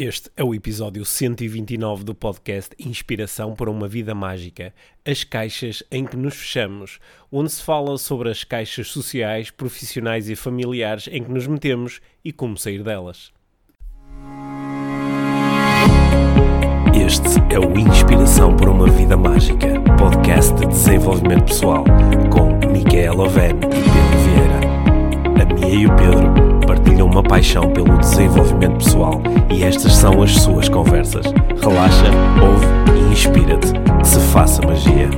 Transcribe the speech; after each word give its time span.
Este 0.00 0.30
é 0.36 0.44
o 0.44 0.54
episódio 0.54 1.04
129 1.04 2.04
do 2.04 2.14
podcast 2.14 2.72
Inspiração 2.78 3.52
para 3.56 3.68
uma 3.68 3.88
Vida 3.88 4.14
Mágica, 4.14 4.72
as 5.04 5.24
caixas 5.24 5.82
em 5.90 6.06
que 6.06 6.16
nos 6.16 6.36
fechamos, 6.36 7.00
onde 7.32 7.50
se 7.50 7.60
fala 7.60 7.98
sobre 7.98 8.30
as 8.30 8.44
caixas 8.44 8.86
sociais, 8.86 9.50
profissionais 9.50 10.30
e 10.30 10.36
familiares 10.36 11.08
em 11.10 11.24
que 11.24 11.32
nos 11.32 11.48
metemos 11.48 12.00
e 12.24 12.32
como 12.32 12.56
sair 12.56 12.84
delas. 12.84 13.32
Este 16.94 17.52
é 17.52 17.58
o 17.58 17.76
Inspiração 17.76 18.54
para 18.54 18.70
uma 18.70 18.88
Vida 18.88 19.16
Mágica, 19.16 19.80
podcast 19.98 20.54
de 20.60 20.66
desenvolvimento 20.68 21.46
pessoal, 21.46 21.82
com 22.30 22.68
Micaela 22.70 23.24
Oven 23.24 23.50
e 23.50 23.82
Pedro 23.90 24.18
Vieira. 24.22 25.42
A 25.42 25.54
Mia 25.54 25.74
e 25.74 25.86
o 25.86 25.96
Pedro 25.96 26.47
partilham 26.78 27.06
uma 27.06 27.22
paixão 27.22 27.72
pelo 27.72 27.98
desenvolvimento 27.98 28.84
pessoal 28.84 29.20
e 29.52 29.64
estas 29.64 29.94
são 29.94 30.22
as 30.22 30.32
suas 30.32 30.68
conversas. 30.68 31.26
Relaxa, 31.60 32.04
ouve 32.40 32.66
e 32.96 33.12
inspira-te. 33.12 33.66
Que 34.00 34.06
se 34.06 34.20
faça 34.32 34.62
magia. 34.62 35.08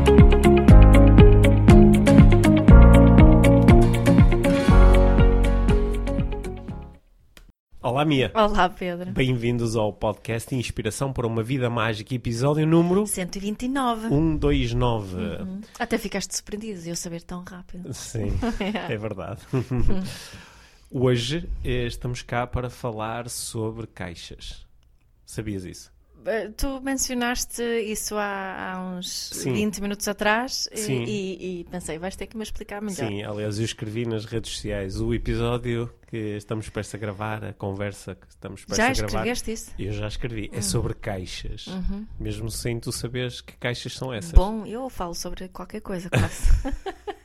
Olá, 7.83 8.05
Mia. 8.05 8.31
Olá, 8.35 8.69
Pedro. 8.69 9.11
Bem-vindos 9.11 9.77
ao 9.77 9.93
podcast 9.93 10.55
Inspiração 10.55 11.13
para 11.13 11.27
uma 11.27 11.43
Vida 11.43 11.69
Mágica, 11.69 12.15
episódio 12.15 12.67
número 12.67 13.07
129. 13.07 14.09
129. 14.09 15.17
Uhum. 15.17 15.61
Até 15.79 15.99
ficaste 15.99 16.35
surpreendido 16.35 16.81
de 16.81 16.89
eu 16.89 16.97
saber 16.97 17.23
tão 17.23 17.43
rápido. 17.43 17.93
Sim, 17.93 18.33
é 18.89 18.97
verdade. 18.97 19.41
Hoje 20.91 21.49
eh, 21.65 21.87
estamos 21.87 22.23
cá 22.23 22.47
para 22.47 22.69
falar 22.69 23.29
sobre 23.31 23.87
caixas. 23.87 24.67
Sabias 25.25 25.65
isso? 25.65 25.93
Uh, 26.17 26.53
Tu 26.55 26.81
mencionaste 26.83 27.63
isso 27.63 28.15
há, 28.17 28.73
há 28.75 28.81
uns 28.81 29.09
Sim. 29.33 29.53
20 29.55 29.81
minutos 29.81 30.07
atrás 30.09 30.69
e- 30.73 30.77
Sim. 30.77 31.05
e, 31.05 31.61
e 31.61 31.65
pensei, 31.65 31.97
vais 31.99 32.15
ter 32.17 32.27
que 32.27 32.37
me 32.37 32.43
explicar 32.43 32.83
melhor. 32.83 33.09
Sim, 33.09 33.23
aliás, 33.23 33.59
eu 33.59 33.65
escrevi 33.65 34.05
nas 34.05 34.25
redes 34.27 34.53
sociais 34.53 35.01
o 35.01 35.15
episódio 35.15 35.91
que 36.09 36.17
estamos 36.37 36.69
prestes 36.69 36.97
a 36.97 36.99
gravar, 36.99 37.43
a 37.45 37.53
conversa 37.55 38.17
que 38.17 38.27
estamos 38.29 38.65
prestes 38.65 38.77
Já 38.77 38.91
a 38.91 38.93
gravar. 38.95 39.07
escreveste 39.07 39.53
isso? 39.53 39.71
Eu 39.79 39.93
já 39.93 40.09
escrevi. 40.09 40.51
É 40.53 40.61
sobre 40.61 40.93
caixas. 40.93 41.69
Uhum. 41.69 42.05
Mesmo 42.19 42.51
sem 42.51 42.79
tu 42.81 42.91
saberes 42.93 43.41
que 43.41 43.57
caixas 43.57 43.95
são 43.95 44.13
essas. 44.13 44.33
Bom, 44.33 44.67
eu 44.67 44.91
falo 44.91 45.15
sobre 45.15 45.49
qualquer 45.49 45.81
coisa, 45.81 46.11
quase. 46.11 46.43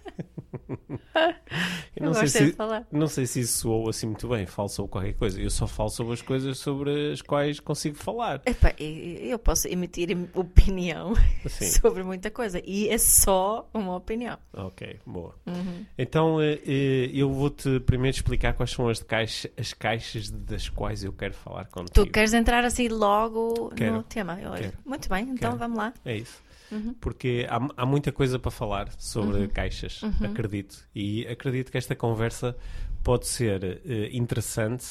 não 1.99 2.13
sei, 2.13 2.27
se, 2.27 2.55
não 2.91 3.07
sei 3.07 3.25
se 3.25 3.39
isso 3.41 3.57
soou 3.59 3.89
assim 3.89 4.07
muito 4.07 4.27
bem. 4.27 4.45
Falo 4.45 4.69
sobre 4.69 4.91
qualquer 4.91 5.13
coisa. 5.13 5.39
Eu 5.41 5.49
só 5.49 5.67
falo 5.67 5.89
sobre 5.89 6.13
as 6.13 6.21
coisas 6.21 6.57
sobre 6.57 7.11
as 7.11 7.21
quais 7.21 7.59
consigo 7.59 7.95
falar. 7.95 8.41
Epá, 8.45 8.73
eu 8.79 9.37
posso 9.39 9.67
emitir 9.67 10.09
opinião 10.33 11.13
Sim. 11.47 11.65
sobre 11.65 12.03
muita 12.03 12.29
coisa 12.31 12.61
e 12.65 12.89
é 12.89 12.97
só 12.97 13.69
uma 13.73 13.95
opinião. 13.95 14.37
Ok, 14.53 14.99
boa. 15.05 15.35
Uhum. 15.45 15.85
Então 15.97 16.41
eh, 16.41 16.59
eh, 16.65 17.09
eu 17.13 17.31
vou-te 17.31 17.79
primeiro 17.81 18.15
explicar 18.15 18.53
quais 18.53 18.71
são 18.71 18.87
as, 18.89 19.01
caixa, 19.01 19.49
as 19.57 19.73
caixas 19.73 20.29
das 20.29 20.69
quais 20.69 21.03
eu 21.03 21.13
quero 21.13 21.33
falar 21.33 21.65
contigo. 21.65 21.93
Tu 21.93 22.11
queres 22.11 22.33
entrar 22.33 22.63
assim 22.65 22.87
logo 22.87 23.69
Quero. 23.75 23.95
no 23.95 24.03
tema? 24.03 24.39
Eu- 24.41 24.51
Quero. 24.53 24.73
Muito 24.85 25.09
bem, 25.09 25.23
então 25.23 25.51
Quero. 25.51 25.57
vamos 25.57 25.77
lá. 25.77 25.93
É 26.03 26.17
isso. 26.17 26.43
Uhum. 26.71 26.95
Porque 26.99 27.45
há, 27.49 27.59
há 27.77 27.85
muita 27.85 28.11
coisa 28.11 28.39
para 28.39 28.51
falar 28.51 28.91
sobre 28.97 29.47
caixas, 29.47 30.01
acredito. 30.23 30.87
E 30.93 31.27
acredito 31.27 31.71
que 31.71 31.77
esta 31.77 31.95
conversa 31.95 32.55
pode 33.03 33.27
ser 33.27 33.81
eh, 33.85 34.09
interessante, 34.11 34.85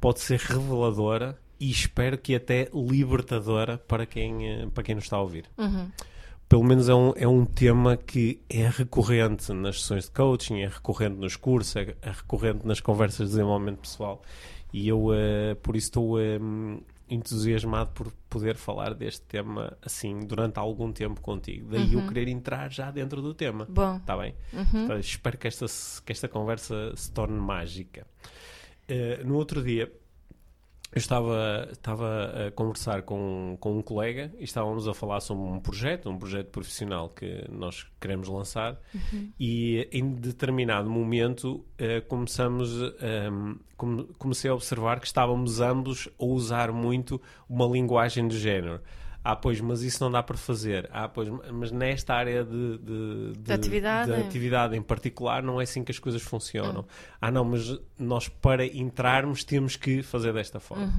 pode 0.00 0.20
ser 0.20 0.40
reveladora 0.40 1.38
e 1.58 1.70
espero 1.70 2.18
que 2.18 2.34
até 2.34 2.68
libertadora 2.74 3.78
para 3.78 4.04
quem, 4.04 4.48
eh, 4.48 4.68
para 4.74 4.82
quem 4.82 4.94
nos 4.94 5.04
está 5.04 5.16
a 5.16 5.22
ouvir. 5.22 5.46
Uhum. 5.56 5.90
Pelo 6.48 6.62
menos 6.62 6.88
é 6.88 6.94
um, 6.94 7.12
é 7.16 7.26
um 7.26 7.44
tema 7.44 7.96
que 7.96 8.40
é 8.48 8.68
recorrente 8.68 9.52
nas 9.52 9.80
sessões 9.80 10.04
de 10.04 10.10
coaching, 10.12 10.60
é 10.60 10.68
recorrente 10.68 11.16
nos 11.16 11.34
cursos, 11.34 11.74
é, 11.74 11.96
é 12.02 12.10
recorrente 12.10 12.66
nas 12.66 12.80
conversas 12.80 13.28
de 13.28 13.34
desenvolvimento 13.34 13.78
pessoal. 13.78 14.22
E 14.72 14.88
eu, 14.88 15.12
eh, 15.12 15.56
por 15.62 15.74
isso, 15.74 15.86
estou 15.86 16.18
entusiasmado 17.08 17.90
por 17.92 18.12
poder 18.28 18.56
falar 18.56 18.94
deste 18.94 19.22
tema 19.22 19.76
assim 19.82 20.20
durante 20.20 20.58
algum 20.58 20.92
tempo 20.92 21.20
contigo. 21.20 21.70
Daí 21.70 21.94
eu 21.94 22.06
querer 22.08 22.28
entrar 22.28 22.70
já 22.70 22.90
dentro 22.90 23.22
do 23.22 23.32
tema. 23.32 23.66
Bom. 23.68 23.96
Está 23.96 24.16
bem? 24.16 24.34
Uhum. 24.52 24.84
Então, 24.84 24.98
espero 24.98 25.38
que 25.38 25.46
esta, 25.46 25.66
que 26.04 26.12
esta 26.12 26.28
conversa 26.28 26.94
se 26.96 27.10
torne 27.12 27.38
mágica. 27.38 28.06
Eh, 28.88 29.22
no 29.24 29.36
outro 29.36 29.62
dia, 29.62 29.92
eu 30.96 30.98
estava, 30.98 31.68
estava 31.70 32.46
a 32.46 32.50
conversar 32.52 33.02
com, 33.02 33.54
com 33.60 33.76
um 33.78 33.82
colega 33.82 34.32
e 34.38 34.44
estávamos 34.44 34.88
a 34.88 34.94
falar 34.94 35.20
sobre 35.20 35.44
um 35.44 35.60
projeto, 35.60 36.08
um 36.08 36.16
projeto 36.18 36.46
profissional 36.48 37.10
que 37.10 37.44
nós 37.50 37.86
queremos 38.00 38.28
lançar 38.28 38.80
e 39.38 39.86
em 39.92 40.14
determinado 40.14 40.88
momento 40.88 41.62
eh, 41.76 42.00
começamos, 42.00 42.70
ehm, 43.02 43.56
come- 43.76 44.08
comecei 44.18 44.50
a 44.50 44.54
observar 44.54 44.98
que 44.98 45.06
estávamos 45.06 45.60
ambos 45.60 46.08
a 46.18 46.24
usar 46.24 46.72
muito 46.72 47.20
uma 47.46 47.66
linguagem 47.66 48.26
do 48.26 48.34
género. 48.36 48.80
Ah, 49.28 49.34
pois, 49.34 49.60
mas 49.60 49.82
isso 49.82 50.00
não 50.04 50.08
dá 50.08 50.22
para 50.22 50.36
fazer. 50.36 50.88
Ah, 50.92 51.08
pois, 51.08 51.28
mas 51.52 51.72
nesta 51.72 52.14
área 52.14 52.44
de, 52.44 52.78
de, 52.78 53.32
de- 53.36 53.52
atividade. 53.52 54.12
de 54.12 54.20
atividade 54.20 54.76
em 54.76 54.82
particular 54.82 55.42
não 55.42 55.60
é 55.60 55.64
assim 55.64 55.82
que 55.82 55.90
as 55.90 55.98
coisas 55.98 56.22
funcionam. 56.22 56.84
Ah, 57.20 57.28
não, 57.28 57.44
mas 57.44 57.76
nós 57.98 58.28
para 58.28 58.64
entrarmos 58.64 59.42
temos 59.42 59.74
que 59.74 60.00
fazer 60.00 60.32
desta 60.32 60.60
forma. 60.60 60.92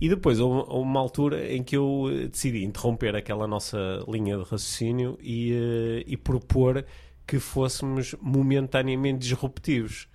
E 0.00 0.08
depois 0.08 0.40
houve, 0.40 0.70
uma 0.70 0.98
altura 0.98 1.52
em 1.52 1.62
que 1.62 1.76
eu 1.76 2.06
eh, 2.10 2.28
decidi 2.28 2.64
interromper 2.64 3.14
aquela 3.14 3.46
nossa 3.46 3.76
linha 4.08 4.38
de 4.38 4.42
raciocínio 4.42 5.18
e, 5.20 5.52
eh, 5.52 6.04
e 6.06 6.16
propor 6.16 6.82
que 7.26 7.38
fôssemos 7.38 8.14
momentaneamente 8.22 9.18
disruptivos. 9.18 10.08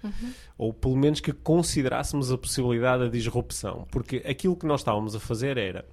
Ou 0.58 0.74
pelo 0.74 0.96
menos 0.96 1.20
que 1.20 1.32
considerássemos 1.32 2.32
a 2.32 2.38
possibilidade 2.38 3.04
da 3.04 3.10
disrupção. 3.10 3.86
Porque 3.92 4.24
aquilo 4.26 4.56
que 4.56 4.66
nós 4.66 4.80
estávamos 4.80 5.16
a 5.16 5.20
fazer 5.20 5.58
era 5.58 5.86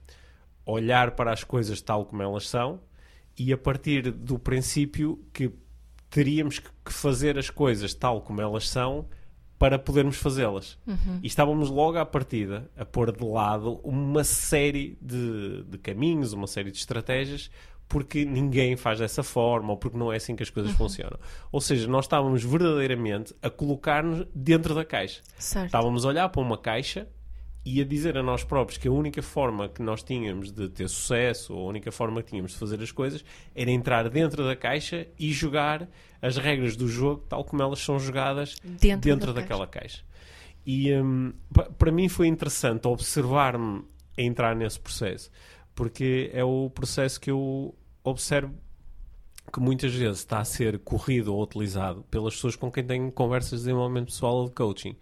olhar 0.73 1.13
para 1.13 1.33
as 1.33 1.43
coisas 1.43 1.81
tal 1.81 2.05
como 2.05 2.23
elas 2.23 2.49
são 2.49 2.81
e 3.39 3.53
a 3.53 3.59
partir 3.59 4.11
do 4.11 4.39
princípio 4.39 5.25
que 5.33 5.51
teríamos 6.11 6.59
que 6.59 6.93
fazer 6.93 7.39
as 7.39 7.51
coisas 7.51 7.95
tal 7.95 8.21
como 8.21 8.41
elas 8.41 8.69
são 8.69 9.07
para 9.59 9.79
podermos 9.79 10.17
fazê-las. 10.17 10.79
E 11.23 11.27
estávamos 11.27 11.69
logo 11.69 11.99
à 11.99 12.07
partida 12.07 12.71
a 12.77 12.85
pôr 12.85 13.11
de 13.11 13.25
lado 13.25 13.81
uma 13.83 14.23
série 14.23 14.97
de, 15.01 15.65
de 15.65 15.79
caminhos, 15.79 16.33
uma 16.33 16.47
série 16.47 16.71
de 16.71 16.79
estratégias, 16.79 17.51
porque 17.89 18.25
ninguém 18.25 18.77
faz 18.77 19.01
dessa 19.01 19.23
forma 19.23 19.71
ou 19.71 19.77
porque 19.77 19.97
não 19.97 20.13
é 20.13 20.17
assim 20.17 20.37
que 20.37 20.43
as 20.43 20.51
coisas 20.51 20.73
funcionam. 20.73 21.19
Ou 21.51 21.61
seja, 21.61 21.89
nós 21.89 22.05
estávamos 22.05 22.45
verdadeiramente 22.45 23.35
a 23.43 23.51
colocar-nos 23.51 24.27
dentro 24.35 24.75
da 24.75 24.85
caixa. 24.85 25.23
Certo. 25.39 25.67
Estávamos 25.67 26.05
a 26.05 26.09
olhar 26.09 26.29
para 26.29 26.41
uma 26.41 26.59
caixa 26.59 27.09
e 27.77 27.81
a 27.81 27.85
dizer 27.85 28.17
a 28.17 28.23
nós 28.23 28.45
próprios 28.45 28.79
que 28.79 28.89
a 28.89 28.93
única 28.93 29.21
forma 29.23 29.69
que 29.69 29.83
nós 29.83 30.03
tínhamos 30.03 30.51
de 30.53 30.69
ter 30.69 30.89
sucesso, 30.89 31.55
ou 31.55 31.67
a 31.67 31.69
única 31.69 31.91
forma 31.93 32.23
que 32.23 32.31
tínhamos 32.31 32.53
de 32.53 32.59
fazer 32.59 32.81
as 32.83 32.91
coisas, 32.91 33.25
era 33.55 33.71
entrar 33.71 34.09
dentro 34.09 34.45
da 34.45 34.57
caixa 34.57 35.07
e 35.19 35.33
jogar 35.33 35.89
as 36.23 36.37
regras 36.37 36.77
do 36.77 36.89
jogo 36.89 37.25
tal 37.29 37.45
como 37.45 37.63
elas 37.63 37.79
são 37.81 37.99
jogadas 37.99 38.57
Dentro 38.65 39.11
dentro, 39.11 39.33
da 39.35 39.41
daquela 39.41 39.67
caixa. 39.67 40.03
E 40.67 40.93
hum, 40.95 41.33
pa- 41.53 41.65
para 41.79 41.91
mim 41.93 42.09
foi 42.09 42.27
interessante 42.27 42.87
observar-me 42.87 43.85
a 44.17 44.23
entrar 44.23 44.55
nesse 44.57 44.79
processo, 44.81 45.31
porque 45.75 46.31
é 46.33 46.43
o 46.45 46.71
processo 46.71 47.21
que 47.21 47.31
eu 47.31 47.75
observo 48.03 48.55
que 49.53 49.61
muitas 49.61 49.95
vezes 49.95 50.19
está 50.19 50.41
a 50.41 50.45
ser 50.45 50.79
corrido 50.81 51.35
ou 51.35 51.43
utilizado 51.43 52.03
pelas 52.11 52.35
pessoas 52.35 52.55
com 52.57 52.71
quem 52.71 52.85
tenho 52.85 53.11
conversas 53.13 53.51
de 53.61 53.67
desenvolvimento 53.67 54.07
pessoal 54.07 54.35
ou 54.37 54.49
de 54.49 54.55
coaching, 54.55 54.95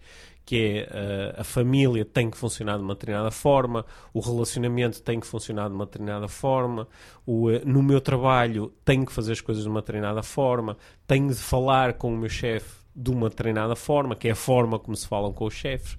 que 0.47 0.85
é 0.87 1.35
a 1.37 1.43
família 1.43 2.05
tem 2.05 2.31
que 2.31 2.37
funcionar 2.37 2.77
de 2.77 2.83
uma 2.83 2.93
determinada 2.93 3.29
forma, 3.29 3.85
o 4.13 4.21
relacionamento 4.21 5.01
tem 5.01 5.19
que 5.19 5.27
funcionar 5.27 5.67
de 5.67 5.75
uma 5.75 5.85
determinada 5.85 6.29
forma, 6.29 6.87
o, 7.25 7.51
eh, 7.51 7.61
no 7.65 7.83
meu 7.83 7.99
trabalho 7.99 8.73
tenho 8.85 9.05
que 9.05 9.11
fazer 9.11 9.33
as 9.33 9.41
coisas 9.41 9.63
de 9.65 9.69
uma 9.69 9.81
determinada 9.81 10.23
forma, 10.23 10.77
tenho 11.05 11.27
de 11.27 11.35
falar 11.35 11.95
com 11.95 12.13
o 12.13 12.17
meu 12.17 12.29
chefe 12.29 12.77
de 12.95 13.11
uma 13.11 13.27
determinada 13.27 13.75
forma, 13.75 14.15
que 14.15 14.29
é 14.29 14.31
a 14.31 14.35
forma 14.35 14.79
como 14.79 14.95
se 14.95 15.05
falam 15.05 15.33
com 15.33 15.45
os 15.45 15.53
chefes. 15.53 15.97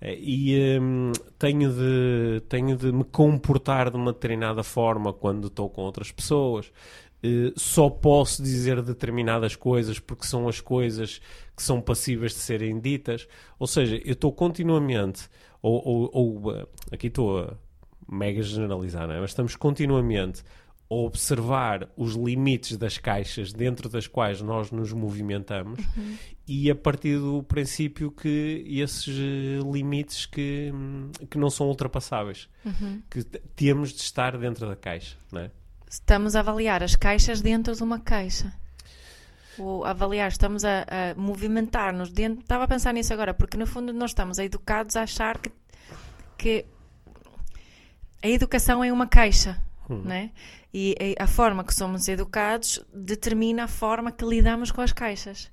Eh, 0.00 0.16
E 0.20 0.78
hum, 0.80 1.10
tenho, 1.36 1.72
de, 1.72 2.40
tenho 2.48 2.76
de 2.76 2.92
me 2.92 3.02
comportar 3.02 3.90
de 3.90 3.96
uma 3.96 4.12
determinada 4.12 4.62
forma 4.62 5.12
quando 5.12 5.48
estou 5.48 5.68
com 5.68 5.82
outras 5.82 6.12
pessoas. 6.12 6.70
Eh, 7.20 7.52
só 7.56 7.90
posso 7.90 8.42
dizer 8.42 8.80
determinadas 8.80 9.56
coisas 9.56 9.98
porque 9.98 10.24
são 10.24 10.48
as 10.48 10.60
coisas 10.60 11.20
que 11.58 11.62
são 11.64 11.80
passíveis 11.80 12.32
de 12.32 12.38
serem 12.38 12.78
ditas. 12.78 13.26
Ou 13.58 13.66
seja, 13.66 13.96
eu 14.04 14.12
estou 14.12 14.32
continuamente, 14.32 15.28
ou, 15.60 15.82
ou- 15.84 16.10
ou, 16.44 16.54
eh, 16.56 16.66
aqui 16.92 17.08
estou 17.08 17.40
a 17.40 17.56
mega 18.08 18.40
generalizar, 18.42 19.10
é? 19.10 19.20
mas 19.20 19.30
estamos 19.30 19.56
continuamente 19.56 20.42
observar 20.88 21.86
os 21.96 22.14
limites 22.14 22.76
das 22.76 22.96
caixas 22.96 23.52
dentro 23.52 23.88
das 23.88 24.06
quais 24.06 24.40
nós 24.40 24.70
nos 24.70 24.92
movimentamos 24.92 25.78
Uhum. 25.96 26.16
e 26.46 26.70
a 26.70 26.74
partir 26.74 27.18
do 27.18 27.42
princípio 27.42 28.10
que 28.10 28.64
esses 28.66 29.08
eh, 29.18 29.58
limites 29.70 30.24
que, 30.26 30.70
hum, 30.74 31.10
que 31.28 31.36
não 31.36 31.50
são 31.50 31.66
ultrapassáveis, 31.68 32.48
Uhum. 32.64 33.02
que 33.10 33.22
temos 33.54 33.90
de 33.92 34.00
estar 34.00 34.38
dentro 34.38 34.66
da 34.66 34.76
caixa, 34.76 35.16
não 35.30 35.42
é? 35.42 35.50
Estamos 35.90 36.34
a 36.36 36.40
avaliar 36.40 36.82
as 36.82 36.94
caixas 36.96 37.40
dentro 37.42 37.74
de 37.74 37.82
uma 37.82 37.98
caixa. 37.98 38.52
Ou 39.58 39.84
avaliar, 39.84 40.28
estamos 40.28 40.64
a, 40.64 40.82
a 40.82 41.14
movimentar-nos 41.16 42.10
dentro. 42.10 42.40
Estava 42.40 42.64
a 42.64 42.68
pensar 42.68 42.92
nisso 42.92 43.12
agora, 43.12 43.34
porque 43.34 43.56
no 43.56 43.66
fundo 43.66 43.92
nós 43.92 44.10
estamos 44.10 44.38
educados 44.38 44.96
a 44.96 45.02
achar 45.02 45.38
que, 45.38 45.50
que 46.36 46.64
a 48.22 48.28
educação 48.28 48.82
é 48.82 48.92
uma 48.92 49.06
caixa, 49.06 49.60
Hum. 49.90 50.02
né? 50.04 50.30
E 50.72 50.94
a, 51.18 51.24
a 51.24 51.26
forma 51.26 51.64
que 51.64 51.72
somos 51.74 52.08
educados 52.08 52.84
determina 52.92 53.64
a 53.64 53.68
forma 53.68 54.12
que 54.12 54.22
lidamos 54.24 54.70
com 54.70 54.82
as 54.82 54.92
caixas. 54.92 55.50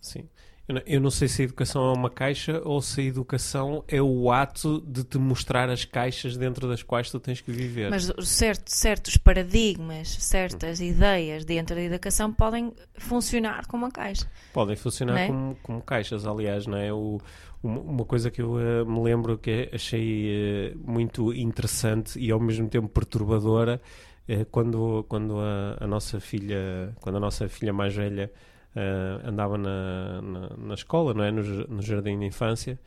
Sim. 0.00 0.28
Eu 0.68 0.74
não, 0.74 0.82
eu 0.86 1.00
não 1.00 1.10
sei 1.10 1.26
se 1.26 1.42
a 1.42 1.44
educação 1.44 1.90
é 1.90 1.96
uma 1.96 2.08
caixa 2.08 2.60
ou 2.64 2.80
se 2.80 3.00
a 3.00 3.04
educação 3.04 3.84
é 3.88 4.00
o 4.00 4.30
ato 4.30 4.80
de 4.86 5.02
te 5.02 5.18
mostrar 5.18 5.68
as 5.68 5.84
caixas 5.84 6.36
dentro 6.36 6.68
das 6.68 6.82
quais 6.82 7.10
tu 7.10 7.18
tens 7.18 7.40
que 7.40 7.50
viver. 7.50 7.90
Mas 7.90 8.12
certo, 8.20 8.68
certos 8.68 9.16
paradigmas, 9.16 10.08
certas 10.08 10.80
ideias 10.80 11.44
dentro 11.44 11.74
da 11.74 11.82
educação 11.82 12.32
podem 12.32 12.72
funcionar 12.94 13.66
como 13.66 13.84
uma 13.84 13.90
caixa. 13.90 14.26
Podem 14.52 14.76
funcionar 14.76 15.18
é? 15.18 15.26
como, 15.26 15.56
como 15.62 15.82
caixas, 15.82 16.26
aliás, 16.26 16.66
não 16.66 16.78
é? 16.78 16.92
O, 16.92 17.20
uma, 17.62 18.04
coisa 18.04 18.30
que 18.30 18.42
eu 18.42 18.58
eh, 18.58 18.84
me 18.84 19.00
lembro 19.02 19.38
que 19.38 19.68
achei 19.72 20.28
eh, 20.28 20.74
muito 20.76 21.32
interessante 21.32 22.18
e 22.18 22.30
ao 22.30 22.40
mesmo 22.40 22.68
tempo 22.68 22.88
perturbadora 22.88 23.80
é 24.26 24.44
quando, 24.44 25.04
quando 25.08 25.38
a, 25.38 25.76
a 25.80 25.86
nossa 25.86 26.20
filha, 26.20 26.94
quando 27.00 27.16
a 27.16 27.20
nossa 27.20 27.48
filha 27.48 27.72
mais 27.72 27.94
velha 27.94 28.32
eh, 28.74 29.20
andava 29.24 29.58
na, 29.58 30.22
na, 30.22 30.56
na 30.56 30.74
escola, 30.74 31.14
não 31.14 31.24
é? 31.24 31.30
No, 31.30 31.42
no 31.68 31.82
jardim 31.82 32.18
de 32.18 32.26
infância, 32.26 32.78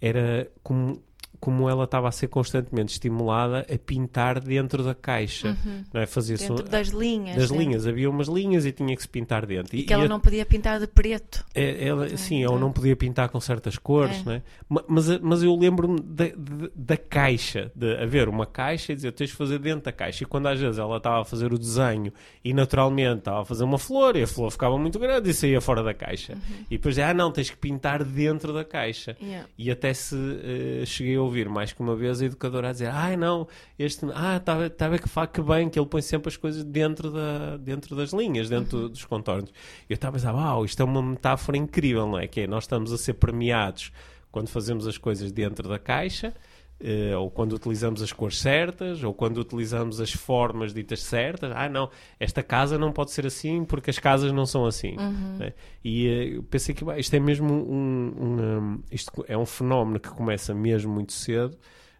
era 0.00 0.50
como, 0.62 1.02
como 1.44 1.68
ela 1.68 1.84
estava 1.84 2.08
a 2.08 2.10
ser 2.10 2.28
constantemente 2.28 2.92
estimulada 2.92 3.66
a 3.70 3.76
pintar 3.78 4.40
dentro 4.40 4.82
da 4.82 4.94
caixa, 4.94 5.54
não 5.92 6.00
é? 6.00 6.06
Fazia-se 6.06 6.48
Dentro 6.48 6.64
um- 6.64 6.68
das 6.70 6.88
linhas. 6.88 7.36
das 7.36 7.48
dentro- 7.50 7.62
linhas, 7.62 7.86
havia 7.86 8.08
umas 8.08 8.28
linhas 8.28 8.64
e 8.64 8.72
tinha 8.72 8.96
que 8.96 9.02
se 9.02 9.08
pintar 9.08 9.44
dentro. 9.44 9.76
E 9.76 9.80
E- 9.80 9.82
que 9.82 9.92
e 9.92 9.94
ela 9.94 10.04
a- 10.06 10.08
não 10.08 10.18
podia 10.18 10.46
pintar 10.46 10.80
de 10.80 10.86
preto. 10.86 11.44
é, 11.54 11.86
ela, 11.86 12.08
sim, 12.16 12.36
então- 12.40 12.52
ela 12.52 12.60
não 12.60 12.72
podia 12.72 12.96
pintar 12.96 13.28
com 13.28 13.38
certas 13.40 13.76
cores, 13.76 14.16
É. 14.20 14.22
não 14.24 14.32
é? 14.32 14.42
Ma- 14.66 14.84
Mas, 14.88 15.18
mas 15.20 15.42
eu 15.42 15.54
lembro-me 15.54 16.00
da, 16.00 16.24
da, 16.28 16.68
da 16.74 16.96
caixa, 16.96 17.70
de 17.74 17.94
haver 17.96 18.26
uma 18.28 18.46
caixa 18.46 18.92
e 18.92 18.94
dizer 18.94 19.12
tens 19.12 19.28
de 19.30 19.36
fazer 19.36 19.58
dentro 19.58 19.82
da 19.84 19.92
caixa. 19.92 20.24
E 20.24 20.26
quando 20.26 20.46
às 20.46 20.58
vezes 20.58 20.78
ela 20.78 20.96
estava 20.96 21.20
a 21.20 21.24
fazer 21.26 21.52
o 21.52 21.58
desenho 21.58 22.10
e 22.42 22.54
naturalmente 22.54 23.18
estava 23.18 23.42
a 23.42 23.44
fazer 23.44 23.64
uma 23.64 23.76
flor 23.78 24.16
e 24.16 24.22
a 24.22 24.26
flor 24.26 24.50
ficava 24.50 24.78
muito 24.78 24.98
grande 24.98 25.28
e 25.28 25.34
saía 25.34 25.60
fora 25.60 25.82
da 25.82 25.92
caixa. 25.92 26.38
E 26.70 26.76
depois, 26.78 26.98
ah 26.98 27.12
não, 27.12 27.30
tens 27.30 27.50
que 27.50 27.56
pintar 27.56 28.02
dentro 28.04 28.52
da 28.54 28.64
caixa. 28.64 29.16
Yeah. 29.20 29.48
E 29.58 29.70
até 29.70 29.92
se 29.92 30.14
eh, 30.16 30.82
cheguei 30.86 31.16
a 31.16 31.20
ouvir 31.22 31.33
mais 31.48 31.72
que 31.72 31.80
uma 31.80 31.94
vez 31.96 32.20
a 32.22 32.24
educadora 32.26 32.68
a 32.68 32.72
dizer: 32.72 32.90
Ai 32.92 33.16
não, 33.16 33.46
este, 33.78 34.06
ah, 34.14 34.36
está 34.36 34.68
tá 34.70 34.86
a 34.86 34.88
ver 34.88 35.00
que, 35.00 35.08
fa- 35.08 35.26
que 35.26 35.40
bem 35.42 35.68
que 35.68 35.78
ele 35.78 35.86
põe 35.88 36.02
sempre 36.02 36.28
as 36.28 36.36
coisas 36.36 36.62
dentro, 36.64 37.10
da, 37.10 37.56
dentro 37.56 37.96
das 37.96 38.12
linhas, 38.12 38.48
dentro 38.48 38.88
dos 38.88 39.04
contornos. 39.04 39.50
E 39.88 39.92
eu 39.92 39.94
estava 39.94 40.16
a 40.16 40.20
pensar: 40.20 40.34
Uau, 40.34 40.64
isto 40.64 40.80
é 40.80 40.84
uma 40.84 41.02
metáfora 41.02 41.56
incrível, 41.58 42.06
não 42.06 42.18
é? 42.18 42.26
Que 42.26 42.42
é, 42.42 42.46
nós 42.46 42.64
estamos 42.64 42.92
a 42.92 42.98
ser 42.98 43.14
premiados 43.14 43.90
quando 44.30 44.48
fazemos 44.48 44.86
as 44.86 44.98
coisas 44.98 45.30
dentro 45.32 45.68
da 45.68 45.78
caixa. 45.78 46.34
Eh, 46.80 47.16
ou 47.16 47.30
quando 47.30 47.52
utilizamos 47.54 48.02
as 48.02 48.12
cores 48.12 48.38
certas, 48.38 49.02
ou 49.02 49.14
quando 49.14 49.38
utilizamos 49.38 50.00
as 50.00 50.12
formas 50.12 50.74
ditas 50.74 51.00
certas. 51.02 51.52
Ah, 51.54 51.68
não, 51.68 51.88
esta 52.18 52.42
casa 52.42 52.76
não 52.78 52.92
pode 52.92 53.10
ser 53.12 53.26
assim 53.26 53.64
porque 53.64 53.90
as 53.90 53.98
casas 53.98 54.32
não 54.32 54.44
são 54.46 54.66
assim. 54.66 54.96
né? 55.38 55.52
E 55.84 56.06
eu 56.34 56.42
pensei 56.42 56.74
que 56.74 56.84
bah, 56.84 56.98
isto 56.98 57.14
é 57.14 57.20
mesmo 57.20 57.52
um, 57.52 58.14
um, 58.18 58.40
um, 58.40 58.82
isto 58.90 59.24
é 59.28 59.36
um 59.36 59.46
fenómeno 59.46 59.98
que 60.00 60.08
começa 60.10 60.54
mesmo 60.54 60.92
muito 60.92 61.12
cedo. 61.12 61.56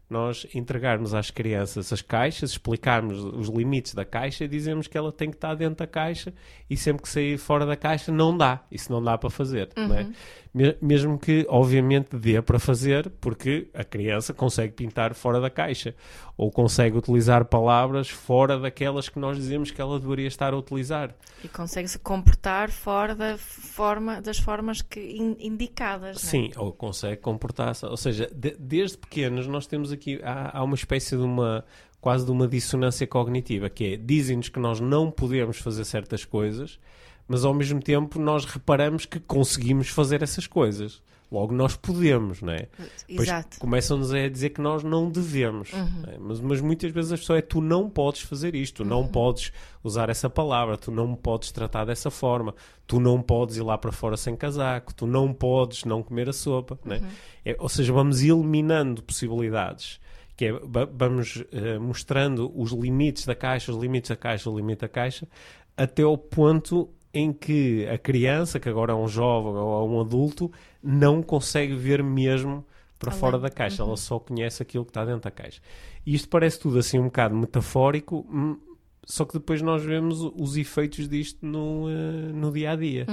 Nós 0.08 0.46
entregarmos 0.54 1.14
às 1.14 1.30
crianças 1.30 1.90
as 1.90 2.02
caixas, 2.02 2.50
explicarmos 2.50 3.18
os 3.24 3.48
limites 3.48 3.94
da 3.94 4.04
caixa 4.04 4.44
e 4.44 4.48
dizemos 4.48 4.86
que 4.86 4.98
ela 4.98 5.10
tem 5.10 5.30
que 5.30 5.36
estar 5.36 5.54
dentro 5.54 5.76
da 5.76 5.86
caixa 5.86 6.32
e 6.68 6.76
sempre 6.76 7.02
que 7.02 7.08
sair 7.08 7.38
fora 7.38 7.64
da 7.64 7.74
caixa 7.74 8.12
não 8.12 8.36
dá. 8.36 8.60
Isso 8.70 8.92
não 8.92 9.02
dá 9.02 9.16
para 9.16 9.30
fazer. 9.30 9.70
é? 9.94 10.06
Me- 10.54 10.76
Mesmo 10.80 11.18
que, 11.18 11.44
obviamente, 11.48 12.16
dê 12.16 12.40
para 12.40 12.60
fazer, 12.60 13.10
porque 13.20 13.66
a 13.74 13.82
criança 13.82 14.32
consegue 14.32 14.72
pintar 14.72 15.12
fora 15.12 15.40
da 15.40 15.50
caixa 15.50 15.94
ou 16.36 16.48
consegue 16.50 16.96
utilizar 16.96 17.44
palavras 17.46 18.08
fora 18.08 18.56
daquelas 18.58 19.08
que 19.08 19.18
nós 19.18 19.36
dizemos 19.36 19.72
que 19.72 19.80
ela 19.80 19.98
deveria 19.98 20.28
estar 20.28 20.52
a 20.52 20.56
utilizar. 20.56 21.12
E 21.42 21.48
consegue 21.48 21.88
se 21.88 21.98
comportar 21.98 22.70
fora 22.70 23.14
da 23.16 23.36
forma, 23.36 24.22
das 24.22 24.38
formas 24.38 24.80
que 24.80 25.00
in- 25.00 25.36
indicadas. 25.40 26.22
não 26.22 26.28
é? 26.28 26.30
Sim, 26.30 26.50
ou 26.56 26.72
consegue 26.72 27.20
comportar-se. 27.20 27.84
Ou 27.84 27.96
seja, 27.96 28.30
de- 28.32 28.56
desde 28.58 28.96
pequenos 28.96 29.48
nós 29.48 29.66
temos 29.66 29.90
aqui, 29.90 30.20
há, 30.22 30.56
há 30.58 30.62
uma 30.62 30.76
espécie 30.76 31.16
de 31.16 31.22
uma, 31.22 31.64
quase 32.00 32.24
de 32.24 32.30
uma 32.30 32.46
dissonância 32.46 33.06
cognitiva, 33.08 33.68
que 33.68 33.94
é, 33.94 33.96
dizem-nos 33.96 34.48
que 34.48 34.60
nós 34.60 34.78
não 34.78 35.10
podemos 35.10 35.58
fazer 35.58 35.84
certas 35.84 36.24
coisas, 36.24 36.78
mas 37.28 37.44
ao 37.44 37.54
mesmo 37.54 37.80
tempo 37.80 38.18
nós 38.18 38.44
reparamos 38.44 39.06
que 39.06 39.18
conseguimos 39.20 39.88
fazer 39.88 40.22
essas 40.22 40.46
coisas. 40.46 41.02
Logo, 41.32 41.52
nós 41.52 41.74
podemos, 41.74 42.42
não 42.42 42.52
é? 42.52 42.68
Exato. 43.08 43.58
começam-nos 43.58 44.12
a 44.14 44.28
dizer 44.28 44.50
que 44.50 44.60
nós 44.60 44.84
não 44.84 45.10
devemos. 45.10 45.72
não 45.72 46.12
é? 46.12 46.16
Mas, 46.18 46.38
mas 46.40 46.60
muitas 46.60 46.92
vezes 46.92 47.10
a 47.12 47.16
pessoa 47.16 47.38
é 47.38 47.42
tu 47.42 47.60
não 47.60 47.90
podes 47.90 48.20
fazer 48.20 48.54
isto, 48.54 48.84
tu 48.84 48.88
não 48.88 49.08
podes 49.08 49.50
usar 49.82 50.10
essa 50.10 50.30
palavra, 50.30 50.76
tu 50.76 50.92
não 50.92 51.16
podes 51.16 51.50
tratar 51.50 51.86
dessa 51.86 52.08
forma, 52.08 52.54
tu 52.86 53.00
não 53.00 53.20
podes 53.20 53.56
ir 53.56 53.62
lá 53.62 53.76
para 53.76 53.90
fora 53.90 54.16
sem 54.16 54.36
casaco, 54.36 54.94
tu 54.94 55.08
não 55.08 55.32
podes 55.32 55.84
não 55.84 56.04
comer 56.04 56.28
a 56.28 56.32
sopa. 56.32 56.78
não 56.84 56.94
é? 56.94 57.02
É, 57.44 57.56
ou 57.58 57.68
seja, 57.68 57.92
vamos 57.92 58.22
eliminando 58.22 59.02
possibilidades. 59.02 59.98
Que 60.36 60.46
é, 60.46 60.52
va- 60.52 60.88
vamos 60.92 61.42
eh, 61.52 61.78
mostrando 61.78 62.52
os 62.54 62.70
limites 62.70 63.24
da 63.24 63.34
caixa, 63.34 63.72
os 63.72 63.78
limites 63.80 64.10
da 64.10 64.16
caixa, 64.16 64.50
o 64.50 64.56
limite 64.56 64.82
da 64.82 64.88
caixa, 64.88 65.26
até 65.76 66.02
ao 66.02 66.16
ponto 66.18 66.90
em 67.14 67.32
que 67.32 67.86
a 67.86 67.96
criança, 67.96 68.58
que 68.58 68.68
agora 68.68 68.92
é 68.92 68.94
um 68.94 69.06
jovem 69.06 69.52
ou 69.52 69.80
é 69.80 69.88
um 69.88 70.00
adulto, 70.00 70.50
não 70.82 71.22
consegue 71.22 71.74
ver 71.74 72.02
mesmo 72.02 72.64
para 72.98 73.10
Além. 73.10 73.20
fora 73.20 73.38
da 73.38 73.48
caixa. 73.48 73.82
Ela 73.82 73.96
só 73.96 74.18
conhece 74.18 74.62
aquilo 74.62 74.84
que 74.84 74.90
está 74.90 75.04
dentro 75.04 75.22
da 75.22 75.30
caixa. 75.30 75.60
E 76.04 76.14
isto 76.14 76.28
parece 76.28 76.58
tudo 76.58 76.78
assim 76.78 76.98
um 76.98 77.04
bocado 77.04 77.34
metafórico, 77.34 78.26
hum, 78.30 78.58
só 79.06 79.24
que 79.24 79.34
depois 79.34 79.60
nós 79.62 79.82
vemos 79.84 80.20
os 80.36 80.56
efeitos 80.56 81.08
disto 81.08 81.44
no, 81.44 81.88
eh, 81.88 82.32
no 82.32 82.50
dia 82.52 82.70
a 82.72 82.76
dia. 82.76 83.06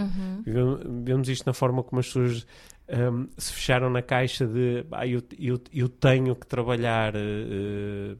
Vemos- 0.45 0.79
Vemos 1.03 1.29
isto 1.29 1.45
na 1.45 1.53
forma 1.53 1.83
como 1.83 1.99
as 1.99 2.07
pessoas 2.07 2.45
hum, 2.89 3.27
se 3.38 3.53
fecharam 3.53 3.89
na 3.89 4.01
caixa 4.01 4.45
de 4.45 4.85
ah, 4.91 5.07
eu, 5.07 5.21
eu, 5.39 5.59
eu 5.73 5.88
tenho 5.89 6.35
que 6.35 6.45
trabalhar 6.47 7.13
eh, 7.15 8.15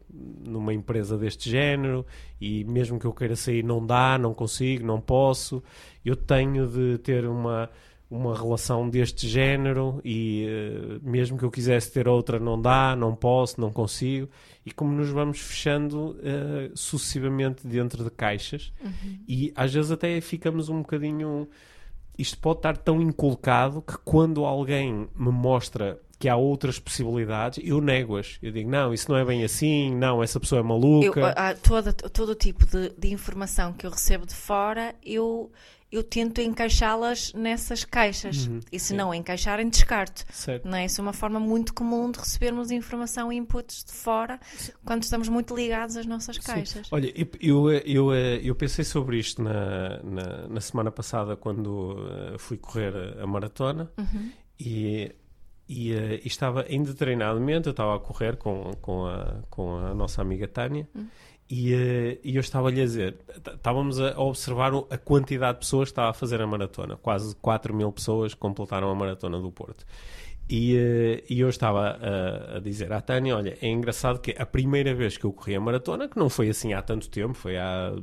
numa 0.46 0.74
empresa 0.74 1.18
deste 1.18 1.50
género 1.50 2.06
e 2.40 2.64
mesmo 2.66 3.00
que 3.00 3.06
eu 3.06 3.14
queira 3.14 3.36
sair 3.36 3.64
não 3.64 3.86
dá, 3.86 4.18
não 4.18 4.34
consigo, 4.34 4.86
não 4.86 5.00
posso. 5.00 5.64
Eu 6.04 6.16
tenho 6.16 6.68
de 6.68 6.98
ter 7.00 7.26
uma, 7.26 7.70
uma 8.12 8.38
relação 8.38 8.90
deste 8.90 9.28
género 9.28 10.02
e 10.04 10.46
eh, 10.46 11.00
mesmo 11.02 11.38
que 11.38 11.46
eu 11.46 11.50
quisesse 11.50 11.92
ter 11.92 12.08
outra 12.10 12.40
não 12.40 12.62
dá, 12.62 12.94
não 12.96 13.16
posso, 13.16 13.60
não 13.60 13.72
consigo. 13.72 14.30
E 14.66 14.72
como 14.72 14.92
nos 14.92 15.10
vamos 15.10 15.40
fechando 15.40 16.20
eh, 16.22 16.70
sucessivamente 16.76 17.66
dentro 17.66 18.04
de 18.04 18.12
caixas 18.12 18.74
e 19.28 19.54
às 19.56 19.74
vezes 19.74 19.92
até 19.92 20.20
ficamos 20.20 20.68
um 20.68 20.80
bocadinho 20.82 21.48
isto 22.18 22.38
pode 22.38 22.60
estar 22.60 22.78
tão 22.78 23.02
inculcado 23.02 23.82
que 23.82 23.98
quando 24.00 24.46
alguém 24.46 25.08
me 25.16 25.32
mostra 25.32 26.00
que 26.20 26.30
há 26.30 26.36
outras 26.36 26.78
possibilidades, 26.78 27.60
eu 27.68 27.82
nego-as. 27.82 28.38
Eu 28.44 28.52
digo, 28.52 28.70
não, 28.70 28.94
isso 28.94 29.12
não 29.12 29.18
é 29.18 29.26
bem 29.26 29.44
assim, 29.44 29.96
não, 29.96 30.22
essa 30.22 30.40
pessoa 30.40 30.60
é 30.60 30.62
Eu, 30.62 30.66
maluca. 30.68 31.30
há 31.30 31.56
toda, 31.56 31.92
todo 31.92 32.30
o 32.30 32.36
tipo 32.36 32.64
de, 32.68 32.94
de 32.96 33.12
informação 33.12 33.74
que 33.74 33.88
eu 33.88 33.90
recebo 33.90 34.28
de 34.28 34.36
fora, 34.36 34.94
eu, 35.04 35.52
eu 35.92 36.04
tento 36.04 36.40
encaixá-las 36.40 37.34
nessas 37.34 37.84
caixas. 37.84 38.48
Uhum, 38.48 38.62
e 38.72 38.80
se 38.80 38.88
sim. 38.88 38.96
não 38.96 39.14
encaixarem, 39.14 39.68
descarto. 39.70 40.24
certo. 40.32 40.68
Não 40.68 40.78
é? 40.78 40.86
Isso 40.86 41.02
é 41.02 41.04
uma 41.04 41.14
forma 41.14 41.40
muito 41.40 41.74
comum 41.74 42.10
de 42.10 42.20
recebermos 42.20 42.72
informação 42.72 43.32
e 43.32 43.36
inputs 43.36 43.84
de 43.84 43.92
fora 43.92 44.40
quando 44.86 45.04
estamos 45.04 45.28
muito 45.28 45.56
ligados 45.56 45.98
às 45.98 46.06
nossas 46.06 46.38
caixas. 46.38 46.88
Olha, 46.92 47.12
eu, 47.16 47.70
eu, 47.70 47.72
eu, 47.86 48.14
eu 48.14 48.56
pensei 48.56 48.86
sobre 48.86 49.20
isto 49.20 49.42
na, 49.44 50.02
na, 50.02 50.48
na 50.48 50.62
semana 50.62 50.92
passada 50.92 51.36
quando 51.36 51.98
eh, 52.10 52.38
fui 52.38 52.58
correr 52.58 52.94
a, 53.20 53.28
maratona 53.28 53.92
e, 54.60 55.14
e, 55.68 55.94
eh, 55.94 56.22
e 56.24 56.28
estava 56.28 56.66
indeterminadamente, 56.70 57.68
eu 57.68 57.72
estava 57.72 57.96
a 57.96 58.00
correr 58.00 58.38
com, 58.38 58.72
com, 58.82 59.06
a, 59.08 59.42
com 59.50 59.76
a 59.76 59.94
nossa 59.94 60.22
amiga 60.22 60.48
Tânia 60.48 60.88
e, 61.52 61.74
eh, 61.74 62.18
e 62.24 62.38
eu 62.38 62.40
estava-lhe 62.40 62.82
a 62.82 62.86
dizer, 62.86 63.18
estávamos 63.36 64.00
a 64.00 64.18
observar 64.18 64.72
a 64.90 64.98
quantidade 64.98 65.56
de 65.56 65.60
pessoas 65.60 65.90
que 65.90 65.92
estava 65.92 66.12
a 66.12 66.14
fazer 66.14 66.42
a 66.42 66.48
maratona, 66.48 66.96
quase 66.96 67.36
4 67.36 67.76
mil 67.76 67.92
pessoas 67.92 68.34
completaram 68.34 68.90
a 68.90 68.96
maratona 68.96 69.38
do 69.38 69.52
Porto. 69.52 69.86
E, 70.50 70.76
uh, 70.76 71.24
e 71.30 71.42
eu 71.42 71.50
estava 71.50 71.98
a, 72.02 72.58
a, 72.58 72.60
dizer 72.60 72.94
à 72.94 73.02
Tânia: 73.02 73.36
olha, 73.36 73.58
é 73.62 73.68
engraçado 73.68 74.20
que 74.20 74.34
a 74.38 74.46
primeira 74.46 74.94
vez 74.94 75.18
que 75.18 75.26
eu 75.26 75.34
corri 75.34 75.56
a 75.56 75.60
maratona, 75.60 76.08
que 76.08 76.18
não 76.18 76.30
foi 76.30 76.50
assim 76.50 76.74
há 76.74 76.82
tanto 76.82 77.10
tempo, 77.10 77.34
foi 77.34 77.58
há 77.58 77.94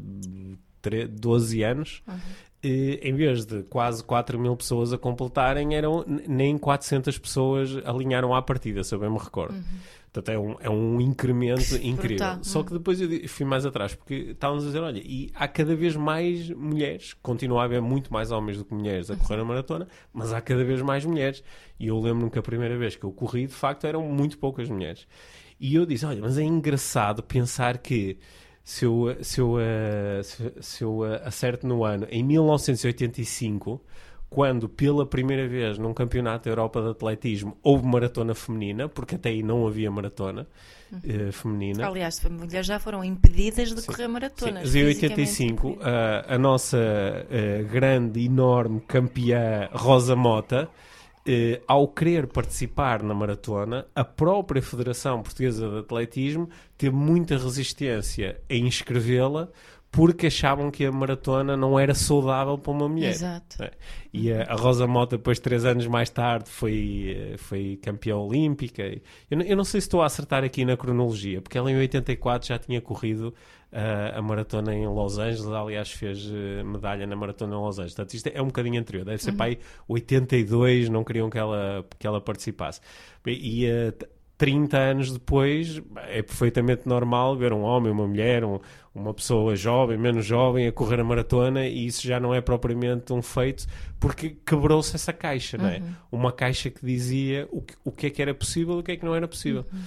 13, 0.83 1.09
12 1.09 1.62
anos, 1.62 2.02
uhum. 2.07 2.19
E, 2.62 2.99
em 3.02 3.14
vez 3.14 3.47
de 3.47 3.62
quase 3.62 4.02
4 4.02 4.38
mil 4.38 4.57
pessoas 4.57 4.93
a 4.93 4.99
completarem, 4.99 5.76
eram 5.76 6.05
nem 6.26 6.59
400 6.59 7.17
pessoas 7.17 7.76
alinharam 7.85 8.35
à 8.35 8.43
partida, 8.43 8.83
se 8.83 8.95
eu 8.95 8.99
bem 8.99 9.09
me 9.09 9.19
recordo. 9.19 9.55
Uhum. 9.55 9.62
Portanto, 10.18 10.34
é 10.34 10.38
um, 10.38 10.56
é 10.60 10.70
um 10.70 11.00
incremento 11.00 11.76
incrível. 11.76 12.26
Brutal. 12.26 12.38
Só 12.42 12.62
que 12.62 12.72
depois 12.72 13.00
eu 13.00 13.08
fui 13.28 13.46
mais 13.46 13.64
atrás, 13.64 13.94
porque 13.94 14.14
estávamos 14.30 14.64
a 14.64 14.66
dizer: 14.66 14.80
olha, 14.80 14.98
e 14.98 15.30
há 15.34 15.46
cada 15.46 15.76
vez 15.76 15.94
mais 15.94 16.50
mulheres, 16.50 17.14
continua 17.22 17.62
a 17.62 17.64
haver 17.64 17.80
muito 17.80 18.12
mais 18.12 18.30
homens 18.30 18.58
do 18.58 18.64
que 18.64 18.75
mulheres 18.75 19.10
a 19.10 19.16
correr 19.16 19.40
a 19.40 19.44
maratona, 19.44 19.87
mas 20.12 20.32
há 20.32 20.40
cada 20.40 20.64
vez 20.64 20.82
mais 20.82 21.04
mulheres. 21.04 21.42
E 21.78 21.87
eu 21.87 21.98
lembro-me 22.00 22.30
que 22.30 22.38
a 22.38 22.42
primeira 22.42 22.76
vez 22.76 22.96
que 22.96 23.04
eu 23.04 23.12
corri, 23.12 23.46
de 23.46 23.54
facto, 23.54 23.87
eram 23.87 24.02
muito 24.02 24.38
poucas 24.38 24.68
mulheres. 24.68 25.06
E 25.60 25.75
eu 25.75 25.87
disse: 25.87 26.04
olha, 26.04 26.20
mas 26.20 26.37
é 26.37 26.42
engraçado 26.42 27.22
pensar 27.22 27.78
que 27.78 28.18
se 28.64 28.84
eu, 28.84 29.16
se 29.22 29.40
eu, 29.40 29.54
uh, 29.54 30.22
se, 30.22 30.52
se 30.60 30.84
eu 30.84 30.98
uh, 30.98 31.20
acerto 31.25 31.66
no 31.66 31.84
ano, 31.84 32.06
em 32.10 32.22
1985, 32.25 33.80
quando 34.30 34.68
pela 34.68 35.06
primeira 35.06 35.49
vez 35.49 35.78
num 35.78 35.94
campeonato 35.94 36.44
da 36.44 36.50
Europa 36.50 36.82
de 36.82 36.90
atletismo 36.90 37.56
houve 37.62 37.87
maratona 37.87 38.35
feminina, 38.35 38.88
porque 38.88 39.14
até 39.14 39.30
aí 39.30 39.42
não 39.42 39.66
havia 39.66 39.90
maratona 39.90 40.47
uh, 40.92 41.32
feminina. 41.32 41.87
Aliás, 41.87 42.25
as 42.25 42.30
mulheres 42.30 42.66
já 42.66 42.78
foram 42.78 43.02
impedidas 43.02 43.75
de 43.75 43.80
Sim. 43.80 43.87
correr 43.87 44.08
maratonas. 44.08 44.68
Sim. 44.68 44.80
Em 44.80 44.85
85, 44.87 45.78
a, 45.80 46.35
a 46.35 46.38
nossa 46.38 46.78
grande, 47.70 48.25
enorme 48.25 48.80
campeã 48.80 49.68
Rosa 49.73 50.14
Mota 50.14 50.68
eh, 51.30 51.61
ao 51.68 51.87
querer 51.87 52.26
participar 52.26 53.02
na 53.02 53.12
maratona, 53.12 53.87
a 53.94 54.02
própria 54.02 54.62
Federação 54.62 55.23
Portuguesa 55.23 55.68
de 55.68 55.78
Atletismo 55.80 56.49
teve 56.78 56.97
muita 56.97 57.37
resistência 57.37 58.40
em 58.49 58.66
inscrevê-la 58.66 59.50
porque 59.90 60.26
achavam 60.26 60.71
que 60.71 60.85
a 60.85 60.92
maratona 60.92 61.57
não 61.57 61.78
era 61.78 61.95
saudável 61.95 62.59
para 62.59 62.73
uma 62.73 62.88
mulher. 62.88 63.11
Exato. 63.11 63.62
É. 63.62 63.71
E 64.12 64.33
a, 64.33 64.54
Rosa 64.54 64.87
Mota, 64.87 65.16
depois, 65.16 65.38
três 65.38 65.64
anos 65.64 65.87
mais 65.87 66.11
tarde, 66.11 66.50
foi, 66.50 67.16
eh, 67.16 67.37
foi 67.38 67.78
campeã 67.83 68.16
olímpica. 68.16 68.83
Eu, 69.30 69.40
eu, 69.40 69.57
não 69.57 69.64
sei 69.64 69.80
se 69.80 69.87
estou 69.87 70.02
a 70.02 70.07
acertar 70.07 70.45
aqui 70.45 70.64
na 70.64 70.76
cronologia, 70.76 71.40
porque 71.40 71.57
ela 71.57 71.71
em 71.71 71.76
84 71.76 72.49
já 72.49 72.59
tinha 72.59 72.80
corrido 72.80 73.35
uh, 73.73 74.18
a 74.18 74.23
maratona 74.23 74.75
em 74.75 74.87
Los 74.87 75.18
Angeles, 75.18 75.47
aliás, 75.47 75.90
fez 75.90 76.26
uh, 76.26 76.64
medalha 76.64 77.07
na 77.07 77.16
maratona 77.16 77.54
em 77.54 77.59
Los 77.59 77.78
Angeles. 77.78 77.95
Portanto, 77.95 78.14
isto 78.14 78.26
é 78.28 78.42
um 78.42 78.47
bocadinho 78.47 78.80
anterior, 78.80 79.04
deve 79.04 79.23
ser 79.23 79.30
uhum. 79.30 79.37
para 79.37 79.47
aí 79.47 79.59
82, 79.88 80.88
não 80.88 81.02
queriam 81.02 81.30
que 81.30 81.38
ela, 81.38 81.85
que 81.99 82.07
ela 82.07 82.21
participasse. 82.21 82.80
E 83.26 83.66
uh, 83.66 83.92
30 84.38 84.78
anos 84.78 85.12
depois, 85.12 85.83
é 86.07 86.23
perfeitamente 86.23 86.87
normal 86.87 87.37
ver 87.37 87.52
um 87.52 87.62
homem, 87.62 87.90
uma 87.90 88.07
mulher, 88.07 88.45
um, 88.45 88.61
uma 88.99 89.14
pessoa 89.14 89.55
jovem, 89.57 89.97
menos 89.97 90.26
jovem, 90.26 90.67
a 90.67 90.73
correr 90.73 91.00
a 91.00 91.05
maratona 91.05 91.67
e 91.67 91.87
isso 91.87 92.07
já 92.07 92.19
não 92.19 92.35
é 92.35 92.40
propriamente 92.40 93.12
um 93.12 93.23
feito 93.23 93.67
porque 93.99 94.37
quebrou-se 94.45 94.95
essa 94.95 95.12
caixa, 95.12 95.57
uhum. 95.57 95.62
não 95.62 95.71
é? 95.71 95.78
Uhum. 95.78 95.95
Uma 96.12 96.33
caixa 96.33 96.71
que 96.71 96.85
dizia 96.85 97.49
o 97.50 97.62
que, 97.62 97.75
o 97.85 97.93
que 97.93 98.07
é 98.07 98.11
que 98.11 98.21
era 98.21 98.35
possível 98.35 98.76
e 98.76 98.81
o 98.81 98.83
que 98.83 98.93
é 98.93 98.97
que 98.97 99.05
não 99.05 99.14
era 99.14 99.26
possível. 99.26 99.64
Uhum. 99.73 99.81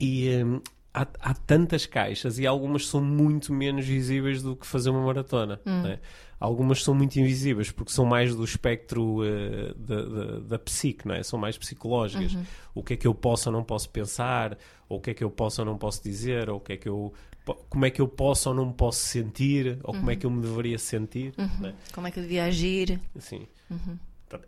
E 0.00 0.44
um, 0.44 0.60
há, 0.92 1.06
há, 1.20 1.34
tantas 1.34 1.86
caixas 1.86 2.38
e 2.38 2.46
algumas 2.46 2.86
são 2.86 3.00
muito 3.00 3.52
menos 3.52 3.84
visíveis 3.84 4.42
do 4.42 4.56
que 4.56 4.66
fazer 4.66 4.90
uma 4.90 5.04
maratona. 5.04 5.60
Uhum. 5.64 5.86
É? 5.86 5.98
Algumas 6.40 6.84
são 6.84 6.94
muito 6.94 7.18
invisíveis 7.18 7.70
porque 7.70 7.92
são 7.92 8.04
mais 8.04 8.34
do 8.34 8.44
espectro 8.44 9.22
uh, 9.22 9.74
da, 9.74 10.02
da, 10.02 10.38
da, 10.40 10.58
psique, 10.58 11.06
não 11.06 11.14
é? 11.14 11.22
são 11.22 11.38
mais 11.38 11.58
psicológicas. 11.58 12.34
Uhum. 12.34 12.44
O 12.76 12.82
que 12.82 12.94
é 12.94 12.96
que 12.96 13.06
eu 13.06 13.14
posso 13.14 13.48
ou 13.48 13.52
não 13.52 13.64
posso 13.64 13.90
pensar, 13.90 14.56
ou 14.88 14.98
o 14.98 15.00
que 15.00 15.10
é 15.10 15.14
que 15.14 15.24
eu 15.24 15.30
posso 15.30 15.60
ou 15.62 15.66
não 15.66 15.76
posso 15.76 16.02
dizer, 16.02 16.48
ou 16.48 16.58
o 16.58 16.60
que 16.60 16.74
é 16.74 16.76
que 16.76 16.88
eu 16.88 17.12
como 17.54 17.84
é 17.84 17.90
que 17.90 18.00
eu 18.00 18.08
posso 18.08 18.48
ou 18.48 18.54
não 18.54 18.72
posso 18.72 19.00
sentir, 19.00 19.78
ou 19.82 19.94
uhum. 19.94 20.00
como 20.00 20.10
é 20.10 20.16
que 20.16 20.26
eu 20.26 20.30
me 20.30 20.42
deveria 20.42 20.78
sentir. 20.78 21.32
Uhum. 21.38 21.66
É? 21.66 21.74
Como 21.92 22.06
é 22.06 22.10
que 22.10 22.18
eu 22.18 22.22
devia 22.22 22.44
agir. 22.44 23.00
Sim. 23.18 23.46
Uhum. 23.70 23.98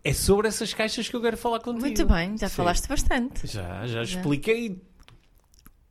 É 0.04 0.12
sobre 0.12 0.48
essas 0.48 0.74
caixas 0.74 1.08
que 1.08 1.16
eu 1.16 1.22
quero 1.22 1.36
falar 1.36 1.60
contigo. 1.60 1.86
Muito 1.86 2.06
bem, 2.06 2.36
já 2.36 2.48
Sim. 2.48 2.56
falaste 2.56 2.86
bastante. 2.86 3.46
Já, 3.46 3.86
já, 3.86 4.04
já 4.04 4.18
expliquei 4.18 4.78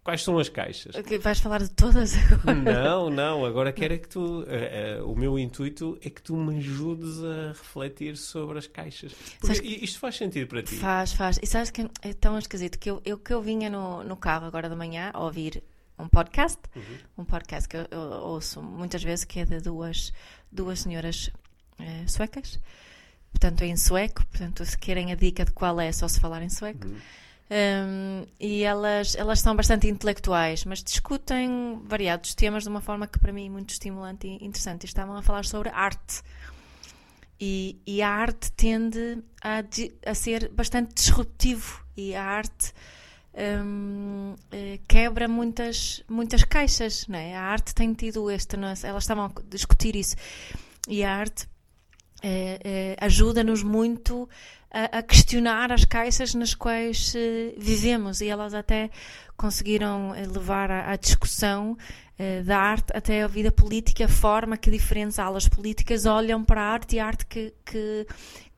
Quais 0.10 0.24
são 0.24 0.39
as 0.39 0.50
caixas? 0.50 0.96
Vais 1.22 1.39
falar 1.39 1.60
de 1.60 1.70
todas 1.70 2.16
agora? 2.32 2.56
Não, 2.56 3.10
não. 3.13 3.46
Agora 3.46 3.72
quero 3.72 3.94
é 3.94 3.98
que 4.00 4.08
tu. 4.08 4.42
Uh, 4.42 5.04
uh, 5.04 5.12
o 5.12 5.16
meu 5.16 5.38
intuito 5.38 6.00
é 6.01 6.10
que 6.10 6.20
tu 6.20 6.36
me 6.36 6.58
ajudes 6.58 7.24
a 7.24 7.50
refletir 7.50 8.18
sobre 8.18 8.58
as 8.58 8.66
caixas. 8.66 9.13
Porque 9.39 9.60
que... 9.60 9.86
isto 9.86 10.00
faz 10.00 10.16
sentido 10.16 10.48
para 10.48 10.63
ti? 10.63 10.78
Faz, 10.78 11.13
faz. 11.13 11.39
E 11.44 11.46
sabes 11.46 11.70
que 11.70 11.88
é 12.01 12.13
tão 12.13 12.39
esquisito 12.39 12.80
que 12.80 12.89
eu, 12.89 13.00
eu, 13.06 13.20
que 13.20 13.32
eu 13.32 13.39
vinha 13.39 13.70
no, 13.70 14.04
no 14.04 14.16
carro 14.16 14.48
agora 14.48 14.68
de 14.68 14.75
manhã 14.75 15.12
a 15.13 15.24
ouvir 15.24 15.62
um 16.00 16.08
podcast, 16.08 16.60
uhum. 16.75 16.84
um 17.20 17.25
podcast 17.25 17.68
que 17.68 17.77
eu, 17.77 17.88
eu, 17.91 18.00
ouço 18.00 18.62
muitas 18.62 19.03
vezes, 19.03 19.25
que 19.25 19.39
é 19.39 19.46
de 19.46 19.60
duas, 19.60 20.13
duas 20.51 20.79
senhoras 20.79 21.29
uh, 21.79 22.10
suecas. 22.10 22.60
Portanto, 23.32 23.62
é 23.62 23.68
em 23.68 23.77
sueco. 23.77 24.25
Portanto, 24.27 24.65
se 24.65 24.77
querem 24.77 25.12
a 25.12 25.15
dica 25.15 25.46
de 25.46 25.51
qual 25.51 25.79
é, 25.79 25.88
é 25.88 25.91
só 25.91 26.08
se 26.08 26.20
falar 26.20 26.41
em 26.41 26.50
sueco. 26.50 26.88
Uhum. 26.88 26.98
Um, 27.51 28.27
e 28.39 28.63
elas, 28.63 29.15
elas 29.15 29.39
são 29.39 29.56
bastante 29.56 29.88
intelectuais, 29.88 30.65
mas 30.65 30.84
discutem 30.84 31.82
variados 31.84 32.36
temas 32.36 32.63
de 32.63 32.70
uma 32.70 32.79
forma 32.79 33.08
que 33.08 33.18
para 33.18 33.34
mim 33.34 33.48
é 33.48 33.50
muito 33.50 33.72
estimulante 33.72 34.27
e 34.27 34.46
interessante. 34.46 34.84
E 34.84 34.86
estavam 34.86 35.15
a 35.15 35.22
falar 35.22 35.46
sobre 35.46 35.70
arte. 35.70 36.22
E, 37.39 37.82
e 37.88 38.01
a 38.01 38.10
arte 38.10 38.51
tende 38.51 39.24
a, 39.41 39.63
a, 40.06 40.13
ser 40.13 40.50
bastante 40.50 40.94
disruptivo 40.94 41.84
e 41.96 42.13
a 42.13 42.24
arte 42.24 42.74
um, 43.39 44.36
eh, 44.51 44.79
quebra 44.88 45.27
muitas, 45.27 46.03
muitas 46.10 46.43
caixas. 46.43 47.08
Não 47.08 47.17
é? 47.17 47.36
A 47.36 47.43
arte 47.43 47.74
tem 47.74 47.93
tido 47.93 48.29
este. 48.29 48.55
Elas 48.55 49.03
estavam 49.03 49.25
a 49.25 49.31
discutir 49.50 49.96
isso. 49.96 50.15
E 50.88 51.03
a 51.03 51.15
arte 51.15 51.48
é, 52.22 52.60
é, 52.63 52.96
ajuda-nos 53.00 53.63
muito 53.63 54.27
a, 54.72 55.00
a, 55.00 55.03
questionar 55.03 55.72
as 55.72 55.86
caixas 55.86 56.34
nas 56.34 56.53
quais 56.53 57.13
vivemos 57.58 58.22
e 58.22 58.27
elas 58.27 58.53
até 58.53 58.89
conseguiram 59.38 60.12
levar 60.34 60.69
à, 60.69 60.96
discussão 60.98 61.72
uh, 62.19 62.43
da 62.43 62.58
arte 62.58 62.91
até 62.93 63.24
a 63.24 63.27
vida 63.27 63.51
política, 63.51 64.03
a 64.03 64.10
forma 64.10 64.58
que 64.58 64.69
diferentes 64.69 65.17
alas 65.17 65.48
políticas 65.48 66.05
olham 66.05 66.43
para 66.43 66.62
a 66.62 66.65
arte 66.65 66.98
e 66.98 67.00
a 67.00 67.05
arte 67.05 67.25
que, 67.25 67.53
que, 67.65 68.05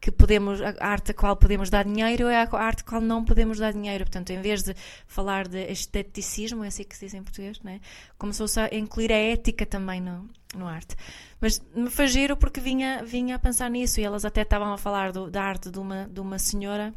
que 0.01 0.11
podemos, 0.11 0.59
a 0.59 0.73
arte 0.79 1.11
a 1.11 1.13
qual 1.13 1.37
podemos 1.37 1.69
dar 1.69 1.85
dinheiro 1.85 2.27
é 2.27 2.35
a 2.35 2.49
arte 2.57 2.81
a 2.81 2.83
qual 2.83 2.99
não 2.99 3.23
podemos 3.23 3.59
dar 3.59 3.71
dinheiro. 3.71 4.03
Portanto, 4.03 4.31
em 4.31 4.41
vez 4.41 4.63
de 4.63 4.75
falar 5.05 5.47
de 5.47 5.71
esteticismo, 5.71 6.63
é 6.63 6.67
assim 6.69 6.83
que 6.83 6.97
se 6.97 7.05
diz 7.05 7.13
em 7.13 7.21
português, 7.21 7.61
né? 7.61 7.79
começou-se 8.17 8.59
a 8.59 8.73
incluir 8.73 9.13
a 9.13 9.15
ética 9.15 9.63
também 9.63 10.01
no, 10.01 10.27
no 10.55 10.67
arte. 10.67 10.95
Mas 11.39 11.61
me 11.75 11.89
foi 11.91 12.07
giro 12.07 12.35
porque 12.35 12.59
vinha, 12.59 13.03
vinha 13.05 13.35
a 13.35 13.39
pensar 13.39 13.69
nisso 13.69 13.99
e 13.99 14.03
elas 14.03 14.25
até 14.25 14.41
estavam 14.41 14.73
a 14.73 14.77
falar 14.77 15.11
do, 15.11 15.29
da 15.29 15.43
arte 15.43 15.69
de 15.69 15.77
uma, 15.77 16.07
de 16.07 16.19
uma 16.19 16.39
senhora 16.39 16.91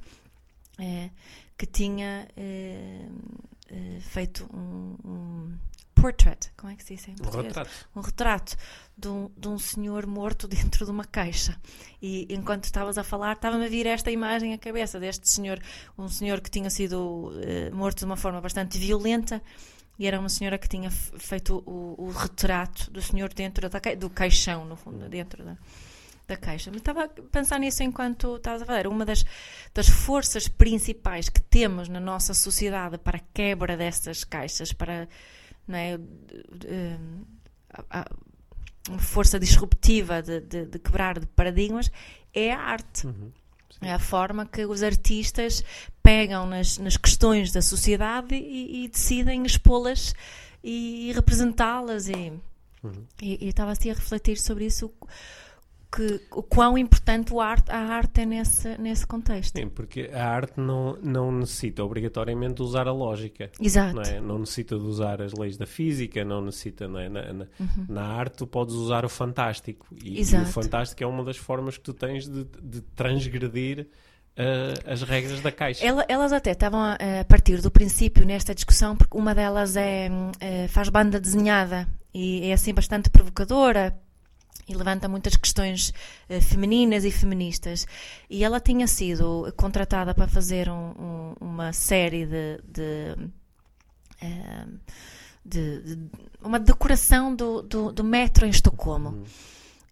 é, 0.78 1.11
que 1.58 1.66
tinha 1.66 2.26
é, 2.34 3.06
é, 3.68 4.00
feito 4.00 4.49
um, 4.52 4.96
um, 5.04 5.58
portrait, 6.04 6.50
como 6.54 6.70
é 6.70 6.76
que 6.76 6.84
se 6.84 6.96
diz 6.96 7.08
em 7.08 7.14
português? 7.14 7.44
Um 7.44 7.49
retrato. 7.49 7.88
Um 7.96 8.00
retrato 8.02 8.56
de 8.94 9.08
um, 9.08 9.30
de 9.34 9.49
um 9.49 9.58
senhor 9.58 10.06
morto 10.06 10.46
dentro 10.46 10.84
de 10.84 10.90
uma 10.90 11.06
caixa. 11.06 11.58
E 12.02 12.26
enquanto 12.28 12.64
estavas 12.64 12.99
a 12.99 13.02
falar, 13.02 13.32
estava-me 13.32 13.64
a 13.64 13.68
vir 13.70 13.87
esta 13.87 14.11
imagem 14.11 14.52
à 14.52 14.58
cabeça 14.58 15.00
deste 15.00 15.26
senhor, 15.30 15.58
um 15.96 16.06
senhor 16.06 16.42
que 16.42 16.50
tinha 16.50 16.68
sido 16.68 17.32
morto 17.73 18.00
de 18.00 18.04
uma 18.04 18.18
forma 18.18 18.38
bastante 18.38 18.76
violenta 18.76 19.40
e 19.99 20.06
era 20.06 20.20
uma 20.20 20.28
senhora 20.28 20.58
que 20.58 20.68
tinha 20.68 20.90
feito 20.90 21.62
o, 21.64 21.94
o 21.96 22.11
retrato 22.11 22.90
do 22.90 23.00
senhor 23.00 23.32
dentro 23.32 23.70
da 23.70 23.80
do 23.94 24.11
caixão, 24.11 24.66
no 24.66 24.76
fundo, 24.76 25.08
dentro 25.08 25.42
da, 25.42 25.56
da 26.28 26.37
caixa. 26.37 26.70
Mas 26.70 26.82
estava 26.82 27.04
a 27.04 27.08
pensar 27.08 27.58
nisso 27.58 27.82
enquanto 27.82 28.37
estavas 28.37 28.61
a 28.61 28.66
falar. 28.66 28.87
Uma 28.87 29.06
das, 29.06 29.25
das 29.73 29.88
forças 29.88 30.49
principais 30.49 31.30
que 31.30 31.40
temos 31.40 31.88
na 31.88 32.00
nossa 32.00 32.34
sociedade 32.34 32.99
para 32.99 33.16
a 33.16 33.23
quebra 33.32 33.75
destas 33.75 34.23
caixas, 34.23 34.70
para 34.70 35.08
não 35.66 35.78
é, 35.78 35.99
a, 37.73 38.00
a, 38.00 38.11
uma 38.88 38.99
força 38.99 39.38
disruptiva 39.40 40.23
de, 40.23 40.40
de, 40.40 40.66
de, 40.66 40.78
quebrar 40.78 41.18
de 41.18 41.26
paradigmas, 41.26 41.90
é 42.33 42.52
a 42.52 42.61
arte. 42.61 43.06
Uhum. 43.06 43.33
É 43.80 43.92
a 43.92 43.99
forma 43.99 44.47
que 44.47 44.64
os 44.64 44.83
artistas 44.83 45.62
pegam 46.02 46.47
nas, 46.47 46.78
nas 46.78 46.97
questões 46.97 47.52
da 47.52 47.61
sociedade 47.61 48.35
e, 48.35 48.85
e 48.85 48.88
decidem 48.88 49.44
expô-las 49.44 50.14
e 50.62 51.12
representá-las. 51.14 52.09
E, 52.09 52.33
uhum. 52.83 53.04
e, 53.21 53.44
e 53.44 53.49
estava 53.49 53.73
assim 53.73 53.90
a 53.90 53.94
refletir 53.94 54.38
sobre 54.38 54.66
isso 54.66 54.90
que, 55.94 56.20
o 56.32 56.42
quão 56.42 56.76
importante 56.76 57.32
o 57.32 57.40
arte, 57.40 57.70
a 57.70 57.78
arte 57.78 58.22
é 58.22 58.26
nesse, 58.26 58.76
nesse 58.78 59.06
contexto. 59.06 59.56
Sim, 59.56 59.68
porque 59.68 60.10
a 60.12 60.28
arte 60.28 60.58
não, 60.58 60.98
não 61.00 61.30
necessita 61.30 61.84
obrigatoriamente 61.84 62.54
de 62.54 62.62
usar 62.62 62.88
a 62.88 62.92
lógica. 62.92 63.50
Exato. 63.60 63.94
Não, 63.94 64.02
é? 64.02 64.20
não 64.20 64.38
necessita 64.40 64.76
de 64.76 64.84
usar 64.84 65.22
as 65.22 65.32
leis 65.32 65.56
da 65.56 65.66
física, 65.66 66.24
não 66.24 66.42
necessita. 66.42 66.88
Não 66.88 66.98
é? 66.98 67.08
na, 67.08 67.32
na, 67.32 67.46
uhum. 67.60 67.86
na 67.88 68.02
arte 68.02 68.38
tu 68.38 68.46
podes 68.46 68.74
usar 68.74 69.04
o 69.04 69.08
fantástico. 69.08 69.86
E, 70.02 70.20
e, 70.20 70.22
o 70.22 70.46
fantástico 70.46 71.02
é 71.04 71.06
uma 71.06 71.22
das 71.22 71.36
formas 71.36 71.78
que 71.78 71.84
tu 71.84 71.94
tens 71.94 72.28
de, 72.28 72.44
de 72.60 72.80
transgredir 72.80 73.86
uh, 74.36 74.90
as 74.90 75.02
regras 75.02 75.40
da 75.40 75.52
caixa. 75.52 75.86
Ela, 75.86 76.04
elas 76.08 76.32
até 76.32 76.50
estavam 76.50 76.80
a, 76.80 76.94
a, 77.20 77.24
partir 77.24 77.60
do 77.60 77.70
princípio 77.70 78.26
nesta 78.26 78.52
discussão, 78.52 78.96
porque 78.96 79.16
uma 79.16 79.34
delas 79.34 79.76
é, 79.76 80.10
é 80.40 80.66
faz 80.66 80.88
banda 80.88 81.20
desenhada 81.20 81.86
e 82.12 82.48
é 82.48 82.52
assim 82.52 82.74
bastante 82.74 83.10
provocadora 83.10 83.96
e 84.68 84.75
levanta 84.75 85.08
muitas 85.08 85.37
questões 85.37 85.92
uh, 86.28 86.40
femininas 86.40 87.04
e 87.04 87.11
feministas. 87.11 87.87
E 88.28 88.44
ela 88.44 88.61
tinha 88.61 88.87
sido 88.87 89.52
contratada 89.56 90.14
para 90.14 90.28
fazer 90.28 90.68
um, 90.68 90.92
um, 90.99 91.34
uma 91.40 91.73
série 91.73 92.26
de, 92.26 92.61
de, 92.66 93.16
uh, 94.23 94.80
de, 95.44 95.80
de, 95.80 95.99
uma 96.42 96.58
decoração 96.58 97.34
do, 97.34 97.62
do, 97.62 97.92
do 97.92 98.04
metro 98.04 98.46
em 98.46 98.50
Estocolmo. 98.50 99.11
Uhum. 99.11 99.25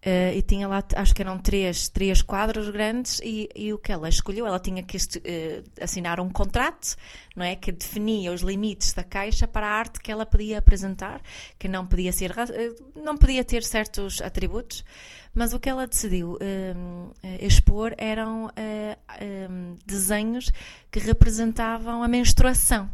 Uh, 0.05 0.35
e 0.35 0.41
tinha 0.41 0.67
lá, 0.67 0.83
acho 0.97 1.15
que 1.15 1.21
eram 1.21 1.39
três, 1.39 1.87
três 1.87 2.21
quadros 2.21 2.69
grandes, 2.69 3.21
e, 3.23 3.47
e 3.55 3.71
o 3.71 3.77
que 3.77 3.89
ela 3.89 4.09
escolheu, 4.09 4.45
ela 4.45 4.59
tinha 4.59 4.83
que 4.83 4.97
uh, 4.97 5.63
assinar 5.81 6.19
um 6.19 6.29
contrato, 6.29 6.97
não 7.33 7.45
é? 7.45 7.55
Que 7.55 7.71
definia 7.71 8.33
os 8.33 8.41
limites 8.41 8.91
da 8.91 9.01
caixa 9.01 9.47
para 9.47 9.65
a 9.65 9.71
arte 9.71 10.01
que 10.01 10.11
ela 10.11 10.25
podia 10.25 10.57
apresentar, 10.59 11.21
que 11.57 11.69
não 11.69 11.87
podia 11.87 12.11
ser, 12.11 12.31
uh, 12.31 13.01
não 13.01 13.15
podia 13.15 13.45
ter 13.45 13.63
certos 13.63 14.21
atributos, 14.21 14.83
mas 15.33 15.53
o 15.53 15.59
que 15.59 15.69
ela 15.69 15.87
decidiu 15.87 16.37
expor 17.41 17.95
eram 17.97 18.51
desenhos 19.83 20.51
que 20.91 20.99
representavam 20.99 22.03
a 22.03 22.07
menstruação. 22.07 22.87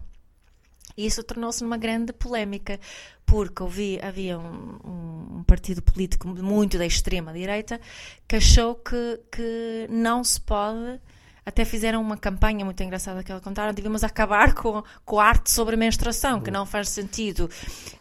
E 0.97 1.05
isso 1.05 1.23
tornou-se 1.23 1.63
numa 1.63 1.77
grande 1.77 2.11
polémica, 2.11 2.79
porque 3.25 3.61
ouvi, 3.61 3.99
havia 4.01 4.37
um, 4.37 5.37
um, 5.37 5.43
partido 5.43 5.81
político 5.81 6.27
muito 6.27 6.77
da 6.77 6.85
extrema-direita 6.85 7.79
que 8.27 8.35
achou 8.35 8.75
que, 8.75 9.19
que 9.31 9.87
não 9.89 10.23
se 10.23 10.41
pode. 10.41 10.99
Até 11.45 11.63
fizeram 11.65 12.01
uma 12.01 12.17
campanha 12.17 12.63
muito 12.65 12.83
engraçada 12.83 13.23
que 13.23 13.31
ela 13.31 13.41
contaram: 13.41 13.73
devemos 13.73 14.03
acabar 14.03 14.53
com, 14.53 14.83
com 15.05 15.19
a 15.19 15.25
arte 15.25 15.51
sobre 15.51 15.75
a 15.75 15.77
menstruação, 15.77 16.41
que 16.41 16.51
não 16.51 16.65
faz 16.65 16.89
sentido 16.89 17.49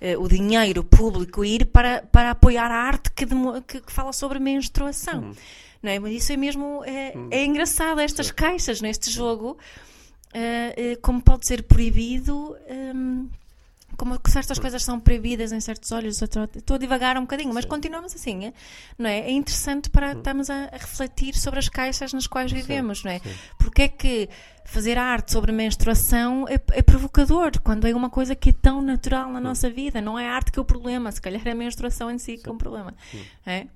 uh, 0.03 0.23
o 0.23 0.29
dinheiro 0.29 0.83
público 0.83 1.45
ir 1.45 1.67
para, 1.67 2.03
para 2.03 2.33
apoiar 2.33 2.71
a 2.71 2.77
arte 2.77 3.11
que, 3.13 3.27
que, 3.67 3.81
que 3.81 3.93
fala 3.93 4.13
sobre 4.13 4.39
menstruação. 4.39 5.21
Uhum. 5.21 5.35
Não 5.83 5.91
é? 5.91 5.99
Mas 5.99 6.13
isso 6.13 6.33
é 6.33 6.37
mesmo. 6.37 6.83
É, 6.85 7.13
uhum. 7.15 7.29
é 7.31 7.45
engraçado, 7.45 8.01
estas 8.01 8.31
caixas 8.31 8.81
neste 8.81 9.11
jogo 9.11 9.57
uh, 10.35 11.01
como 11.01 11.23
pode 11.23 11.47
ser 11.47 11.63
proibido. 11.65 12.57
Um, 12.69 13.29
como 13.97 14.17
certas 14.29 14.61
coisas 14.61 14.85
são 14.85 15.01
proibidas 15.01 15.51
em 15.51 15.59
certos 15.61 15.91
olhos, 15.91 16.23
estou 16.23 16.77
a 16.77 16.79
divagar 16.79 17.19
um 17.19 17.23
bocadinho, 17.23 17.53
mas 17.53 17.65
Sim. 17.65 17.71
continuamos 17.71 18.15
assim, 18.15 18.47
é? 18.47 18.53
não 18.97 19.11
é? 19.11 19.21
É 19.21 19.31
interessante 19.33 19.91
para 19.91 20.15
hum. 20.15 20.19
estarmos 20.19 20.49
a, 20.49 20.69
refletir 20.73 21.35
sobre 21.35 21.59
as 21.59 21.69
caixas 21.69 22.13
nas 22.13 22.27
quais 22.27 22.53
vivemos, 22.53 22.99
Sim. 22.99 23.09
não 23.09 23.15
é? 23.15 23.19
Sim. 23.19 23.35
Porque 23.59 23.83
é 23.83 23.89
que 23.89 24.29
fazer 24.65 24.99
arte 24.99 25.33
sobre 25.33 25.51
menstruação 25.51 26.47
é, 26.49 26.61
é, 26.73 26.83
provocador, 26.83 27.53
quando 27.61 27.89
é 27.89 27.95
uma 27.95 28.11
coisa 28.11 28.37
que 28.37 28.51
é 28.51 28.53
tão 28.53 28.81
natural 28.83 29.33
na 29.33 29.41
nossa 29.41 29.69
vida, 29.69 30.01
não 30.01 30.19
é 30.19 30.29
a 30.29 30.35
arte 30.35 30.53
que 30.53 30.59
é 30.59 30.63
o 30.63 30.65
problema, 30.65 31.11
se 31.11 31.21
calhar 31.21 31.43
é 31.45 31.51
a 31.51 31.55
menstruação 31.55 32.11
em 32.11 32.19
si 32.19 32.37
que 32.37 32.49
é 32.49 32.53
um 32.53 32.59
problema, 32.59 32.95
é? 33.47 33.67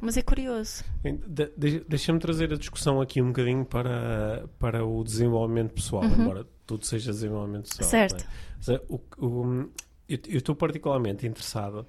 Mas 0.00 0.16
é 0.16 0.22
curioso. 0.22 0.84
De, 1.26 1.80
Deixa-me 1.88 2.18
trazer 2.18 2.52
a 2.52 2.56
discussão 2.56 3.00
aqui 3.00 3.20
um 3.20 3.28
bocadinho 3.28 3.64
para, 3.64 4.48
para 4.58 4.84
o 4.84 5.04
desenvolvimento 5.04 5.74
pessoal, 5.74 6.04
uhum. 6.04 6.22
embora 6.22 6.46
tudo 6.66 6.86
seja 6.86 7.12
desenvolvimento 7.12 7.68
pessoal. 7.76 8.02
É? 8.02 8.08
Certo. 8.08 8.26
É? 8.68 8.80
O, 8.88 9.00
o, 9.18 9.70
eu 10.08 10.38
estou 10.38 10.54
particularmente 10.54 11.26
interessado 11.26 11.86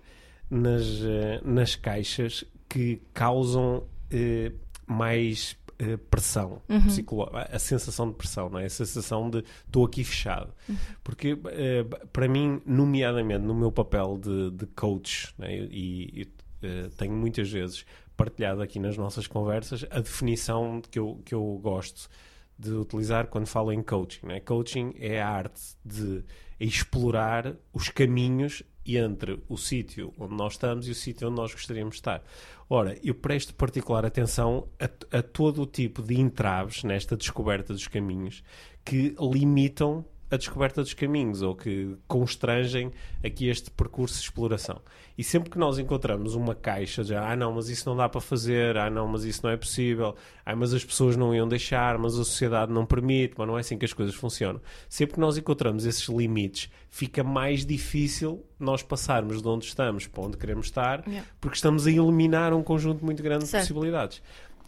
nas, 0.50 0.84
eh, 1.03 1.41
nas 1.44 1.75
caixas 1.75 2.44
que 2.70 3.01
causam 3.13 3.84
eh, 4.12 4.51
mais 4.86 5.58
eh, 5.80 5.98
pressão 5.98 6.62
uhum. 6.70 6.84
psicológica, 6.84 7.50
a 7.51 7.58
sensação 7.58 8.10
de 8.10 8.15
pressão, 8.15 8.50
não 8.50 8.60
é? 8.60 8.65
a 8.65 8.70
sensação 8.70 9.30
de 9.30 9.44
estou 9.65 9.84
aqui 9.84 10.03
fechado. 10.03 10.53
Uhum. 10.70 10.75
Porque, 11.03 11.36
eh, 11.48 11.84
para 12.13 12.27
mim, 12.27 12.62
nomeadamente 12.65 13.44
no 13.44 13.56
meu 13.56 13.72
papel 13.72 14.20
de, 14.22 14.51
de 14.51 14.68
coach, 14.68 15.34
é? 15.39 15.56
e, 15.56 16.22
e 16.22 16.27
eh, 16.62 16.89
tenho 16.98 17.13
muitas 17.13 17.50
vezes 17.50 17.86
partilhado 18.15 18.62
aqui 18.62 18.80
nas 18.80 18.98
nossas 18.98 19.27
conversas 19.27 19.86
a 19.89 20.00
definição 20.00 20.82
que 20.89 21.00
eu, 21.00 21.22
que 21.25 21.34
eu 21.34 21.60
gosto 21.62 22.10
de 22.58 22.72
utilizar 22.72 23.27
quando 23.27 23.48
falo 23.48 23.72
em 23.72 23.82
coaching. 23.82 24.27
Né? 24.27 24.39
Coaching 24.39 24.94
é 25.00 25.22
a 25.22 25.27
arte 25.27 25.62
de 25.84 26.24
explorar 26.60 27.56
os 27.74 27.89
caminhos 27.89 28.62
entre 28.86 29.41
o 29.48 29.58
sítio 29.58 30.13
onde 30.18 30.36
nós 30.36 30.53
estamos 30.53 30.88
e 30.88 30.91
o 30.91 30.96
sítio 30.96 31.27
onde 31.27 31.38
nós 31.38 31.51
gostaríamos 31.51 31.96
de 31.96 32.00
estar. 32.00 32.24
Ora, 32.70 32.98
eu 33.03 33.14
presto 33.16 33.53
particular 33.53 34.05
atenção 34.05 34.68
a, 34.79 35.18
a 35.18 35.22
todo 35.22 35.62
o 35.62 35.66
tipo 35.66 36.01
de 36.01 36.20
entraves 36.20 36.83
nesta 36.83 37.18
descoberta 37.18 37.74
dos 37.74 37.88
caminhos 37.88 38.44
que 38.85 39.16
limitam 39.20 40.05
a 40.31 40.37
descoberta 40.37 40.81
dos 40.81 40.94
caminhos 40.94 41.41
ou 41.41 41.53
que 41.53 41.96
constrangem 42.07 42.91
aqui 43.22 43.50
este 43.50 43.70
percurso 43.70 44.15
de 44.15 44.22
exploração. 44.22 44.81
E 45.17 45.24
sempre 45.25 45.50
que 45.50 45.59
nós 45.59 45.77
encontramos 45.77 46.35
uma 46.35 46.55
caixa 46.55 47.03
de 47.03 47.13
ah 47.13 47.35
não, 47.35 47.51
mas 47.51 47.67
isso 47.67 47.87
não 47.87 47.98
dá 47.98 48.07
para 48.07 48.22
fazer, 48.22 48.77
ah 48.77 48.89
não, 48.89 49.09
mas 49.09 49.25
isso 49.25 49.41
não 49.44 49.51
é 49.51 49.57
possível, 49.57 50.15
ah 50.46 50.55
mas 50.55 50.74
as 50.74 50.85
pessoas 50.85 51.17
não 51.17 51.35
iam 51.35 51.46
deixar, 51.46 51.98
mas 51.98 52.13
a 52.13 52.24
sociedade 52.24 52.72
não 52.72 52.85
permite, 52.85 53.35
mas 53.37 53.46
não 53.46 53.57
é 53.57 53.59
assim 53.59 53.77
que 53.77 53.83
as 53.83 53.91
coisas 53.91 54.15
funcionam. 54.15 54.61
Sempre 54.87 55.15
que 55.15 55.20
nós 55.20 55.37
encontramos 55.37 55.85
esses 55.85 56.07
limites, 56.07 56.72
fica 56.89 57.24
mais 57.25 57.65
difícil 57.65 58.41
nós 58.57 58.81
passarmos 58.81 59.41
de 59.41 59.48
onde 59.50 59.65
estamos 59.65 60.07
para 60.07 60.24
onde 60.24 60.37
queremos 60.37 60.67
estar, 60.67 61.05
yeah. 61.05 61.27
porque 61.41 61.57
estamos 61.57 61.85
a 61.85 61.91
eliminar 61.91 62.53
um 62.53 62.63
conjunto 62.63 63.03
muito 63.03 63.22
grande 63.22 63.46
certo. 63.48 63.63
de 63.63 63.67
possibilidades. 63.67 64.22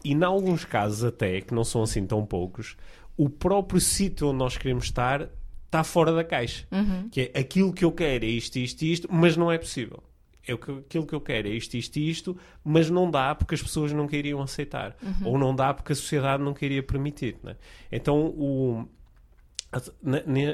E, 0.03 0.11
em 0.11 0.23
alguns 0.23 0.65
casos, 0.65 1.05
até, 1.05 1.39
que 1.39 1.53
não 1.53 1.63
são 1.63 1.83
assim 1.83 2.05
tão 2.05 2.25
poucos, 2.25 2.75
o 3.15 3.29
próprio 3.29 3.79
sítio 3.79 4.27
onde 4.27 4.39
nós 4.39 4.57
queremos 4.57 4.85
estar 4.85 5.29
está 5.73 5.83
fora 5.83 6.13
da 6.13 6.23
caixa. 6.23 6.67
Uhum. 6.71 7.09
Que 7.09 7.31
é 7.33 7.39
aquilo 7.39 7.73
que 7.73 7.83
eu 7.83 7.91
quero 7.91 8.23
é 8.23 8.27
isto, 8.27 8.57
isto, 8.57 8.83
isto, 8.83 9.07
mas 9.11 9.35
não 9.35 9.51
é 9.51 9.57
possível. 9.57 10.03
É 10.47 10.53
aquilo 10.53 11.07
que 11.07 11.15
eu 11.15 11.21
quero 11.21 11.47
é 11.47 11.51
isto, 11.51 11.75
isto, 11.75 11.97
isto, 11.97 12.37
mas 12.63 12.89
não 12.89 13.09
dá 13.09 13.33
porque 13.33 13.55
as 13.55 13.61
pessoas 13.61 13.91
não 13.91 14.07
queriam 14.07 14.41
aceitar. 14.41 14.95
Uhum. 15.01 15.27
Ou 15.29 15.37
não 15.37 15.55
dá 15.55 15.73
porque 15.73 15.93
a 15.93 15.95
sociedade 15.95 16.43
não 16.43 16.53
queria 16.53 16.83
permitir. 16.83 17.37
Né? 17.41 17.55
Então, 17.91 18.27
o, 18.27 18.87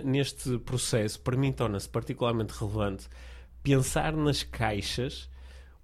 neste 0.04 0.58
processo, 0.60 1.20
para 1.20 1.36
mim, 1.36 1.52
torna-se 1.52 1.90
particularmente 1.90 2.54
relevante 2.54 3.08
pensar 3.62 4.14
nas 4.14 4.42
caixas 4.44 5.30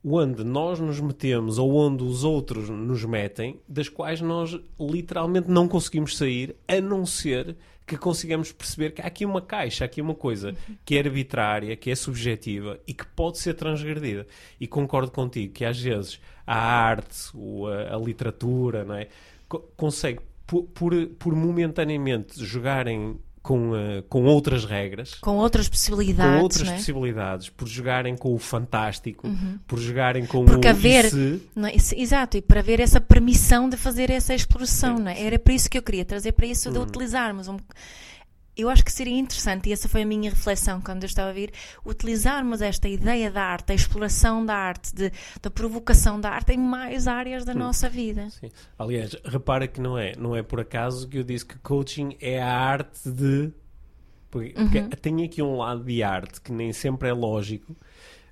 onde 0.07 0.43
nós 0.43 0.79
nos 0.79 0.99
metemos 0.99 1.57
ou 1.57 1.75
onde 1.75 2.03
os 2.03 2.23
outros 2.23 2.69
nos 2.69 3.03
metem, 3.03 3.59
das 3.67 3.89
quais 3.89 4.21
nós 4.21 4.57
literalmente 4.79 5.49
não 5.49 5.67
conseguimos 5.67 6.15
sair, 6.15 6.55
a 6.67 6.79
não 6.79 7.05
ser 7.05 7.55
que 7.87 7.97
consigamos 7.97 8.51
perceber 8.51 8.91
que 8.91 9.01
há 9.01 9.05
aqui 9.05 9.25
uma 9.25 9.41
caixa, 9.41 9.83
há 9.83 9.85
aqui 9.85 10.01
uma 10.01 10.15
coisa 10.15 10.55
que 10.83 10.95
é 10.95 10.99
arbitrária, 10.99 11.75
que 11.75 11.91
é 11.91 11.95
subjetiva 11.95 12.79
e 12.87 12.93
que 12.93 13.05
pode 13.05 13.37
ser 13.37 13.53
transgredida. 13.53 14.25
E 14.59 14.67
concordo 14.67 15.11
contigo 15.11 15.53
que 15.53 15.63
às 15.63 15.79
vezes 15.79 16.19
a 16.45 16.57
arte, 16.57 17.31
a, 17.89 17.95
a 17.95 17.99
literatura, 17.99 18.83
não 18.83 18.95
é? 18.95 19.07
consegue, 19.77 20.19
por, 20.45 20.93
por 21.19 21.35
momentaneamente 21.35 22.43
jogarem 22.43 23.19
com, 23.45 23.73
uh, 23.73 24.01
com 24.09 24.23
outras 24.23 24.65
regras, 24.65 25.13
com 25.21 25.37
outras 25.37 25.69
possibilidades, 25.69 26.35
com 26.35 26.41
outras 26.41 26.67
é? 26.67 26.73
possibilidades, 26.73 27.49
por 27.49 27.67
jogarem 27.67 28.17
com 28.17 28.33
o 28.33 28.39
fantástico, 28.39 29.27
uhum. 29.27 29.59
por 29.67 29.77
jogarem 29.77 30.25
com 30.25 30.43
Porque 30.43 30.67
o 30.67 30.71
haver, 30.71 31.05
é? 31.05 31.75
exato, 31.95 32.37
e 32.37 32.41
para 32.41 32.61
haver 32.61 32.79
essa 32.79 32.99
permissão 32.99 33.69
de 33.69 33.77
fazer 33.77 34.09
essa 34.09 34.33
exploração, 34.33 35.07
é? 35.07 35.21
Era 35.21 35.37
para 35.37 35.53
isso 35.53 35.69
que 35.69 35.77
eu 35.77 35.83
queria 35.83 36.03
trazer 36.03 36.31
para 36.31 36.47
isso 36.47 36.71
de 36.71 36.77
uhum. 36.79 36.85
utilizarmos 36.85 37.47
um 37.47 37.57
eu 38.57 38.69
acho 38.69 38.83
que 38.83 38.91
seria 38.91 39.17
interessante, 39.17 39.69
e 39.69 39.73
essa 39.73 39.89
foi 39.89 40.03
a 40.03 40.05
minha 40.05 40.29
reflexão 40.29 40.79
quando 40.81 41.03
eu 41.03 41.07
estava 41.07 41.29
a 41.29 41.33
vir, 41.33 41.51
utilizarmos 41.85 42.61
esta 42.61 42.87
ideia 42.87 43.29
da 43.29 43.43
arte, 43.43 43.67
da 43.67 43.73
exploração 43.73 44.45
da 44.45 44.55
arte, 44.55 44.95
de, 44.95 45.11
da 45.41 45.49
provocação 45.49 46.19
da 46.19 46.29
arte 46.29 46.53
em 46.53 46.57
mais 46.57 47.07
áreas 47.07 47.43
da 47.43 47.53
Sim. 47.53 47.59
nossa 47.59 47.89
vida. 47.89 48.29
Sim. 48.29 48.49
Aliás, 48.77 49.15
repara 49.25 49.67
que 49.67 49.81
não 49.81 49.97
é, 49.97 50.13
não 50.17 50.35
é 50.35 50.41
por 50.41 50.59
acaso 50.59 51.07
que 51.07 51.17
eu 51.17 51.23
disse 51.23 51.45
que 51.45 51.57
coaching 51.59 52.15
é 52.21 52.41
a 52.41 52.57
arte 52.57 53.09
de. 53.09 53.51
Porque, 54.31 54.53
uhum. 54.57 54.89
tem 54.89 55.23
aqui 55.23 55.41
um 55.41 55.57
lado 55.57 55.83
de 55.83 56.03
arte 56.03 56.41
que 56.41 56.51
nem 56.51 56.73
sempre 56.73 57.07
é 57.07 57.13
lógico. 57.13 57.75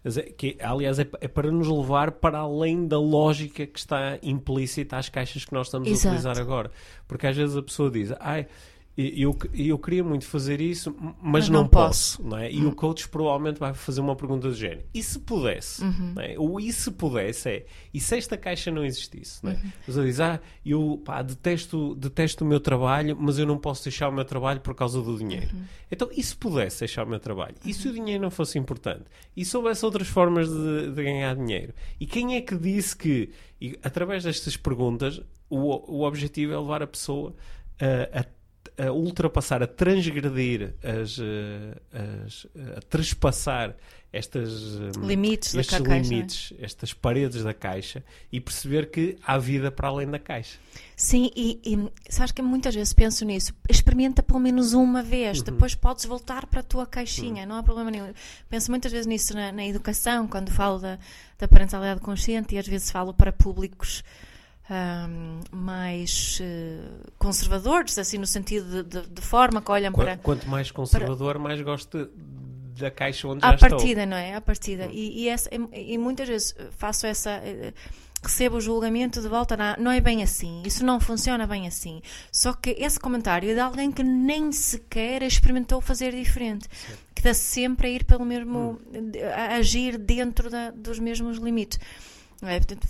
É, 0.05 0.21
que, 0.23 0.57
aliás, 0.59 0.99
é, 0.99 1.07
é, 1.21 1.27
para 1.29 1.49
nos 1.49 1.67
levar 1.67 2.12
para 2.12 2.39
além 2.39 2.86
da 2.88 2.99
lógica 2.99 3.65
que 3.65 3.79
está 3.79 4.19
implícita 4.21 4.97
às 4.97 5.07
caixas 5.07 5.45
que 5.45 5.53
nós 5.53 5.67
estamos 5.67 5.88
Exato. 5.88 6.07
a 6.07 6.12
utilizar 6.12 6.39
agora. 6.39 6.71
Porque 7.07 7.25
às 7.25 7.38
vezes 7.38 7.55
a 7.55 7.63
pessoa 7.63 7.89
diz, 7.89 8.13
ai, 8.19 8.47
eu, 8.95 9.36
eu 9.56 9.79
queria 9.79 10.03
muito 10.03 10.25
fazer 10.25 10.62
isso, 10.62 10.95
mas, 10.99 11.15
mas 11.21 11.49
não, 11.49 11.62
não, 11.63 11.67
posso. 11.67 12.17
posso. 12.17 12.29
não 12.29 12.38
é? 12.38 12.51
E 12.51 12.63
o 12.63 12.75
coach 12.75 13.10
provavelmente 13.10 13.60
vai 13.60 13.73
fazer 13.73 14.01
uma 14.01 14.15
pergunta 14.15 14.47
do 14.47 14.53
género: 14.53 14.84
e 14.93 15.01
se 15.01 15.19
pudesse? 15.19 15.84
Uhum. 15.84 16.13
É? 16.19 16.36
Ou 16.38 16.60
e 16.60 16.71
se 16.71 16.91
pudesse? 16.91 17.49
É, 17.49 17.65
e 17.91 17.99
se 17.99 18.15
esta 18.15 18.38
caixa 18.38 18.69
não 18.69 18.86
existisse? 18.86 19.43
Não 19.43 19.51
é? 19.51 19.56
Uhum. 19.56 19.71
Você 19.88 20.03
diz: 20.03 20.19
ah, 20.19 20.39
eu 20.63 21.01
pá, 21.03 21.23
detesto, 21.23 21.95
detesto 21.95 22.45
o 22.45 22.47
meu 22.47 22.60
trabalho, 22.60 23.17
mas 23.19 23.39
eu 23.39 23.47
não 23.47 23.58
posso 23.58 23.84
deixar 23.84 24.10
o 24.10 24.12
meu 24.12 24.25
trabalho 24.25 24.62
por 24.62 24.75
causa 24.75 25.01
do 25.01 25.17
dinheiro. 25.17 25.56
Uhum. 25.56 25.63
Então, 25.91 26.10
e 26.12 26.21
se 26.21 26.36
pudesse 26.36 26.82
deixar 26.82 27.03
o 27.03 27.10
meu 27.10 27.19
trabalho? 27.19 27.56
E 27.65 27.73
se 27.73 27.88
o 27.88 27.93
dinheiro 27.93 28.21
não 28.21 28.32
fosse 28.32 28.60
importante? 28.60 29.06
E 29.36 29.43
se 29.43 29.58
houvesse 29.58 29.84
outras 29.84 30.08
formas 30.08 30.47
de, 30.47 30.91
de 30.91 31.03
ganhar 31.03 31.36
dinheiro? 31.36 31.73
E 31.99 32.06
quem 32.06 32.36
é 32.36 32.41
que 32.41 32.56
disse 32.56 32.95
que, 32.95 33.32
e, 33.60 33.75
através 33.82 34.23
destas 34.23 34.56
perguntas, 34.56 35.19
o, 35.49 35.97
o 35.97 36.06
objetivo 36.06 36.53
é 36.53 36.60
levar 36.60 36.84
a 36.84 36.88
pessoa 36.88 37.36
a, 37.79 38.19
a 38.19 38.25
a 38.77 38.91
ultrapassar, 38.91 39.62
a 39.62 39.67
transgredir, 39.67 40.73
as, 40.83 41.19
as, 41.91 42.47
a 42.77 42.81
trespassar 42.81 43.75
estas, 44.13 44.75
limites 45.01 45.55
estes 45.55 45.81
da 45.81 45.97
limites, 45.97 46.49
caixa. 46.49 46.63
estas 46.65 46.93
paredes 46.93 47.43
da 47.43 47.51
caixa 47.51 48.03
e 48.31 48.39
perceber 48.39 48.91
que 48.91 49.17
há 49.25 49.39
vida 49.39 49.71
para 49.71 49.88
além 49.88 50.07
da 50.07 50.19
caixa. 50.19 50.59
Sim, 50.95 51.31
e, 51.36 51.59
e 51.65 52.12
sabes 52.12 52.31
que 52.31 52.41
muitas 52.43 52.75
vezes 52.75 52.93
penso 52.93 53.25
nisso. 53.25 53.51
Experimenta 53.67 54.21
pelo 54.21 54.39
menos 54.39 54.73
uma 54.73 55.01
vez, 55.01 55.39
uhum. 55.39 55.45
depois 55.45 55.73
podes 55.73 56.05
voltar 56.05 56.45
para 56.45 56.59
a 56.59 56.63
tua 56.63 56.86
caixinha, 56.86 57.41
uhum. 57.41 57.49
não 57.49 57.55
há 57.55 57.63
problema 57.63 57.89
nenhum. 57.89 58.13
Penso 58.47 58.69
muitas 58.69 58.91
vezes 58.91 59.07
nisso 59.07 59.33
na, 59.33 59.51
na 59.51 59.65
educação, 59.65 60.27
quando 60.27 60.51
falo 60.51 60.77
da, 60.77 60.99
da 61.39 61.47
parentalidade 61.47 61.99
consciente, 61.99 62.53
e 62.53 62.59
às 62.59 62.67
vezes 62.67 62.91
falo 62.91 63.15
para 63.15 63.31
públicos 63.31 64.03
um, 64.69 65.39
mais 65.52 66.39
uh, 66.39 67.12
conservadores, 67.17 67.97
assim, 67.97 68.17
no 68.17 68.28
sentido 68.28 68.84
de, 68.84 69.02
de, 69.02 69.08
de 69.08 69.21
forma 69.21 69.62
que 69.62 69.71
olham 69.71 69.91
Qu 69.91 70.02
para. 70.02 70.17
Quanto 70.17 70.47
mais 70.47 70.71
conservador, 70.71 71.34
para... 71.34 71.43
mais 71.43 71.62
gosto 71.62 72.10
da 72.78 72.89
caixa 72.89 73.28
onde 73.28 73.45
à 73.45 73.52
já 73.52 73.58
partida, 73.58 74.04
estou. 74.04 74.06
não 74.06 74.17
é? 74.17 74.36
À 74.36 74.41
partida. 74.41 74.86
Hum. 74.86 74.91
E, 74.91 75.23
e, 75.23 75.30
essa, 75.30 75.49
e, 75.54 75.97
muitas 75.97 76.28
vezes 76.28 76.56
faço 76.71 77.06
essa. 77.06 77.32
Eh, 77.32 77.73
recebo 78.23 78.56
o 78.56 78.62
julgamento 78.62 79.21
de 79.21 79.28
volta, 79.28 79.58
não, 79.58 79.76
não 79.78 79.91
é 79.91 79.99
bem 79.99 80.23
assim, 80.23 80.63
isso 80.65 80.86
não 80.86 80.97
funciona 80.97 81.45
bem 81.45 81.67
assim. 81.67 82.02
Só 82.32 82.54
que 82.54 82.69
esse 82.80 82.97
comentário 82.97 83.52
é 83.52 83.54
de 83.54 83.60
alguém 83.60 83.91
que 83.91 84.02
nem 84.02 84.49
sequer 84.54 85.21
experimentou 85.23 85.82
fazer 85.82 86.15
diferente, 86.15 86.69
Sim. 86.71 86.93
que 87.13 87.19
está 87.19 87.34
sempre 87.34 87.88
a 87.88 87.89
ir 87.89 88.06
pelo 88.06 88.23
mesmo, 88.23 88.80
hum. 88.93 89.12
a 89.36 89.56
agir 89.56 89.97
dentro 89.97 90.49
da, 90.49 90.71
dos 90.71 90.99
mesmos 90.99 91.38
limites. 91.38 91.78
É? 92.41 92.60
Portanto, 92.60 92.88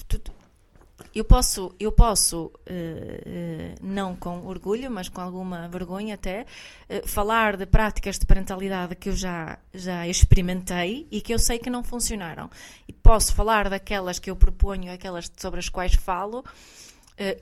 eu 1.14 1.24
posso, 1.24 1.74
eu 1.80 1.92
posso 1.92 2.46
uh, 2.46 2.50
uh, 2.50 3.76
não 3.82 4.16
com 4.16 4.46
orgulho, 4.46 4.90
mas 4.90 5.10
com 5.10 5.22
alguma 5.22 5.68
vergonha 5.68 6.16
até, 6.16 6.46
uh, 6.90 7.08
falar 7.08 7.58
de 7.58 7.66
práticas 7.66 8.18
de 8.18 8.26
parentalidade 8.26 8.96
que 8.96 9.10
eu 9.10 9.16
já, 9.16 9.58
já 9.74 10.08
experimentei 10.08 11.08
e 11.12 11.22
que 11.22 11.34
eu 11.34 11.40
sei 11.40 11.60
que 11.60 11.70
não 11.70 11.84
funcionaram. 11.84 12.50
E 12.88 12.94
posso 12.94 13.34
falar 13.34 13.70
daquelas 13.70 14.20
que 14.20 14.30
eu 14.30 14.36
proponho, 14.36 14.92
aquelas 14.92 15.32
sobre 15.38 15.60
as 15.60 15.70
quais 15.70 15.94
falo, 15.96 16.44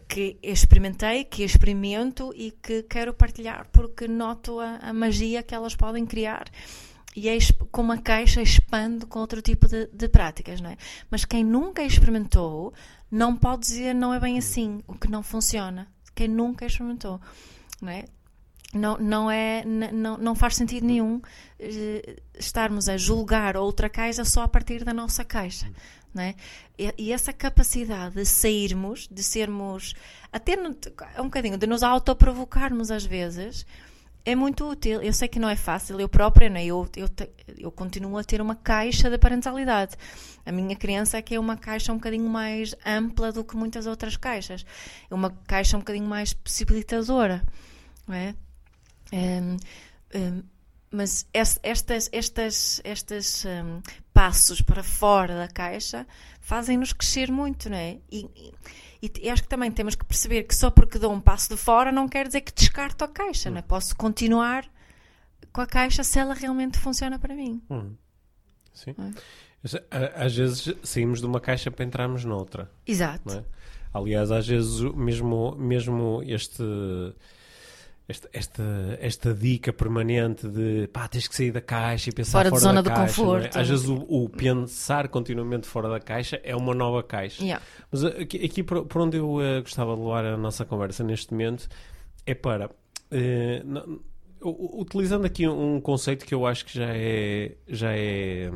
que 0.06 0.38
experimentei, 0.44 1.24
que 1.24 1.44
experimento 1.44 2.34
e 2.36 2.52
que 2.52 2.84
quero 2.84 3.14
partilhar 3.14 3.70
porque 3.72 4.06
noto 4.06 4.60
a, 4.60 4.80
a 4.82 4.92
magia 4.92 5.42
que 5.42 5.56
elas 5.56 5.74
podem 5.78 6.06
criar 6.06 6.52
e 7.16 7.30
é 7.30 7.38
com 7.72 7.82
uma 7.82 7.98
caixa 7.98 8.42
expando 8.42 9.06
com 9.08 9.20
outro 9.20 9.42
tipo 9.42 9.68
de, 9.68 9.88
de, 9.88 10.08
práticas, 10.08 10.62
não 10.62 10.70
é? 10.70 10.78
Mas 11.10 11.26
quem 11.26 11.44
nunca 11.44 11.84
experimentou 11.84 12.74
não 13.12 13.36
pode 13.36 13.63
dizer 13.63 13.93
não 13.93 14.13
é 14.13 14.19
bem 14.19 14.38
assim, 14.38 14.82
o 14.88 14.93
que 14.93 15.10
não 15.10 15.21
funciona. 15.21 15.88
Quem 16.15 16.28
nunca 16.28 16.65
experimentou, 16.65 17.19
não 17.82 17.89
é? 17.89 18.06
Não, 18.74 18.97
não, 18.97 19.30
é, 19.30 19.65
não, 19.65 20.17
não 20.17 20.34
faz 20.34 20.56
sentido 20.56 20.86
nenhum 20.86 21.17
uh, 21.17 22.21
estarmos 22.39 22.88
a 22.88 22.95
julgar 22.95 23.58
outra 23.58 23.89
caixa 23.89 24.24
só 24.24 24.43
a 24.43 24.47
partir 24.47 24.86
da 24.86 24.93
nossa 24.93 25.26
caixa. 25.26 25.69
Não 26.13 26.24
é? 26.24 26.36
e, 26.78 26.93
e 26.97 27.13
essa 27.13 27.32
capacidade 27.32 28.15
de 28.15 28.26
sairmos, 28.26 29.08
de 29.10 29.24
sermos, 29.24 29.93
até 30.32 30.56
no, 30.56 30.76
um 31.19 31.24
bocadinho, 31.24 31.58
de 31.58 31.67
nos 31.67 31.84
autoprovocarmos 31.84 32.91
às 32.91 33.06
vezes, 33.06 33.65
é 34.24 34.36
muito 34.36 34.70
útil. 34.70 35.02
Eu 35.02 35.14
sei 35.14 35.28
que 35.28 35.40
não 35.40 35.50
é 35.50 35.56
fácil, 35.56 36.00
eu 36.00 36.08
própria, 36.08 36.50
né? 36.50 36.66
eu, 36.66 36.88
eu, 36.96 37.10
eu 37.58 37.72
continuo 37.72 38.18
a 38.18 38.24
ter 38.24 38.42
uma 38.42 38.56
caixa 38.56 39.10
de 39.10 39.18
parentalidade. 39.18 39.96
A 40.46 40.52
minha 40.52 40.76
criança 40.76 41.18
é 41.18 41.22
que 41.22 41.36
é 41.36 41.40
uma 41.40 41.58
caixa 41.58 41.92
um 41.92 41.96
bocadinho 41.96 42.30
mais 42.30 42.76
ampla 42.86 43.32
do 43.32 43.44
que 43.44 43.56
muitas 43.56 43.86
outras 43.86 44.18
caixas. 44.18 44.66
É 45.10 45.14
uma 45.14 45.32
caixa 45.48 45.78
um 45.78 45.80
bocadinho 45.80 46.08
mais 46.08 46.34
possibilitadora. 46.34 47.44
Não 48.08 48.16
é? 48.16 48.36
Um, 49.14 49.58
um, 50.16 50.44
mas 50.92 51.26
estas, 51.34 52.10
estas, 52.12 52.82
estas 52.84 53.46
um, 53.46 53.82
passos 54.14 54.62
para 54.62 54.84
fora 54.84 55.38
da 55.38 55.48
caixa 55.48 56.06
fazem-nos 56.42 56.92
crescer 56.92 57.32
muito, 57.32 57.70
não 57.70 57.78
é? 57.78 57.98
E, 58.12 58.28
e, 58.36 58.54
e, 59.02 59.30
acho 59.30 59.44
que 59.44 59.50
também 59.50 59.72
temos 59.72 59.96
que 59.96 60.06
perceber 60.06 60.44
que 60.44 60.56
só 60.56 60.70
porque 60.70 61.00
dou 61.00 61.12
um 61.12 61.20
passo 61.20 61.50
de 61.50 61.58
fora 61.58 61.92
não 61.92 62.08
quer 62.08 62.28
dizer 62.28 62.42
que 62.42 62.54
descarto 62.54 63.04
a 63.04 63.08
caixa, 63.08 63.50
hum. 63.50 63.54
não 63.54 63.60
é? 63.60 63.62
Posso 63.62 63.96
continuar 63.96 64.70
com 65.52 65.62
a 65.62 65.66
caixa 65.66 66.04
se 66.04 66.20
ela 66.20 66.34
realmente 66.34 66.78
funciona 66.78 67.18
para 67.18 67.36
mim. 67.36 67.62
Hum. 67.70 67.96
Sim. 68.74 68.96
É? 68.98 70.14
Às 70.16 70.36
vezes 70.36 70.74
saímos 70.84 71.20
de 71.20 71.26
uma 71.26 71.40
caixa 71.40 71.70
para 71.70 71.86
entrarmos 71.86 72.24
noutra. 72.26 72.72
Exato. 72.86 73.32
É? 73.32 73.44
Aliás, 73.94 74.32
às 74.32 74.48
vezes 74.48 74.80
mesmo, 74.96 75.56
mesmo 75.56 76.22
este 76.26 76.64
esta, 78.08 78.30
esta, 78.34 78.64
esta 79.00 79.34
dica 79.34 79.72
permanente 79.72 80.48
de 80.48 80.88
pá, 80.88 81.08
tens 81.08 81.28
que 81.28 81.36
sair 81.36 81.52
da 81.52 81.62
caixa 81.62 82.10
e 82.10 82.14
pensar 82.14 82.40
fora, 82.40 82.50
fora 82.50 82.60
de 82.60 82.64
zona 82.64 82.84
da 82.84 82.90
do 82.90 82.96
caixa. 82.96 83.04
É? 83.04 83.26
Conforto. 83.26 83.58
É? 83.58 83.62
Às 83.62 83.70
vezes 83.70 83.88
o, 83.88 84.06
o, 84.08 84.30
pensar 84.30 85.08
continuamente 85.08 85.68
fora 85.68 85.90
da 85.90 86.00
caixa 86.00 86.40
é 86.44 86.56
uma 86.56 86.74
nova 86.74 87.02
caixa. 87.04 87.44
Yeah. 87.44 87.64
Mas 87.92 88.04
aqui, 88.04 88.44
aqui 88.44 88.64
por, 88.64 88.86
por, 88.86 89.02
onde 89.02 89.18
eu 89.18 89.36
uh, 89.36 89.62
gostava 89.62 89.96
de 89.96 90.02
levar 90.02 90.26
a 90.26 90.38
nossa 90.38 90.66
conversa 90.66 91.04
neste 91.04 91.32
momento 91.32 91.68
é 92.26 92.34
para. 92.34 92.68
Uh, 92.68 93.64
não, 93.66 94.00
utilizando 94.44 95.26
aqui 95.26 95.48
um 95.48 95.80
conceito 95.80 96.26
que 96.26 96.34
eu 96.34 96.46
acho 96.46 96.66
que 96.66 96.78
já 96.78 96.90
é, 96.90 97.56
já 97.68 97.94
é, 97.94 98.50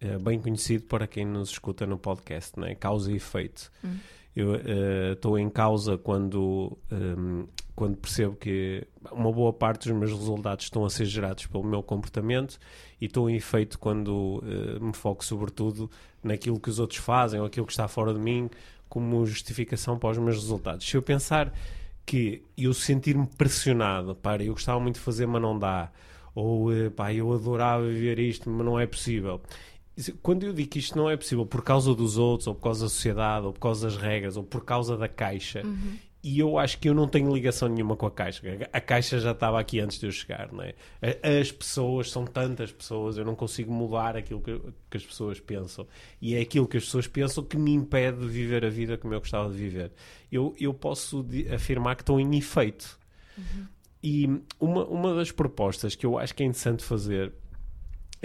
é 0.00 0.18
bem 0.18 0.40
conhecido 0.40 0.84
para 0.84 1.06
quem 1.06 1.24
nos 1.24 1.50
escuta 1.50 1.86
no 1.86 1.98
podcast, 1.98 2.58
né? 2.58 2.74
causa 2.74 3.10
e 3.10 3.16
efeito. 3.16 3.70
Hum. 3.84 3.96
Eu 4.34 5.12
estou 5.12 5.34
uh, 5.34 5.38
em 5.38 5.48
causa 5.48 5.96
quando 5.96 6.76
um, 6.90 7.46
quando 7.74 7.96
percebo 7.96 8.36
que 8.36 8.86
uma 9.10 9.32
boa 9.32 9.52
parte 9.52 9.88
dos 9.88 9.98
meus 9.98 10.12
resultados 10.12 10.64
estão 10.64 10.84
a 10.84 10.90
ser 10.90 11.06
gerados 11.06 11.46
pelo 11.46 11.64
meu 11.64 11.82
comportamento 11.82 12.58
e 13.00 13.06
estou 13.06 13.28
em 13.28 13.36
efeito 13.36 13.78
quando 13.78 14.42
uh, 14.42 14.84
me 14.84 14.92
foco 14.92 15.24
sobretudo 15.24 15.90
naquilo 16.22 16.58
que 16.58 16.70
os 16.70 16.78
outros 16.78 17.00
fazem 17.00 17.40
ou 17.40 17.46
aquilo 17.46 17.66
que 17.66 17.72
está 17.72 17.88
fora 17.88 18.12
de 18.14 18.20
mim 18.20 18.48
como 18.88 19.26
justificação 19.26 19.98
para 19.98 20.10
os 20.10 20.18
meus 20.18 20.36
resultados. 20.36 20.88
Se 20.88 20.96
eu 20.96 21.02
pensar 21.02 21.52
que 22.06 22.42
eu 22.56 22.72
sentir-me 22.74 23.26
pressionado, 23.26 24.14
para 24.14 24.44
eu 24.44 24.52
gostava 24.52 24.78
muito 24.78 24.96
de 24.96 25.00
fazer, 25.00 25.26
mas 25.26 25.42
não 25.42 25.58
dá, 25.58 25.90
ou 26.34 26.70
uh, 26.70 26.90
pá, 26.90 27.12
eu 27.12 27.32
adorava 27.32 27.86
viver 27.86 28.18
isto, 28.18 28.48
mas 28.48 28.64
não 28.64 28.78
é 28.78 28.86
possível. 28.86 29.40
Quando 30.22 30.44
eu 30.44 30.52
digo 30.52 30.68
que 30.68 30.78
isto 30.78 30.96
não 30.98 31.08
é 31.08 31.16
possível 31.16 31.46
por 31.46 31.62
causa 31.62 31.94
dos 31.94 32.18
outros, 32.18 32.46
ou 32.46 32.54
por 32.54 32.62
causa 32.62 32.84
da 32.84 32.88
sociedade, 32.88 33.46
ou 33.46 33.52
por 33.52 33.60
causa 33.60 33.86
das 33.86 33.96
regras, 33.96 34.36
ou 34.36 34.42
por 34.42 34.64
causa 34.64 34.96
da 34.96 35.08
caixa, 35.08 35.62
uhum 35.64 35.98
e 36.24 36.38
eu 36.38 36.56
acho 36.56 36.78
que 36.78 36.88
eu 36.88 36.94
não 36.94 37.06
tenho 37.06 37.30
ligação 37.34 37.68
nenhuma 37.68 37.96
com 37.96 38.06
a 38.06 38.10
caixa. 38.10 38.40
A 38.72 38.80
caixa 38.80 39.20
já 39.20 39.32
estava 39.32 39.60
aqui 39.60 39.78
antes 39.78 39.98
de 39.98 40.06
eu 40.06 40.10
chegar, 40.10 40.50
não 40.50 40.62
é? 40.62 40.74
As 41.38 41.52
pessoas, 41.52 42.10
são 42.10 42.24
tantas 42.24 42.72
pessoas, 42.72 43.18
eu 43.18 43.26
não 43.26 43.34
consigo 43.34 43.70
mudar 43.70 44.16
aquilo 44.16 44.40
que, 44.40 44.58
que, 44.90 44.96
as 44.96 45.04
pessoas 45.04 45.38
pensam. 45.38 45.86
E 46.22 46.34
é 46.34 46.40
aquilo 46.40 46.66
que 46.66 46.78
as 46.78 46.84
pessoas 46.84 47.06
pensam 47.06 47.44
que 47.44 47.58
me 47.58 47.74
impede 47.74 48.20
de 48.20 48.26
viver 48.26 48.64
a 48.64 48.70
vida 48.70 48.96
como 48.96 49.12
eu 49.12 49.20
gostava 49.20 49.50
de 49.50 49.58
viver. 49.58 49.92
Eu, 50.32 50.56
eu 50.58 50.72
posso 50.72 51.26
afirmar 51.54 51.94
que 51.94 52.00
estou 52.00 52.18
em 52.18 52.38
efeito. 52.38 52.98
Uhum. 53.36 53.66
E 54.02 54.40
uma, 54.58 54.86
uma 54.86 55.14
das 55.14 55.30
propostas 55.30 55.94
que 55.94 56.06
eu 56.06 56.18
acho 56.18 56.34
que 56.34 56.42
é 56.42 56.46
interessante 56.46 56.82
fazer 56.82 57.34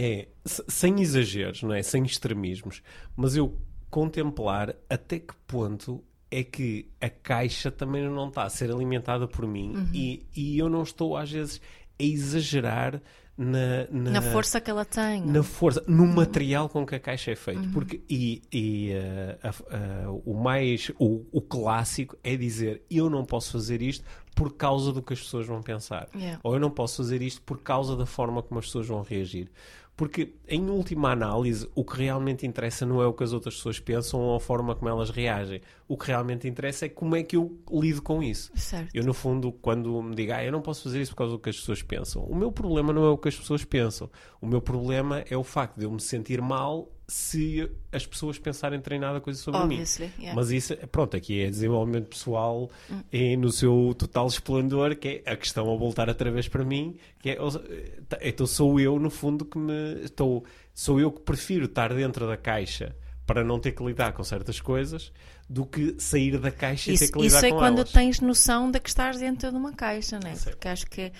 é, 0.01 0.29
sem 0.45 1.01
exageros, 1.01 1.61
não 1.61 1.73
é? 1.73 1.83
Sem 1.83 2.05
extremismos, 2.05 2.81
mas 3.17 3.35
eu 3.35 3.53
contemplar 3.89 4.73
até 4.89 5.19
que 5.19 5.33
ponto 5.45 6.01
é 6.31 6.41
que 6.41 6.89
a 7.01 7.09
caixa 7.09 7.69
também 7.69 8.07
não 8.09 8.29
está 8.29 8.43
a 8.43 8.49
ser 8.49 8.71
alimentada 8.71 9.27
por 9.27 9.45
mim 9.45 9.75
uhum. 9.75 9.89
e, 9.93 10.25
e 10.33 10.57
eu 10.57 10.69
não 10.69 10.83
estou 10.83 11.17
às 11.17 11.29
vezes 11.29 11.59
a 11.99 12.03
exagerar 12.03 13.01
na, 13.37 13.87
na, 13.89 14.11
na, 14.11 14.21
força 14.21 14.61
que 14.61 14.69
ela 14.69 14.85
tem. 14.85 15.25
Na 15.25 15.41
força, 15.43 15.83
no 15.87 16.03
uhum. 16.03 16.13
material 16.13 16.69
com 16.69 16.85
que 16.85 16.95
a 16.95 16.99
caixa 16.99 17.31
é 17.31 17.35
feita. 17.35 17.61
Uhum. 17.61 17.71
Porque, 17.71 18.01
e, 18.09 18.41
e 18.51 18.91
uh, 18.91 19.47
uh, 19.47 20.11
uh, 20.11 20.21
o 20.25 20.33
mais, 20.33 20.91
o, 20.99 21.25
o, 21.31 21.41
clássico 21.41 22.17
é 22.21 22.35
dizer 22.35 22.83
eu 22.91 23.09
não 23.09 23.23
posso 23.23 23.51
fazer 23.53 23.81
isto 23.81 24.05
por 24.35 24.53
causa 24.53 24.91
do 24.91 25.01
que 25.01 25.13
as 25.13 25.21
pessoas 25.21 25.47
vão 25.47 25.61
pensar. 25.61 26.09
Yeah. 26.13 26.39
Ou 26.43 26.53
eu 26.53 26.59
não 26.59 26.69
posso 26.69 26.97
fazer 26.97 27.21
isto 27.21 27.41
por 27.41 27.61
causa 27.61 27.95
da 27.95 28.05
forma 28.05 28.41
como 28.43 28.59
as 28.59 28.65
pessoas 28.65 28.87
vão 28.87 29.01
reagir. 29.01 29.49
Porque, 29.99 30.31
em 30.47 30.69
última 30.69 31.11
análise, 31.11 31.69
o 31.75 31.83
que 31.83 32.03
realmente 32.03 32.47
interessa 32.47 32.85
não 32.85 33.01
é 33.01 33.05
o 33.05 33.11
que 33.11 33.21
as 33.21 33.33
outras 33.33 33.55
pessoas 33.55 33.81
pensam 33.81 34.17
ou 34.17 34.33
a 34.33 34.39
forma 34.39 34.73
como 34.73 34.87
elas 34.87 35.09
reagem. 35.09 35.59
O 35.89 35.97
que 35.97 36.07
realmente 36.07 36.47
interessa 36.47 36.85
é 36.85 36.89
como 36.89 37.17
é 37.17 37.21
que 37.21 37.35
eu 37.35 37.59
lido 37.69 38.01
com 38.01 38.23
isso. 38.23 38.49
Certo. 38.55 38.95
Eu, 38.95 39.03
no 39.03 39.13
fundo, 39.13 39.51
quando 39.51 40.01
me 40.01 40.15
digo, 40.15 40.31
ah, 40.31 40.41
eu 40.41 40.53
não 40.53 40.61
posso 40.61 40.83
fazer 40.83 41.01
isso 41.01 41.11
por 41.11 41.17
causa 41.17 41.33
do 41.33 41.39
que 41.39 41.49
as 41.49 41.57
pessoas 41.57 41.81
pensam, 41.81 42.23
o 42.23 42.33
meu 42.33 42.49
problema 42.49 42.93
não 42.93 43.03
é 43.03 43.09
o 43.09 43.17
que 43.17 43.27
as 43.27 43.35
pessoas 43.35 43.65
pensam. 43.65 44.09
O 44.41 44.47
meu 44.47 44.61
problema 44.61 45.21
é 45.29 45.35
o 45.35 45.43
facto 45.43 45.77
de 45.77 45.83
eu 45.83 45.91
me 45.91 45.99
sentir 45.99 46.41
mal 46.41 46.89
se 47.09 47.69
as 47.91 48.05
pessoas 48.05 48.37
pensarem 48.37 48.79
treinada 48.79 49.19
coisa 49.19 49.39
sobre 49.39 49.59
Obviously, 49.61 50.05
mim. 50.05 50.13
Yeah. 50.19 50.35
Mas 50.39 50.51
isso, 50.51 50.77
pronto, 50.91 51.17
aqui 51.17 51.41
é 51.41 51.49
desenvolvimento 51.49 52.07
pessoal 52.07 52.69
mm. 52.87 52.99
e 53.11 53.35
no 53.35 53.51
seu 53.51 53.95
total 53.97 54.27
esplendor, 54.27 54.95
que 54.95 55.23
é 55.25 55.31
a 55.31 55.35
questão 55.35 55.73
a 55.73 55.75
voltar 55.75 56.07
outra 56.07 56.29
vez 56.31 56.47
para 56.47 56.63
mim, 56.63 56.95
que 57.19 57.31
é, 57.31 57.37
então 58.21 58.45
sou 58.45 58.79
eu, 58.79 58.99
no 58.99 59.09
fundo, 59.09 59.43
que 59.43 59.57
me 59.57 60.03
estou, 60.03 60.45
sou 60.73 60.99
eu 60.99 61.11
que 61.11 61.21
prefiro 61.21 61.65
estar 61.65 61.91
dentro 61.93 62.27
da 62.27 62.37
caixa 62.37 62.95
para 63.25 63.43
não 63.43 63.59
ter 63.59 63.71
que 63.71 63.83
lidar 63.83 64.13
com 64.13 64.23
certas 64.23 64.61
coisas 64.61 65.11
do 65.49 65.65
que 65.65 65.95
sair 65.99 66.37
da 66.37 66.51
caixa 66.51 66.91
isso, 66.91 67.03
e 67.03 67.07
ter 67.07 67.13
que 67.13 67.19
lidar 67.19 67.37
isso 67.37 67.45
é 67.47 67.49
com 67.49 67.57
quando 67.57 67.79
elas. 67.79 67.91
tens 67.91 68.21
noção 68.21 68.69
de 68.69 68.79
que 68.79 68.89
estás 68.89 69.17
dentro 69.17 69.49
de 69.49 69.57
uma 69.57 69.73
caixa, 69.73 70.19
não 70.19 70.29
é? 70.29 70.35
Sim. 70.35 70.51
Porque 70.51 70.67
acho 70.67 70.85
que 70.85 71.11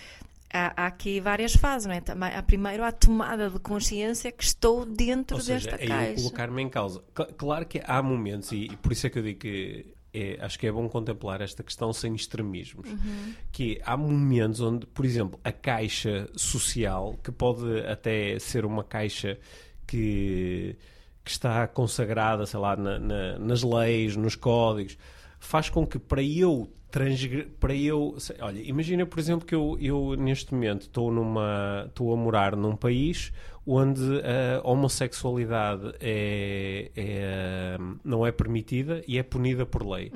há, 0.54 0.84
há 0.84 0.88
aqui 0.88 1.20
várias 1.20 1.54
fases, 1.56 1.86
não 1.88 1.94
é? 1.94 2.02
Também, 2.02 2.34
a 2.34 2.42
primeiro 2.44 2.84
a 2.84 2.92
tomada 2.92 3.50
de 3.50 3.60
consciência 3.60 4.32
que 4.32 4.44
estou 4.44 4.86
dentro 4.86 5.38
Ou 5.38 5.42
seja, 5.44 5.70
desta 5.72 5.84
é 5.84 5.86
eu 5.86 5.90
caixa. 5.90 6.16
colocar-me 6.16 6.62
em 6.62 6.70
causa. 6.70 7.04
Cl- 7.16 7.34
Claro 7.38 7.66
que 7.66 7.82
há 7.86 8.02
momentos, 8.02 8.52
e, 8.52 8.66
e 8.66 8.76
por 8.78 8.92
isso 8.92 9.08
é 9.08 9.10
que 9.10 9.20
eu 9.20 9.24
digo 9.24 9.40
que 9.40 9.94
é- 10.14 10.38
acho 10.42 10.58
que 10.58 10.66
é 10.66 10.72
bom 10.72 10.90
contemplar 10.90 11.40
esta 11.42 11.62
questão 11.62 11.94
sem 11.94 12.16
extremismos. 12.16 12.90
Uhum. 12.90 13.34
Que 13.52 13.80
há 13.86 13.96
momentos 13.96 14.60
onde, 14.60 14.86
por 14.88 15.06
exemplo, 15.06 15.40
a 15.44 15.52
caixa 15.52 16.28
social, 16.36 17.16
que 17.24 17.32
pode 17.32 17.82
até 17.88 18.40
ser 18.40 18.66
uma 18.66 18.84
caixa 18.84 19.38
que, 19.86 20.76
que 21.24 21.32
está 21.32 21.68
consagrada, 21.68 22.46
sei 22.46 22.60
lá, 22.60 22.76
na- 22.76 23.00
na- 23.00 23.40
nas 23.40 23.62
leis, 23.64 24.16
nos 24.16 24.36
códigos, 24.36 24.98
faz 25.40 25.70
com 25.70 25.86
que 25.86 26.00
para 26.00 26.24
eu 26.24 26.72
transgre... 26.92 27.46
para 27.60 27.76
eu, 27.76 28.16
olha, 28.42 28.60
imagina 28.60 29.06
por 29.06 29.20
exemplo 29.20 29.46
que 29.46 29.56
eu, 29.56 29.78
eu 29.80 30.16
neste 30.16 30.54
momento 30.54 30.84
estou 30.84 31.12
numa 31.12 31.86
estou 31.88 32.14
a 32.14 32.18
morar 32.18 32.56
num 32.56 32.76
país 32.76 33.32
onde 33.72 34.02
a 34.02 34.68
homossexualidade 34.68 35.94
é, 36.00 36.92
é, 36.96 37.78
não 38.04 38.26
é 38.26 38.32
permitida 38.32 39.04
e 39.08 39.20
é 39.20 39.24
punida 39.24 39.64
por 39.64 39.86
lei. 39.86 40.12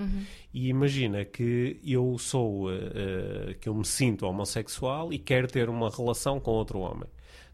E 0.52 0.70
imagina 0.70 1.24
que 1.24 1.80
eu 1.86 2.18
sou 2.18 2.72
eh, 2.72 3.56
que 3.62 3.70
eu 3.70 3.76
me 3.76 3.86
sinto 3.86 4.26
homossexual 4.26 5.14
e 5.14 5.20
quero 5.20 5.48
ter 5.48 5.70
uma 5.70 5.90
relação 5.90 6.40
com 6.40 6.50
outro 6.50 6.80
homem, 6.80 7.08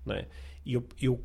não 0.06 0.16
é? 0.16 0.26
Eu, 0.66 0.86
eu 1.02 1.20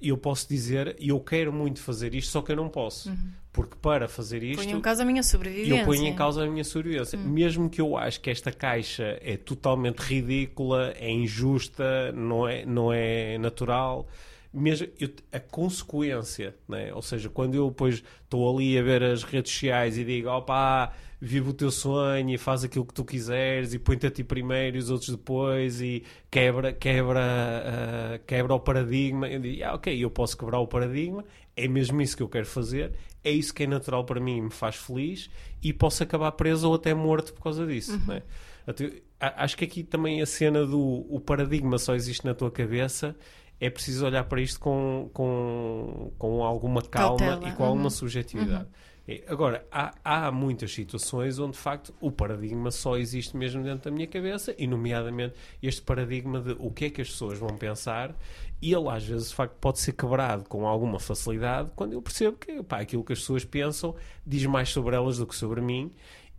eu 0.00 0.16
posso 0.16 0.48
dizer, 0.48 0.96
eu 1.00 1.18
quero 1.20 1.52
muito 1.52 1.80
fazer 1.80 2.14
isto, 2.14 2.30
só 2.30 2.40
que 2.42 2.52
eu 2.52 2.56
não 2.56 2.68
posso. 2.68 3.12
Porque 3.52 3.74
para 3.80 4.06
fazer 4.06 4.42
isto, 4.42 4.62
Ponho 4.62 4.76
em 4.78 4.80
causa 4.80 5.02
a 5.02 5.06
minha 5.06 5.22
sobrevivência. 5.22 5.80
eu 5.80 5.84
ponho 5.84 6.06
em 6.06 6.14
causa 6.14 6.44
a 6.44 6.46
minha 6.46 6.62
sobrevivência. 6.64 7.18
Mesmo 7.18 7.68
que 7.68 7.80
eu 7.80 7.96
acho 7.96 8.20
que 8.20 8.30
esta 8.30 8.52
caixa 8.52 9.18
é 9.22 9.36
totalmente 9.36 9.98
ridícula, 9.98 10.94
é 10.96 11.10
injusta, 11.10 12.12
não 12.12 12.46
é, 12.46 12.64
não 12.64 12.92
é 12.92 13.36
natural. 13.38 14.06
Mesmo 14.52 14.86
eu- 15.00 15.10
a 15.32 15.40
consequência, 15.40 16.54
né? 16.68 16.92
ou 16.94 17.02
seja, 17.02 17.28
quando 17.28 17.54
eu 17.54 17.68
depois 17.68 18.02
estou 18.24 18.54
ali 18.54 18.78
a 18.78 18.82
ver 18.82 19.02
as 19.02 19.22
redes 19.22 19.52
sociais 19.52 19.98
e 19.98 20.04
digo, 20.04 20.28
opá, 20.30 20.92
vive 21.20 21.50
o 21.50 21.52
teu 21.52 21.70
sonho 21.70 22.30
e 22.30 22.38
faz 22.38 22.62
aquilo 22.64 22.84
que 22.86 22.94
tu 22.94 23.04
quiseres 23.04 23.74
e 23.74 23.78
põe-te 23.78 24.06
a 24.06 24.10
ti 24.10 24.22
primeiro 24.22 24.76
e 24.76 24.78
os 24.78 24.88
outros 24.90 25.10
depois 25.10 25.80
e 25.80 26.04
quebra, 26.30 26.72
quebra, 26.72 27.20
ah, 27.20 28.18
quebra 28.26 28.54
o 28.54 28.60
paradigma. 28.60 29.28
Eu 29.28 29.40
digo, 29.40 29.64
ah, 29.64 29.74
ok, 29.74 29.96
eu 30.04 30.10
posso 30.10 30.36
quebrar 30.36 30.60
o 30.60 30.66
paradigma, 30.66 31.24
é 31.56 31.66
mesmo 31.68 32.00
isso 32.00 32.16
que 32.16 32.22
eu 32.22 32.28
quero 32.28 32.46
fazer, 32.46 32.92
é 33.24 33.30
isso 33.30 33.52
que 33.52 33.64
é 33.64 33.66
natural 33.66 34.04
para 34.04 34.20
mim 34.20 34.36
e 34.36 34.40
me 34.42 34.50
faz 34.50 34.76
feliz 34.76 35.28
e 35.62 35.72
posso 35.72 36.02
acabar 36.02 36.30
preso 36.32 36.68
ou 36.68 36.74
até 36.74 36.94
morto 36.94 37.32
por 37.34 37.42
causa 37.42 37.66
disso. 37.66 38.00
né? 38.06 38.22
Até- 38.66 39.02
a- 39.20 39.42
Acho 39.44 39.56
que 39.56 39.64
aqui 39.64 39.82
também 39.82 40.22
a 40.22 40.26
cena 40.26 40.64
do 40.64 40.80
o 41.10 41.18
paradigma 41.20 41.78
só 41.78 41.94
existe 41.94 42.24
na 42.24 42.34
tua 42.34 42.50
cabeça. 42.50 43.16
É 43.60 43.68
preciso 43.68 44.06
olhar 44.06 44.22
para 44.22 44.40
isto 44.40 44.60
com, 44.60 45.10
com, 45.12 46.12
com 46.16 46.44
alguma 46.44 46.80
calma 46.80 47.18
Cautela. 47.18 47.48
e 47.48 47.56
com 47.56 47.64
alguma 47.64 47.84
Uhum. 47.84 47.90
subjetividade. 47.90 48.68
É, 48.68 48.88
Agora, 49.26 49.66
há, 49.72 49.94
há 50.04 50.30
muitas 50.30 50.70
situações 50.72 51.38
onde, 51.38 51.52
de 51.52 51.58
facto, 51.58 51.94
o 51.98 52.12
paradigma 52.12 52.70
só 52.70 52.98
existe 52.98 53.34
mesmo 53.36 53.62
dentro 53.62 53.84
da 53.84 53.90
minha 53.90 54.06
cabeça, 54.06 54.54
e, 54.58 54.66
nomeadamente, 54.66 55.34
este 55.62 55.80
paradigma 55.80 56.40
de 56.42 56.54
o 56.58 56.70
que 56.70 56.86
é 56.86 56.90
que 56.90 57.00
as 57.00 57.08
pessoas 57.08 57.38
vão 57.38 57.56
pensar, 57.56 58.14
e 58.60 58.74
ele, 58.74 58.88
às 58.88 59.04
vezes, 59.04 59.30
de 59.30 59.34
facto, 59.34 59.54
pode 59.54 59.78
ser 59.78 59.92
quebrado 59.92 60.44
com 60.46 60.66
alguma 60.66 61.00
facilidade 61.00 61.70
quando 61.74 61.94
eu 61.94 62.02
percebo 62.02 62.36
que 62.36 62.62
pá, 62.62 62.80
aquilo 62.80 63.02
que 63.02 63.14
as 63.14 63.20
pessoas 63.20 63.44
pensam 63.46 63.94
diz 64.26 64.44
mais 64.44 64.68
sobre 64.68 64.94
elas 64.94 65.16
do 65.16 65.26
que 65.26 65.34
sobre 65.34 65.62
mim, 65.62 65.90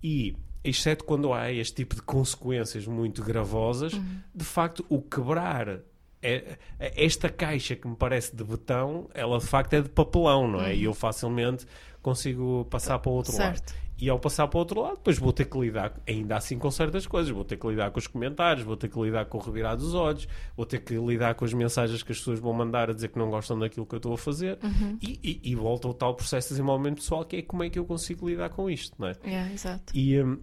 e, 0.04 0.36
exceto 0.64 1.06
quando 1.06 1.34
há 1.34 1.52
este 1.52 1.74
tipo 1.74 1.96
de 1.96 2.04
consequências 2.04 2.86
muito 2.86 3.24
gravosas, 3.24 3.94
de 4.36 4.46
facto, 4.46 4.86
o 4.90 5.02
quebrar 5.02 5.80
é- 6.22 6.58
é- 6.80 7.06
esta 7.06 7.30
caixa 7.30 7.76
que 7.76 7.88
me 7.88 7.96
parece 7.96 8.36
de 8.36 8.44
betão, 8.44 9.10
ela 9.14 9.38
de 9.40 9.46
facto 9.46 9.74
é 9.74 9.82
de 9.82 9.90
papelão, 9.90 10.48
não 10.48 10.62
é? 10.62 10.76
E 10.76 10.84
eu 10.84 10.94
facilmente 10.94 11.66
consigo 12.02 12.66
passar 12.70 13.00
para 13.00 13.10
o 13.12 13.14
outro 13.16 13.32
Certo. 13.32 13.72
lado. 13.72 13.80
E 14.02 14.10
ao 14.10 14.18
passar 14.18 14.48
para 14.48 14.56
o 14.56 14.60
outro 14.60 14.80
lado, 14.80 14.96
depois 14.96 15.18
vou 15.18 15.34
ter 15.34 15.44
que 15.44 15.60
lidar 15.60 15.94
ainda 16.08 16.38
assim 16.38 16.58
com 16.58 16.72
certas 16.72 17.06
coisas. 17.06 17.30
Vou 17.34 17.44
ter 17.44 17.58
que 17.58 17.68
lidar 17.68 17.92
com 17.92 18.00
os 18.00 18.08
comentários, 18.08 18.66
vou 18.66 18.78
ter 18.78 18.88
que 18.88 18.98
lidar 18.98 19.26
com 19.26 19.38
o 19.38 19.42
revirar 19.42 19.76
dos 19.76 19.94
olhos, 19.94 20.26
vou 20.56 20.66
ter 20.66 20.80
que 20.80 20.96
lidar 20.96 21.36
com 21.36 21.44
as 21.44 21.54
mensagens 21.54 22.02
que 22.02 22.14
as 22.14 22.18
pessoas 22.18 22.40
vão 22.40 22.54
mandar 22.54 22.90
a 22.90 22.94
dizer 22.94 23.10
que 23.10 23.20
não 23.20 23.30
gostam 23.30 23.60
daquilo 23.60 23.86
que 23.86 23.94
eu 23.94 23.98
estou 23.98 24.14
a 24.14 24.18
fazer. 24.18 24.58
E, 25.02 25.20
e, 25.22 25.52
e 25.52 25.56
volta 25.56 25.90
ao 25.90 25.94
tal 25.94 26.16
processo 26.16 26.48
de 26.48 26.54
desenvolvimento 26.54 26.96
pessoal 27.00 27.26
que 27.26 27.36
é 27.36 27.42
como 27.42 27.62
é 27.62 27.70
que 27.70 27.78
eu 27.78 27.84
consigo 27.84 28.30
lidar 28.30 28.48
com 28.52 28.70
isto, 28.70 28.96
não 28.98 29.10
é? 29.10 29.18
Yeah, 29.26 29.52
exato. 29.52 29.92
E 29.94 30.18
hum, 30.24 30.40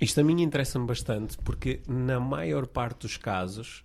isto 0.00 0.20
a 0.20 0.22
mim 0.22 0.40
interessa-me 0.40 0.86
bastante 0.86 1.36
porque 1.38 1.80
na 1.88 2.20
maior 2.20 2.68
parte 2.68 3.00
dos 3.00 3.16
casos, 3.16 3.84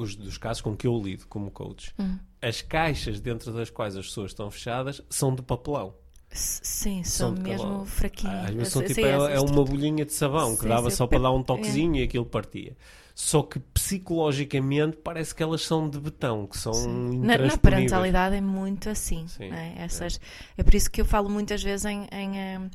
os 0.00 0.16
dos 0.16 0.38
casos 0.38 0.62
com 0.62 0.76
que 0.76 0.86
eu 0.86 0.98
lido 1.00 1.26
como 1.28 1.50
coach, 1.50 1.94
as 2.40 2.62
caixas 2.62 3.20
dentro 3.20 3.52
das 3.52 3.70
quais 3.70 3.96
as 3.96 4.06
pessoas 4.06 4.30
estão 4.30 4.50
fechadas 4.50 5.02
são 5.10 5.34
de 5.34 5.42
papelão. 5.42 5.94
Sim, 6.32 7.02
São 7.02 7.32
mesmo 7.32 7.58
papelão. 7.58 7.86
fraquinha. 7.86 8.40
Às 8.42 8.50
vezes 8.54 8.58
Eu 8.60 8.66
são 8.66 8.82
tipo, 8.84 9.00
é, 9.04 9.34
é 9.34 9.40
uma 9.40 9.64
bolhinha 9.64 10.04
de 10.04 10.12
sabão 10.12 10.54
que 10.54 10.62
Sim, 10.62 10.68
dava 10.68 10.88
sim, 10.90 10.96
só 10.96 11.06
para 11.06 11.18
dar 11.18 11.32
um 11.32 11.40
é. 11.40 11.44
toquezinho 11.44 11.96
e 11.96 12.02
aquilo 12.04 12.24
partia. 12.24 12.76
Só 13.16 13.42
que 13.42 13.58
psicologicamente 13.58 14.96
parece 14.96 15.34
que 15.34 15.42
elas 15.42 15.62
são 15.62 15.90
de 15.90 15.98
betão, 15.98 16.46
que 16.46 16.56
são. 16.56 16.72
Na, 16.88 17.36
na 17.36 17.56
parentalidade 17.58 18.36
é 18.36 18.40
muito 18.40 18.88
assim. 18.88 19.26
Sim, 19.28 19.50
né? 19.50 19.74
Essas, 19.78 20.20
é. 20.56 20.62
por 20.62 20.74
isso 20.74 20.90
que 20.90 21.00
eu 21.00 21.04
falo 21.04 21.28
muitas 21.28 21.62
vezes 21.62 21.84
em, 21.84 22.06
em, 22.12 22.70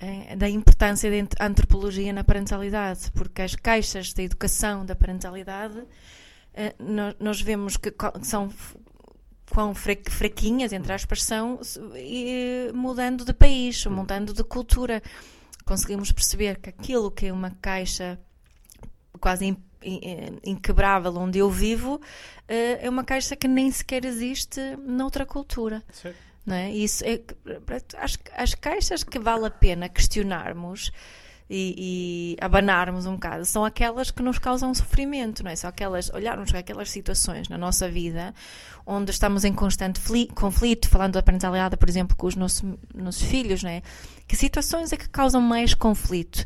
em- 0.00 0.36
da 0.36 0.48
importância 0.48 1.08
da 1.08 1.16
ant- 1.16 1.36
antropologia 1.40 2.12
na 2.12 2.24
parentalidade, 2.24 3.10
porque 3.12 3.42
as 3.42 3.54
caixas 3.54 4.12
da 4.12 4.22
educação 4.24 4.84
da 4.84 4.94
parentalidade 4.96 5.80
nós, 6.78 7.14
nós 7.18 7.40
vemos 7.40 7.76
que 7.76 7.92
são 8.22 8.50
quão 9.50 9.74
fra- 9.74 9.96
fraquinhas, 10.08 10.72
entre 10.72 10.92
aspas, 10.92 11.22
são 11.22 11.60
e, 11.94 12.68
eh, 12.68 12.72
mudando 12.72 13.24
de 13.24 13.32
país, 13.32 13.84
mudando 13.86 14.32
de 14.32 14.42
cultura. 14.44 15.02
Conseguimos 15.64 16.10
perceber 16.10 16.58
que 16.58 16.70
aquilo 16.70 17.10
que 17.10 17.26
é 17.26 17.32
uma 17.32 17.50
caixa 17.60 18.18
quase 19.20 19.56
eh, 19.82 20.32
inquebrável 20.44 21.14
onde 21.16 21.38
eu 21.38 21.50
vivo 21.50 22.00
eh, 22.48 22.84
é 22.84 22.88
uma 22.88 23.04
caixa 23.04 23.36
que 23.36 23.46
nem 23.46 23.70
sequer 23.70 24.04
existe 24.04 24.60
noutra 24.76 25.24
cultura. 25.26 25.82
Certo. 25.92 26.16
Não 26.44 26.56
é? 26.56 26.72
Isso 26.72 27.04
é, 27.04 27.20
as, 27.98 28.18
as 28.36 28.54
caixas 28.56 29.04
que 29.04 29.18
vale 29.18 29.46
a 29.46 29.50
pena 29.50 29.88
questionarmos 29.88 30.90
e, 31.50 32.36
e 32.38 32.44
abanarmos 32.44 33.06
um 33.06 33.12
bocado 33.14 33.44
são 33.44 33.64
aquelas 33.64 34.10
que 34.10 34.22
nos 34.22 34.38
causam 34.38 34.72
sofrimento, 34.74 35.42
não 35.44 35.50
é? 35.50 35.56
São 35.56 35.68
aquelas, 35.68 36.10
olharmos 36.14 36.50
para 36.50 36.60
aquelas 36.60 36.90
situações 36.90 37.48
na 37.48 37.58
nossa 37.58 37.88
vida 37.90 38.34
onde 38.86 39.10
estamos 39.10 39.44
em 39.44 39.52
constante 39.52 40.00
fli- 40.00 40.28
conflito, 40.28 40.88
falando 40.88 41.12
da 41.14 41.22
parentalidade, 41.22 41.76
por 41.76 41.88
exemplo, 41.88 42.16
com 42.16 42.26
os 42.26 42.34
nossos, 42.34 42.62
nossos 42.94 43.22
filhos, 43.22 43.62
não 43.62 43.70
é? 43.70 43.82
Que 44.26 44.34
situações 44.36 44.92
é 44.92 44.96
que 44.96 45.08
causam 45.08 45.40
mais 45.40 45.74
conflito? 45.74 46.44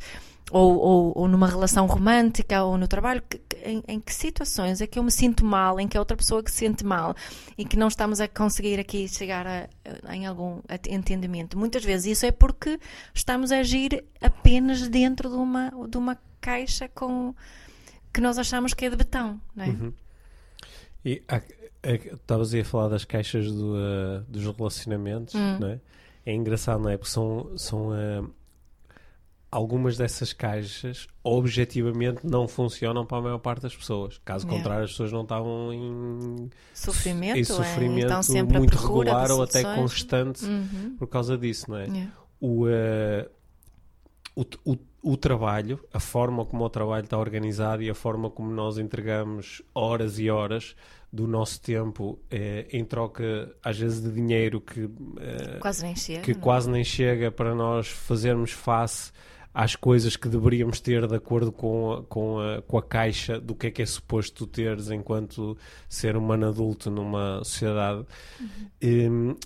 Ou, 0.53 0.77
ou, 0.79 1.13
ou 1.19 1.27
numa 1.29 1.49
relação 1.49 1.87
romântica 1.87 2.63
ou 2.63 2.79
no 2.79 2.87
trabalho, 2.87 3.21
que- 3.29 3.39
que- 3.39 3.57
em, 3.69 3.83
em 3.89 3.99
que 4.01 4.15
situações 4.15 4.81
é 4.81 4.87
que 4.87 4.97
eu 4.97 5.03
me 5.03 5.11
sinto 5.11 5.45
mal, 5.45 5.81
em 5.81 5.89
que 5.89 5.97
a 5.97 6.01
outra 6.01 6.17
pessoa 6.17 6.41
que 6.41 6.53
se 6.53 6.59
sente 6.59 6.85
mal 6.85 7.17
e 7.59 7.65
que 7.65 7.77
não 7.77 7.89
estamos 7.89 8.21
a 8.21 8.29
conseguir 8.29 8.79
aqui 8.79 9.09
chegar 9.09 9.45
a, 9.45 9.69
a- 10.07 10.15
em 10.15 10.25
algum 10.25 10.61
entendimento. 10.89 11.59
Muitas 11.59 11.85
vezes 11.85 12.19
isso 12.19 12.27
é 12.27 12.31
porque 12.31 12.79
estamos 13.13 13.51
a 13.51 13.59
agir 13.59 14.05
apenas 14.21 14.87
dentro 14.89 15.29
de 15.29 15.35
uma, 15.35 15.73
de 15.89 15.99
uma 15.99 16.17
caixa 16.41 16.89
com 16.95 17.35
que 18.15 18.21
nós 18.21 18.39
achamos 18.39 18.73
que 18.73 18.85
é 18.85 18.91
de 18.91 18.95
betão, 18.97 19.41
não 19.55 19.65
é? 19.65 19.69
Uhum. 19.69 19.93
E 21.05 21.23
é- 21.83 21.95
estavas 22.15 22.55
aí 22.55 22.61
a 22.61 22.65
falar 22.65 22.89
das 22.89 23.05
caixas 23.05 23.51
do, 23.51 23.75
ah, 23.77 24.23
dos 24.29 24.45
relacionamentos, 24.45 25.35
Hum. 25.35 25.59
não 25.59 25.69
é? 25.71 25.81
É 26.25 26.33
engraçado, 26.33 26.81
não 26.83 26.91
é? 26.91 26.97
Porque 26.97 27.11
são, 27.13 27.51
são 27.59 27.91
ah, 27.93 28.25
algumas 29.57 29.97
dessas 29.97 30.35
caixas 30.35 31.07
objetivamente 31.25 32.27
não 32.27 32.47
funcionam 32.47 33.07
para 33.07 33.19
a 33.19 33.23
maior 33.23 33.39
parte 33.39 33.63
das 33.63 33.75
pessoas. 33.75 34.19
Caso 34.25 34.45
Yeah. 34.47 34.59
contrário, 34.63 34.85
as 34.85 34.91
pessoas 34.91 35.13
não 35.13 35.23
estavam 35.23 35.73
em, 35.73 36.51
Sofrimento, 36.75 37.37
em 37.39 37.41
é, 37.41 37.45
sofrimento 37.45 38.13
à 38.13 38.59
muito 38.59 38.77
regular 38.77 39.31
ou 39.31 39.43
até 39.43 39.63
constante 39.63 40.45
Uhum. 40.45 40.97
por 40.99 41.07
causa 41.09 41.39
disso, 41.39 41.71
não 41.71 41.79
é? 41.79 41.87
Yeah. 41.87 42.13
o, 42.39 42.69
eh, 42.69 43.29
o, 44.35 44.43
o, 44.73 44.77
o 45.03 45.17
trabalho, 45.17 45.81
a 45.93 45.99
forma 46.01 46.45
como 46.45 46.63
o 46.65 46.69
trabalho 46.69 47.05
está 47.05 47.17
organizado 47.17 47.83
e 47.83 47.89
a 47.89 47.95
forma 47.95 48.29
como 48.29 48.51
nós 48.51 48.77
entregamos 48.77 49.63
horas 49.75 50.19
e 50.19 50.29
horas 50.29 50.77
do 51.11 51.27
nosso 51.27 51.63
tempo 51.63 52.19
eh, 52.31 52.67
em 52.71 52.85
troca, 52.85 53.55
às 53.65 53.79
vezes, 53.79 54.03
de 54.03 54.11
dinheiro 54.13 54.61
que, 54.61 54.91
eh, 55.19 55.59
Quase 55.61 55.83
nem 55.83 55.97
chega. 55.97 56.21
que 56.21 56.33
é? 56.33 56.35
quase 56.35 56.69
nem 56.69 56.85
chega 56.85 57.31
para 57.31 57.55
nós 57.55 57.89
fazermos 57.89 58.51
face 58.51 59.13
às 59.57 59.75
coisas 59.75 60.17
que 60.17 60.29
deveríamos 60.29 60.81
ter 60.81 61.07
de 61.07 61.15
acordo 61.15 61.51
com 61.51 61.95
a, 61.95 62.03
com 62.03 62.39
a, 62.39 62.61
com 62.61 62.77
a 62.77 62.83
caixa 62.83 63.41
do 63.41 63.55
que 63.55 63.69
é 63.69 63.71
que 63.71 63.81
é 63.81 63.87
suposto 63.87 64.45
tu 64.45 64.47
teres 64.47 64.91
enquanto 64.91 65.57
ser 65.89 66.15
humano 66.15 66.49
adulto 66.49 66.91
numa 66.91 67.43
sociedade. 67.43 68.05
Uhum. 68.39 69.31
Hum, 69.31 69.37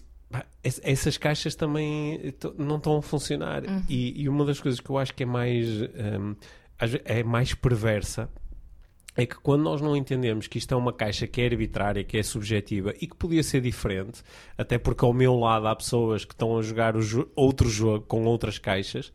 essas 0.65 1.17
caixas 1.17 1.55
também 1.55 2.35
não 2.59 2.79
estão 2.79 2.97
a 2.97 3.03
funcionar. 3.03 3.63
Uhum. 3.65 3.85
E, 3.89 4.23
e, 4.23 4.29
uma 4.29 4.45
das 4.45 4.59
coisas 4.59 4.81
que 4.81 4.91
eu 4.91 4.99
acho 4.99 5.15
que 5.15 5.23
é 5.23 5.27
mais, 5.27 5.69
um, 5.69 6.35
é 7.05 7.23
mais 7.23 7.55
perversa 7.55 8.29
é 9.17 9.25
que 9.25 9.37
quando 9.37 9.63
nós 9.63 9.81
não 9.81 9.97
entendemos 9.97 10.49
que 10.49 10.59
isto 10.59 10.75
é 10.75 10.77
uma 10.77 10.93
caixa 10.93 11.29
que 11.29 11.41
é 11.41 11.47
arbitrária, 11.47 12.03
que 12.03 12.19
é 12.19 12.23
subjetiva 12.25 12.93
e 13.01 13.07
que 13.07 13.15
podia 13.15 13.45
ser 13.45 13.61
diferente, 13.61 14.23
até 14.59 14.77
porque 14.77 15.05
ao 15.05 15.13
meu 15.13 15.39
lado 15.39 15.69
há 15.69 15.77
pessoas 15.77 16.25
que 16.25 16.35
estão 16.35 16.59
a 16.59 16.63
jogar 16.63 16.97
jo 17.01 17.29
outro 17.37 17.69
jogo 17.69 18.05
com 18.07 18.25
outras 18.25 18.59
caixas, 18.59 19.13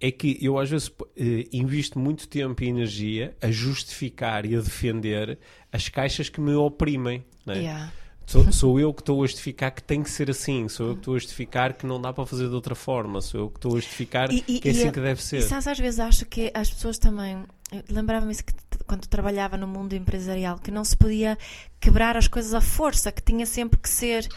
é 0.00 0.10
que 0.10 0.38
eu 0.40 0.58
às 0.58 0.70
vezes 0.70 0.90
eh, 1.16 1.46
invisto 1.52 1.98
muito 1.98 2.28
tempo 2.28 2.62
e 2.62 2.68
energia 2.68 3.36
a 3.42 3.50
justificar 3.50 4.46
e 4.46 4.54
a 4.54 4.60
defender 4.60 5.38
as 5.72 5.88
caixas 5.88 6.28
que 6.28 6.40
me 6.40 6.54
oprimem. 6.54 7.24
Né? 7.44 7.58
Yeah. 7.58 7.92
Sou, 8.24 8.52
sou, 8.52 8.78
eu 8.78 8.92
que 8.92 9.00
estou 9.00 9.24
a 9.24 9.26
justificar 9.26 9.70
que 9.70 9.82
tem 9.82 10.02
que 10.02 10.10
ser 10.10 10.30
assim, 10.30 10.68
sou 10.68 10.88
eu 10.88 10.92
que 10.92 11.00
estou 11.00 11.14
a 11.14 11.18
justificar 11.18 11.72
que 11.72 11.86
não 11.86 11.98
dá 11.98 12.12
para 12.12 12.26
fazer 12.26 12.46
de 12.46 12.54
outra 12.54 12.74
forma, 12.74 13.22
sou 13.22 13.40
eu 13.40 13.48
que 13.48 13.56
estou 13.56 13.72
a 13.72 13.80
justificar 13.80 14.30
e, 14.30 14.44
e, 14.46 14.60
que 14.60 14.68
é 14.68 14.70
assim 14.70 14.92
que 14.92 15.00
deve 15.00 15.22
ser. 15.22 15.38
E 15.38 15.42
sabes, 15.42 15.66
às 15.66 15.78
vezes 15.78 15.98
acho 15.98 16.26
que 16.26 16.50
as 16.54 16.70
pessoas 16.70 16.98
também. 16.98 17.42
Lembrava-me 17.88 18.30
isso 18.32 18.44
que 18.44 18.52
quando 18.86 19.06
trabalhava 19.06 19.56
no 19.56 19.66
mundo 19.66 19.94
empresarial, 19.94 20.58
que 20.58 20.70
não 20.70 20.84
se 20.84 20.96
podia 20.96 21.38
quebrar 21.80 22.18
as 22.18 22.28
coisas 22.28 22.52
à 22.52 22.60
força, 22.60 23.10
que 23.10 23.22
tinha 23.22 23.46
sempre 23.46 23.78
que 23.78 23.88
ser 23.88 24.28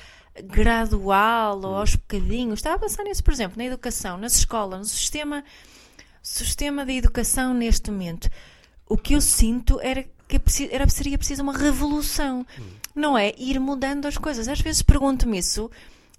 gradual 0.44 1.60
ou 1.64 1.76
aos 1.76 1.96
bocadinhos. 1.96 2.60
Estava 2.60 2.76
a 2.78 2.80
pensar 2.80 3.04
nisso, 3.04 3.24
por 3.24 3.34
exemplo, 3.34 3.58
na 3.58 3.66
educação, 3.66 4.18
nas 4.18 4.36
escolas, 4.36 4.80
no 4.80 4.86
sistema, 4.86 5.44
sistema 6.22 6.86
de 6.86 6.94
educação 6.94 7.54
neste 7.54 7.92
momento. 7.92 8.30
O 8.88 8.98
que 8.98 9.14
eu 9.14 9.22
sinto 9.22 9.80
era 9.82 10.06
que 10.28 10.70
era, 10.72 10.88
seria 10.88 11.18
preciso 11.18 11.44
uma 11.44 11.58
revolução, 11.58 12.46
não 12.96 13.18
é? 13.18 13.34
Ir 13.38 13.60
mudando 13.60 14.06
as 14.06 14.18
coisas. 14.18 14.48
Às 14.48 14.62
vezes 14.62 14.82
pergunto-me 14.82 15.38
isso, 15.38 15.70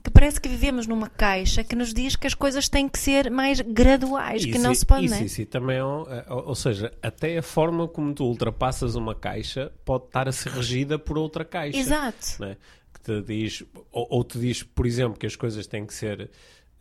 que 0.03 0.11
parece 0.11 0.40
que 0.40 0.48
vivemos 0.48 0.87
numa 0.87 1.09
caixa 1.09 1.62
que 1.62 1.77
nos 1.77 1.94
diz 1.94 2.16
que 2.16 2.27
as 2.27 2.35
coisas 2.35 2.68
têm 2.68 2.88
que 2.88 2.98
ser 2.98 3.31
mais 3.31 3.61
graduais, 3.61 4.42
isso, 4.42 4.53
que 4.53 4.59
não 4.59 4.75
se 4.75 4.85
pode, 4.85 5.07
isso, 5.07 5.14
não 5.14 5.20
é? 5.20 5.25
Isso, 5.25 5.46
também 5.46 5.77
é, 5.79 5.85
ou, 5.85 6.48
ou 6.48 6.55
seja, 6.55 6.92
até 7.03 7.38
a 7.38 7.42
forma 7.42 7.87
como 7.88 8.12
tu 8.12 8.25
ultrapassas 8.25 8.96
uma 8.96 9.14
caixa 9.14 9.72
pode 9.85 10.07
estar 10.07 10.29
a 10.29 10.33
ser 10.33 10.51
regida 10.53 10.98
por 10.98 11.16
outra 11.16 11.44
caixa. 11.44 11.79
Exato. 11.79 12.44
É? 12.44 12.57
Te 13.03 13.21
diz, 13.23 13.65
ou, 13.91 14.07
ou 14.11 14.25
te 14.25 14.38
diz, 14.38 14.62
por 14.62 14.87
exemplo, 14.87 15.19
que 15.19 15.27
as 15.27 15.35
coisas 15.35 15.67
têm 15.67 15.85
que 15.85 15.93
ser 15.93 16.31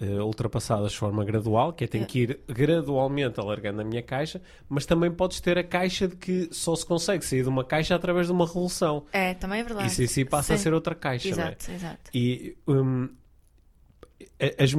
uh, 0.02 0.24
ultrapassadas 0.24 0.92
de 0.92 0.98
forma 0.98 1.24
gradual, 1.24 1.74
que 1.74 1.84
é 1.84 1.88
tem 1.88 2.04
é. 2.04 2.06
que 2.06 2.20
ir 2.20 2.40
gradualmente 2.48 3.40
alargando 3.40 3.82
a 3.82 3.84
minha 3.84 4.02
caixa, 4.02 4.42
mas 4.68 4.86
também 4.86 5.12
podes 5.12 5.40
ter 5.40 5.58
a 5.58 5.64
caixa 5.64 6.08
de 6.08 6.16
que 6.16 6.50
só 6.52 6.76
se 6.76 6.86
consegue 6.86 7.26
sair 7.26 7.44
de 7.44 7.50
uma 7.50 7.64
caixa 7.64 7.96
através 7.96 8.28
de 8.28 8.34
uma 8.34 8.46
revolução. 8.46 9.06
É, 9.12 9.34
também 9.34 9.62
é 9.62 9.64
verdade. 9.64 9.88
Isso 9.88 10.04
em 10.04 10.08
si 10.08 10.26
passa 10.26 10.50
Sim. 10.50 10.54
a 10.54 10.58
ser 10.58 10.74
outra 10.74 10.96
caixa, 10.96 11.30
exato, 11.30 11.66
não 11.68 11.74
é? 11.74 11.78
Exato. 11.78 12.12
E 12.14 12.58
um, 12.68 13.10
as, 14.58 14.74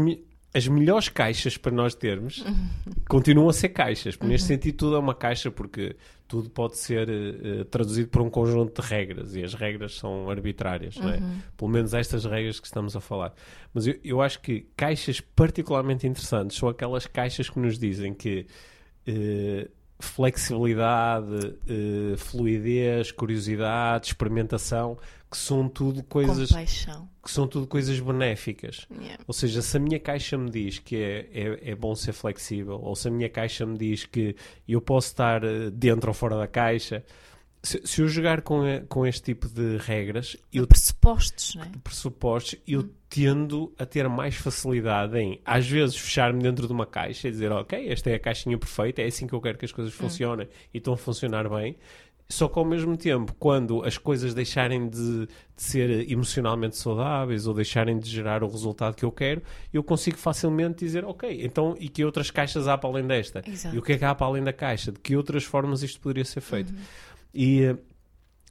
as 0.55 0.69
melhores 0.69 1.09
caixas 1.09 1.57
para 1.57 1.73
nós 1.73 1.95
termos 1.95 2.45
continuam 3.09 3.49
a 3.49 3.53
ser 3.53 3.71
caixas. 3.71 4.17
Uhum. 4.21 4.29
Neste 4.29 4.49
sentido, 4.49 4.77
tudo 4.77 4.97
é 4.97 4.99
uma 4.99 5.15
caixa 5.15 5.51
porque 5.51 5.97
tudo 6.33 6.49
pode 6.49 6.79
ser 6.79 7.11
uh, 7.11 7.65
traduzido 7.67 8.09
por 8.09 8.23
um 8.23 8.31
conjunto 8.31 8.81
de 8.81 8.89
regras 8.89 9.35
e 9.35 9.45
as 9.45 9.53
regras 9.53 9.97
são 9.97 10.31
arbitrárias, 10.31 10.97
uhum. 10.97 11.03
não 11.03 11.11
é? 11.11 11.19
Uhum. 11.19 11.39
Pelo 11.59 11.71
menos 11.71 11.93
estas 11.93 12.25
regras 12.25 12.59
que 12.59 12.67
estamos 12.67 12.97
a 12.97 13.03
falar. 13.03 13.35
Mas 13.75 13.87
eu, 13.87 14.01
eu 14.03 14.23
acho 14.23 14.41
que 14.41 14.67
caixas 14.75 15.21
particularmente 15.21 16.07
interessantes 16.07 16.57
são 16.57 16.71
aquelas 16.71 17.07
caixas 17.07 17.51
que 17.51 17.59
nos 17.59 17.79
dizem 17.79 18.15
que. 18.15 18.47
Uh, 19.07 19.69
flexibilidade, 20.05 21.35
uh, 21.37 22.17
fluidez, 22.17 23.11
curiosidade, 23.13 24.09
experimentação, 24.09 24.99
que 25.31 25.37
são 25.37 25.69
tudo 25.69 26.03
coisas 26.03 26.51
Compaixão. 26.51 27.09
que 27.25 27.31
são 27.31 27.49
tudo 27.49 27.67
coisas 27.67 27.99
benéficas. 27.99 28.87
Yeah. 28.91 29.25
Ou 29.27 29.33
seja, 29.33 29.63
se 29.63 29.77
a 29.77 29.81
minha 29.81 29.99
caixa 29.99 30.37
me 30.37 30.51
diz 30.51 30.79
que 30.79 30.97
é, 30.97 31.29
é, 31.33 31.71
é, 31.71 31.75
bom 31.75 31.95
ser 31.95 32.13
flexível, 32.13 32.79
ou 32.83 32.95
se 32.95 33.09
a 33.09 33.11
minha 33.11 33.31
caixa 33.31 33.65
me 33.65 33.79
diz 33.79 34.05
que 34.05 34.37
eu 34.69 34.81
posso 34.81 35.09
estar 35.09 35.43
eh, 35.43 35.71
dentro 35.71 36.09
ou 36.09 36.15
fora 36.15 36.37
da 36.37 36.47
caixa, 36.47 37.03
se, 37.63 37.81
se 37.85 38.03
eu 38.03 38.09
jogar 38.09 38.43
com, 38.43 38.63
com 38.89 39.07
este 39.07 39.23
tipo 39.23 39.49
de 39.49 39.77
regras, 39.77 40.37
eu, 40.53 40.67
pressupostos, 40.67 41.55
não 41.55 41.63
é? 41.63 41.71
pressupostos, 41.83 42.57
eu 42.67 42.81
hum. 42.81 42.91
tendo 43.09 43.73
a 43.79 43.87
ter 43.87 44.09
mais 44.09 44.35
facilidade 44.35 45.17
em, 45.17 45.41
às 45.45 45.69
vezes, 45.69 45.97
fechar-me 45.97 46.43
dentro 46.43 46.67
de 46.67 46.73
uma 46.73 46.87
caixa 46.87 47.29
e 47.29 47.31
dizer, 47.31 47.53
ok, 47.53 47.89
esta 47.89 48.11
é 48.11 48.15
a 48.15 48.19
caixinha 48.19 48.59
perfeita, 48.59 49.01
é 49.01 49.07
assim 49.07 49.27
que 49.27 49.33
eu 49.33 49.41
quero 49.41 49.59
que 49.59 49.65
as 49.65 49.73
coisas 49.73 49.95
hum. 49.95 49.99
funcionem 49.99 50.49
e 50.75 50.79
estão 50.79 50.95
a 50.95 50.97
funcionar 50.97 51.49
bem. 51.49 51.77
Só 52.29 52.49
que 52.49 52.59
ao 52.59 52.65
mesmo 52.65 52.97
tempo, 52.97 53.35
quando 53.39 53.85
as 53.85 53.99
coisas 53.99 54.33
deixarem 54.33 54.89
de, 54.89 55.27
de, 55.27 55.29
ser 55.55 56.11
emocionalmente 56.11 56.79
saudáveis 56.79 57.47
ou 57.47 57.53
deixarem 57.53 57.99
de 57.99 58.09
gerar 58.09 58.43
o 58.43 58.49
resultado 58.49 58.95
que 58.95 59.05
eu 59.05 59.13
quero, 59.13 59.43
eu 59.71 59.83
consigo 59.83 60.17
facilmente 60.17 60.83
dizer, 60.83 61.05
ok, 61.05 61.45
então 61.45 61.77
e 61.79 61.91
que 61.91 62.03
outras 62.03 62.31
caixas 62.31 62.67
há 62.67 62.79
para 62.79 62.89
além 62.89 63.07
desta? 63.07 63.43
Exato. 63.47 63.77
E 63.77 63.79
o 63.79 63.83
que 63.83 63.93
é 63.93 63.99
que 63.99 64.05
há 64.07 64.15
para 64.15 64.27
além 64.27 64.43
da 64.43 64.53
caixa? 64.53 64.91
De 64.91 64.99
que 64.99 65.15
outras 65.15 65.45
formas 65.45 65.83
isto 65.83 66.01
poderia 66.01 66.25
ser 66.25 66.41
feito? 66.41 66.73
Uhum. 66.73 66.81
E 67.35 67.63
eh, 67.63 67.77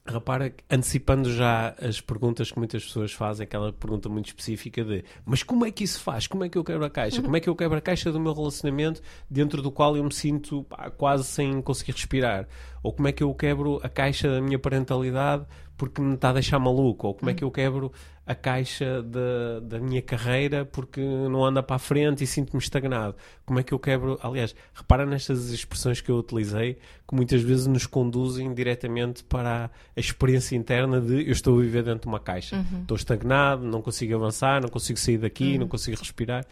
repara, 0.06 0.54
antecipando 0.70 1.32
já 1.32 1.76
as 1.80 2.02
perguntas 2.02 2.52
que 2.52 2.58
muitas 2.58 2.84
pessoas 2.84 3.12
fazem, 3.12 3.44
aquela 3.44 3.72
pergunta 3.72 4.10
muito 4.10 4.28
específica 4.28 4.84
de 4.84 5.04
mas 5.26 5.44
como 5.44 5.66
é 5.66 5.72
que 5.72 5.84
isso 5.84 6.02
faz? 6.02 6.28
Como 6.28 6.44
é 6.44 6.50
que 6.50 6.58
eu 6.58 6.64
quebro 6.64 6.86
a 6.86 6.90
caixa? 6.90 7.18
Uhum. 7.18 7.24
Como 7.24 7.38
é 7.38 7.40
que 7.40 7.50
eu 7.50 7.56
quebro 7.56 7.78
a 7.78 7.82
caixa 7.82 8.12
do 8.12 8.20
meu 8.20 8.34
relacionamento 8.34 9.02
dentro 9.30 9.62
do 9.62 9.72
qual 9.72 9.96
eu 9.96 10.04
me 10.04 10.14
sinto 10.14 10.64
pá, 10.64 10.90
quase 10.90 11.26
sem 11.26 11.62
conseguir 11.62 11.92
respirar? 11.92 12.48
Ou 12.82 12.92
como 12.92 13.08
é 13.08 13.12
que 13.12 13.24
eu 13.24 13.34
quebro 13.34 13.80
a 13.84 13.90
caixa 13.90 14.30
da 14.30 14.42
minha 14.42 14.58
parentalidade 14.58 15.46
porque 15.78 16.00
me 16.00 16.14
está 16.14 16.30
a 16.30 16.34
deixar 16.34 16.60
maluco, 16.60 17.08
ou 17.08 17.16
como 17.16 17.32
é 17.32 17.34
que 17.34 17.44
eu 17.44 17.50
quebro 17.50 17.92
a 18.26 18.36
caixa 18.36 19.02
da, 19.02 19.60
da 19.62 19.80
minha 19.80 20.02
carreira 20.02 20.64
porque 20.64 21.02
não 21.02 21.44
anda 21.44 21.64
para 21.64 21.76
a 21.76 21.80
frente 21.80 22.24
e 22.24 22.28
sinto-me 22.28 22.62
estagnado. 22.62 23.16
Como 23.46 23.60
é 23.60 23.64
que 23.64 23.74
eu 23.74 23.80
quebro? 23.80 24.20
Aliás, 24.22 24.56
repara 24.74 25.06
nestas 25.06 25.50
expressões 25.50 26.02
que 26.02 26.10
eu 26.10 26.18
utilizei 26.18 26.76
que 27.08 27.16
muitas 27.16 27.42
vezes 27.42 27.68
nos 27.68 27.86
conduzem 27.86 28.54
diretamente 28.54 29.24
para 29.24 29.72
a 29.96 30.00
experiência 30.00 30.56
interna 30.56 31.02
de 31.02 31.26
eu 31.26 31.32
estou 31.32 31.58
a 31.58 31.62
viver 31.62 31.84
dentro 31.84 32.02
de 32.02 32.08
uma 32.08 32.20
caixa. 32.20 32.58
Uhum. 32.58 32.82
Estou 32.82 32.96
estagnado, 32.96 33.66
não 33.66 33.82
consigo 33.82 34.16
avançar, 34.16 34.62
não 34.62 34.70
consigo 34.70 35.00
sair 35.00 35.18
daqui, 35.18 35.54
uhum. 35.54 35.62
não 35.62 35.68
consigo 35.68 35.98
respirar. 35.98 36.44
C 36.44 36.50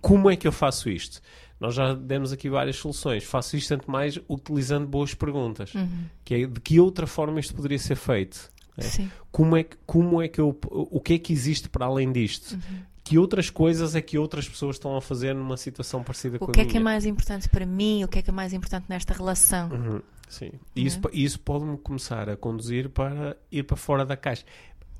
como 0.00 0.30
é 0.30 0.36
que 0.36 0.46
eu 0.46 0.52
faço 0.52 0.88
isto? 0.88 1.20
Nós 1.58 1.74
já 1.74 1.94
demos 1.94 2.32
aqui 2.32 2.48
várias 2.48 2.76
soluções. 2.76 3.24
Faço 3.24 3.56
isto 3.56 3.68
tanto 3.68 3.90
mais 3.90 4.18
utilizando 4.28 4.86
boas 4.86 5.14
perguntas. 5.14 5.74
Uhum. 5.74 6.04
Que 6.24 6.34
é 6.34 6.46
de 6.46 6.60
que 6.60 6.80
outra 6.80 7.06
forma 7.06 7.40
isto 7.40 7.54
poderia 7.54 7.78
ser 7.78 7.96
feito? 7.96 8.50
É. 8.76 9.08
Como, 9.30 9.56
é 9.56 9.62
que, 9.62 9.76
como 9.86 10.20
é 10.20 10.28
que 10.28 10.40
eu. 10.40 10.56
O 10.70 11.00
que 11.00 11.14
é 11.14 11.18
que 11.18 11.32
existe 11.32 11.68
para 11.68 11.86
além 11.86 12.10
disto? 12.10 12.52
Uhum. 12.54 12.82
Que 13.04 13.18
outras 13.18 13.50
coisas 13.50 13.94
é 13.94 14.00
que 14.00 14.18
outras 14.18 14.48
pessoas 14.48 14.76
estão 14.76 14.96
a 14.96 15.00
fazer 15.00 15.34
numa 15.34 15.56
situação 15.56 16.02
parecida 16.02 16.36
o 16.36 16.38
com 16.38 16.46
a 16.46 16.48
minha? 16.48 16.52
O 16.52 16.54
que 16.54 16.60
é 16.60 16.72
que 16.72 16.76
é 16.78 16.80
mais 16.80 17.04
importante 17.04 17.48
para 17.48 17.66
mim? 17.66 18.02
O 18.02 18.08
que 18.08 18.18
é 18.18 18.22
que 18.22 18.30
é 18.30 18.32
mais 18.32 18.52
importante 18.52 18.86
nesta 18.88 19.12
relação? 19.12 19.68
Uhum. 19.70 20.02
Sim. 20.28 20.52
E 20.74 20.80
uhum. 20.80 20.86
isso, 20.86 21.00
isso 21.12 21.40
pode-me 21.40 21.76
começar 21.76 22.28
a 22.28 22.36
conduzir 22.36 22.88
para 22.88 23.36
ir 23.52 23.62
para 23.64 23.76
fora 23.76 24.06
da 24.06 24.16
caixa 24.16 24.44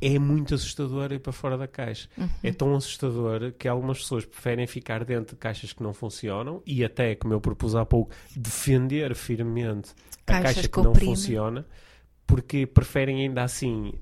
é 0.00 0.18
muito 0.18 0.54
assustador 0.54 1.12
ir 1.12 1.20
para 1.20 1.32
fora 1.32 1.56
da 1.56 1.66
caixa. 1.66 2.08
Uhum. 2.18 2.28
É 2.42 2.52
tão 2.52 2.74
assustador 2.74 3.52
que 3.58 3.66
algumas 3.66 3.98
pessoas 3.98 4.24
preferem 4.26 4.66
ficar 4.66 5.02
dentro 5.02 5.34
de 5.34 5.40
caixas 5.40 5.72
que 5.72 5.82
não 5.82 5.94
funcionam 5.94 6.62
e 6.66 6.84
até, 6.84 7.14
como 7.14 7.32
eu 7.32 7.40
propus 7.40 7.74
há 7.74 7.86
pouco, 7.86 8.14
defender 8.36 9.14
firmemente 9.14 9.92
a 10.26 10.42
caixa 10.42 10.68
que 10.68 10.80
não 10.82 10.94
funciona 10.94 11.64
porque 12.26 12.66
preferem 12.66 13.22
ainda 13.22 13.42
assim 13.42 13.92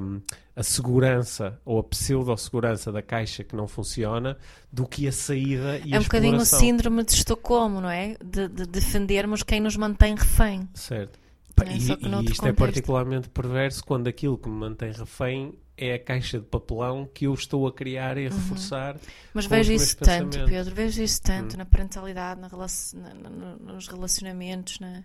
um, 0.00 0.20
a 0.54 0.62
segurança 0.62 1.60
ou 1.64 1.78
a 1.78 1.84
pseudo-segurança 1.84 2.92
da 2.92 3.02
caixa 3.02 3.42
que 3.42 3.56
não 3.56 3.66
funciona 3.66 4.36
do 4.70 4.86
que 4.86 5.08
a 5.08 5.12
saída 5.12 5.78
e 5.84 5.92
é 5.92 5.96
a 5.96 6.00
um 6.00 6.02
bocadinho 6.02 6.36
o 6.36 6.44
síndrome 6.44 7.04
de 7.04 7.12
Estocolmo, 7.12 7.80
não 7.80 7.90
é? 7.90 8.16
De, 8.22 8.48
de 8.48 8.66
defendermos 8.66 9.42
quem 9.42 9.60
nos 9.60 9.76
mantém 9.76 10.14
refém. 10.14 10.68
Certo. 10.74 11.18
É? 11.64 11.72
E, 11.72 11.74
e 11.74 11.76
isto 11.78 11.92
é 11.92 11.96
contexto. 11.96 12.46
é 12.46 12.52
particularmente 12.52 13.28
perverso 13.28 13.84
quando 13.84 14.08
aquilo 14.08 14.36
que 14.38 14.48
me 14.48 14.56
mantém 14.56 14.92
refém 14.92 15.54
é 15.76 15.94
a 15.94 15.98
caixa 15.98 16.38
de 16.38 16.44
papelão 16.44 17.08
que 17.12 17.26
eu 17.26 17.34
estou 17.34 17.66
a 17.66 17.72
criar 17.72 18.18
e 18.18 18.26
a 18.26 18.30
uhum. 18.30 18.36
reforçar. 18.36 18.96
Mas 19.32 19.46
vejo 19.46 19.72
isso 19.72 19.96
tanto, 19.96 20.44
Pedro, 20.44 20.74
vejo 20.74 21.02
isso 21.02 21.20
tanto 21.22 21.52
uhum. 21.52 21.58
na 21.58 21.64
parentalidade, 21.64 22.40
na 22.40 22.48
relacion... 22.48 23.00
na, 23.00 23.56
nos 23.56 23.88
relacionamentos, 23.88 24.78
na 24.80 25.02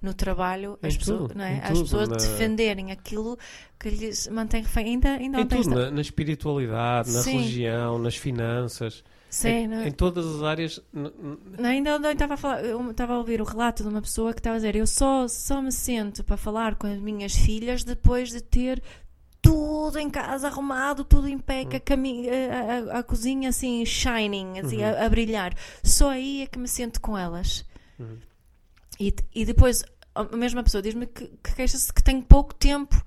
no 0.00 0.14
trabalho 0.14 0.78
as, 0.82 0.96
pessoas, 0.96 1.34
não 1.34 1.44
é? 1.44 1.60
as 1.62 1.80
pessoas 1.80 2.08
na... 2.08 2.16
defenderem 2.16 2.92
aquilo 2.92 3.38
que 3.78 3.90
lhes 3.90 4.28
mantém 4.28 4.62
refém. 4.62 4.86
Ainda, 4.86 5.10
ainda 5.10 5.40
em 5.40 5.46
tudo, 5.46 5.60
esta... 5.60 5.74
na, 5.74 5.90
na, 5.90 6.00
espiritualidade, 6.00 7.10
na 7.10 7.22
Sim. 7.22 7.38
religião, 7.38 7.98
nas 7.98 8.16
finanças. 8.16 9.02
Sim, 9.30 9.48
em, 9.48 9.88
em, 9.88 9.90
todas 9.90 10.26
as 10.26 10.42
áreas. 10.42 10.80
Não, 10.92 11.68
ainda 11.68 11.96
ontem 11.96 12.12
estava 12.12 12.34
a 12.34 12.36
falar, 12.36 12.64
eu 12.64 12.90
estava 12.90 13.12
a 13.12 13.18
ouvir 13.18 13.42
o 13.42 13.44
relato 13.44 13.82
de 13.82 13.88
uma 13.88 14.00
pessoa 14.00 14.32
que 14.32 14.40
estava 14.40 14.56
a 14.56 14.58
dizer: 14.58 14.74
Eu 14.74 14.86
só, 14.86 15.28
só 15.28 15.60
me 15.60 15.70
sento 15.70 16.24
para 16.24 16.36
falar 16.36 16.76
com 16.76 16.86
as 16.86 16.98
minhas 16.98 17.34
filhas 17.34 17.84
depois 17.84 18.30
de 18.30 18.40
ter 18.40 18.82
tudo 19.42 19.98
em 19.98 20.08
casa 20.08 20.48
arrumado, 20.48 21.04
tudo 21.04 21.28
em 21.28 21.38
pé, 21.38 21.62
uhum. 21.62 22.90
a, 22.90 22.96
a, 22.96 22.98
a, 23.00 23.02
cozinha 23.02 23.50
assim 23.50 23.84
shining, 23.84 24.60
assim, 24.60 24.78
uhum. 24.78 24.84
a, 24.84 25.04
a, 25.04 25.08
brilhar. 25.08 25.54
Só 25.82 26.10
aí 26.10 26.42
é 26.42 26.46
que 26.46 26.58
me 26.58 26.68
sento 26.68 27.00
com 27.00 27.16
elas. 27.16 27.64
Uhum. 27.98 28.16
E, 28.98 29.14
e 29.34 29.44
depois 29.44 29.84
a 30.14 30.36
mesma 30.36 30.62
pessoa 30.62 30.82
diz-me 30.82 31.06
que, 31.06 31.26
que 31.42 31.54
queixa-se 31.54 31.92
que 31.92 32.02
tem 32.02 32.20
pouco 32.20 32.54
tempo 32.54 33.00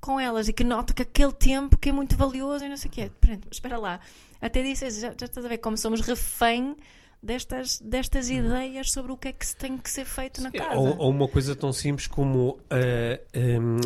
com 0.00 0.20
elas 0.20 0.48
e 0.48 0.52
que 0.52 0.62
nota 0.62 0.94
que 0.94 1.02
aquele 1.02 1.32
tempo 1.32 1.76
que 1.76 1.88
é 1.88 1.92
muito 1.92 2.16
valioso 2.16 2.64
e 2.64 2.68
não 2.68 2.76
sei 2.76 2.88
o 2.88 2.92
quê. 2.92 3.10
Pronto, 3.20 3.48
espera 3.50 3.78
lá. 3.78 4.00
Até 4.40 4.62
disse, 4.62 4.88
já, 4.90 5.08
já 5.18 5.26
estás 5.26 5.44
a 5.44 5.48
ver 5.48 5.58
como 5.58 5.76
somos 5.76 6.00
refém 6.00 6.76
destas, 7.22 7.80
destas 7.80 8.30
ideias 8.30 8.92
sobre 8.92 9.12
o 9.12 9.16
que 9.16 9.28
é 9.28 9.32
que 9.32 9.44
se 9.44 9.56
tem 9.56 9.76
que 9.76 9.90
ser 9.90 10.04
feito 10.04 10.40
na 10.40 10.50
casa. 10.52 10.78
Ou, 10.78 10.96
ou 10.98 11.10
uma 11.10 11.26
coisa 11.26 11.56
tão 11.56 11.72
simples 11.72 12.06
como 12.06 12.50
uh, 12.50 12.58
um, 13.34 13.80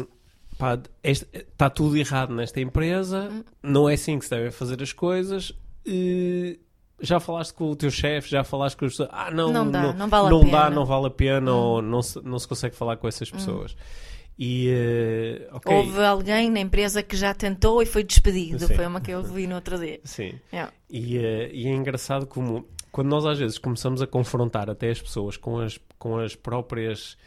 está 1.02 1.70
tudo 1.70 1.96
errado 1.96 2.34
nesta 2.34 2.60
empresa, 2.60 3.30
hum. 3.32 3.42
não 3.62 3.88
é 3.88 3.94
assim 3.94 4.18
que 4.18 4.26
se 4.26 4.30
devem 4.30 4.50
fazer 4.50 4.82
as 4.82 4.92
coisas. 4.92 5.50
Uh, 5.86 6.58
já 7.00 7.20
falaste 7.20 7.54
com 7.54 7.70
o 7.70 7.76
teu 7.76 7.90
chefe, 7.90 8.30
já 8.30 8.44
falaste 8.44 8.76
com 8.76 8.84
as 8.84 8.92
pessoas. 8.92 9.08
Ah, 9.12 9.30
não, 9.30 9.52
não, 9.52 9.70
dá, 9.70 9.82
não, 9.82 9.92
não 9.94 10.08
vale 10.08 10.30
não 10.30 10.38
a 10.38 10.44
pena. 10.44 10.58
dá, 10.58 10.70
não 10.70 10.84
vale 10.84 11.06
a 11.06 11.10
pena, 11.10 11.52
hum. 11.52 11.56
ou 11.56 11.82
não 11.82 12.02
se, 12.02 12.20
não 12.22 12.38
se 12.38 12.48
consegue 12.48 12.76
falar 12.76 12.96
com 12.96 13.08
essas 13.08 13.30
pessoas. 13.30 13.72
Hum. 13.72 14.10
E, 14.42 14.72
uh, 14.72 15.56
okay. 15.56 15.76
Houve 15.76 16.02
alguém 16.02 16.50
na 16.50 16.60
empresa 16.60 17.02
que 17.02 17.14
já 17.14 17.34
tentou 17.34 17.82
e 17.82 17.86
foi 17.86 18.02
despedido. 18.02 18.66
Sim. 18.66 18.74
Foi 18.74 18.86
uma 18.86 18.98
que 18.98 19.10
eu 19.10 19.22
vi 19.22 19.46
no 19.46 19.54
outro 19.54 19.78
dia. 19.78 20.00
Sim. 20.02 20.32
Yeah. 20.50 20.72
E, 20.88 21.18
uh, 21.18 21.50
e 21.52 21.66
é 21.66 21.74
engraçado 21.74 22.26
como, 22.26 22.66
quando 22.90 23.08
nós 23.08 23.26
às 23.26 23.38
vezes 23.38 23.58
começamos 23.58 24.00
a 24.00 24.06
confrontar 24.06 24.70
até 24.70 24.90
as 24.90 24.98
pessoas 24.98 25.36
com 25.36 25.58
as, 25.58 25.78
com 25.98 26.16
as 26.16 26.34
próprias 26.34 27.18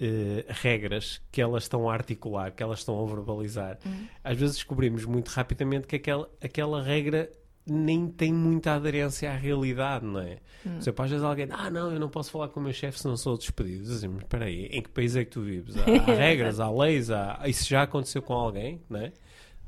uh, 0.00 0.44
regras 0.46 1.20
que 1.32 1.42
elas 1.42 1.64
estão 1.64 1.90
a 1.90 1.94
articular, 1.94 2.52
que 2.52 2.62
elas 2.62 2.78
estão 2.78 3.02
a 3.02 3.06
verbalizar, 3.06 3.78
uhum. 3.84 4.06
às 4.22 4.36
vezes 4.38 4.54
descobrimos 4.54 5.04
muito 5.04 5.30
rapidamente 5.30 5.88
que 5.88 5.96
aquela, 5.96 6.30
aquela 6.40 6.80
regra 6.80 7.28
nem 7.66 8.08
tem 8.08 8.32
muita 8.32 8.74
aderência 8.74 9.30
à 9.30 9.34
realidade, 9.36 10.04
não 10.04 10.20
é? 10.20 10.38
Hum. 10.66 10.72
Por 10.74 10.78
exemplo, 10.78 11.04
às 11.04 11.10
vezes 11.10 11.24
alguém, 11.24 11.48
ah, 11.50 11.70
não, 11.70 11.92
eu 11.92 12.00
não 12.00 12.08
posso 12.08 12.30
falar 12.30 12.48
com 12.48 12.60
o 12.60 12.62
meu 12.62 12.72
chefe 12.72 12.98
se 12.98 13.06
não 13.06 13.16
sou 13.16 13.36
despedido. 13.36 13.84
Dizem, 13.84 14.10
mas 14.10 14.22
espera 14.22 14.46
aí, 14.46 14.66
em 14.66 14.82
que 14.82 14.90
país 14.90 15.14
é 15.16 15.24
que 15.24 15.30
tu 15.30 15.42
vives? 15.42 15.76
Há, 15.76 15.82
há 15.82 16.14
regras, 16.14 16.60
há 16.60 16.70
leis, 16.70 17.10
há... 17.10 17.40
isso 17.46 17.68
já 17.68 17.82
aconteceu 17.82 18.22
com 18.22 18.34
alguém, 18.34 18.80
não 18.88 19.00
é? 19.00 19.12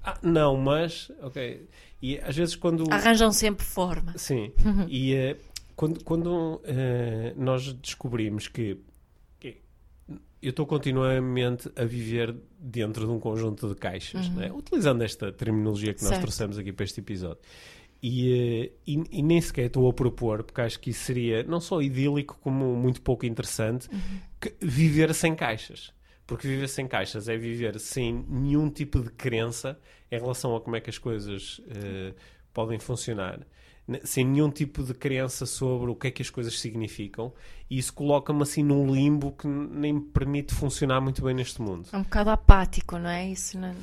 Ah, 0.03 0.19
não, 0.23 0.57
mas, 0.57 1.11
ok. 1.23 1.69
E 2.03 2.19
às 2.19 2.37
vezes 2.37 2.57
quando... 2.57 2.85
Arranjam 2.93 3.33
sempre 3.33 3.65
forma. 3.65 4.19
Sim. 4.19 4.53
Uhum. 4.65 4.87
E 4.89 5.15
uh, 5.15 5.37
quando, 5.75 6.05
quando 6.05 6.27
uh, 6.27 6.63
nós 7.37 7.73
descobrimos 7.73 8.49
que 8.49 8.79
eu 10.45 10.51
estou 10.51 10.67
continuamente 10.67 11.71
a 11.75 11.85
viver 11.85 12.37
dentro 12.59 13.07
de 13.07 13.11
um 13.11 13.19
conjunto 13.19 13.67
de 13.67 13.75
caixas, 13.75 14.29
uhum. 14.29 14.43
é? 14.43 14.53
utilizando 14.53 15.03
esta 15.03 15.33
terminologia 15.33 15.95
que 15.95 16.03
nós 16.03 16.11
certo. 16.11 16.21
trouxemos 16.21 16.59
aqui 16.59 16.71
para 16.71 16.85
este 16.85 17.01
episódio. 17.01 17.41
E, 18.07 18.33
eh, 18.35 18.73
e, 18.87 19.03
e, 19.13 19.23
nem 19.23 19.41
sequer 19.41 19.65
estou 19.65 19.89
a 19.89 19.93
propor, 19.95 20.43
porque 20.43 20.61
acho 20.61 20.79
que 20.79 20.91
isso 20.91 21.05
seria 21.05 21.43
não 21.45 21.59
só 21.59 21.81
idílico, 21.81 22.39
como 22.43 22.77
muito 22.77 23.01
pouco 23.01 23.25
interessante, 23.25 23.89
uhum. 23.91 24.51
viver 24.61 25.15
sem 25.15 25.35
caixas. 25.35 25.91
Porque 26.27 26.47
viver 26.47 26.69
sem 26.69 26.87
caixas 26.87 27.31
é 27.31 27.37
viver 27.39 27.81
sem 27.81 28.13
nenhum 28.29 28.69
tipo 28.69 29.01
de 29.01 29.09
crença 29.09 29.79
em 30.13 30.19
relação 30.21 30.55
a 30.55 30.61
como 30.61 30.77
é 30.77 30.83
que 30.83 30.91
as 30.91 30.99
coisas 30.99 31.61
uh, 31.61 32.15
podem 32.53 32.79
funcionar 32.79 33.41
sem 34.03 34.25
nenhum 34.25 34.51
tipo 34.51 34.83
de 34.83 34.95
crença 34.95 35.45
sobre 35.45 35.91
o 35.91 35.95
que 35.95 36.09
é 36.09 36.11
que 36.11 36.23
as 36.23 36.31
coisas 36.31 36.59
significam, 36.59 37.33
e 37.69 37.79
isso 37.79 37.93
coloca-me 37.93 38.43
assim 38.43 38.63
num 38.63 38.93
limbo 38.93 39.33
que 39.33 39.47
nem 39.47 39.93
me 39.93 40.01
permite 40.01 40.55
funcionar 40.55 41.01
muito 41.01 41.23
bem 41.23 41.35
neste 41.35 41.61
mundo. 41.61 41.89
É 41.93 41.97
um 41.97 42.03
bocado 42.03 42.31
apático, 42.31 42.99
não 42.99 43.11
é? 43.11 43.29
Isso 43.29 43.59
não... 43.59 43.75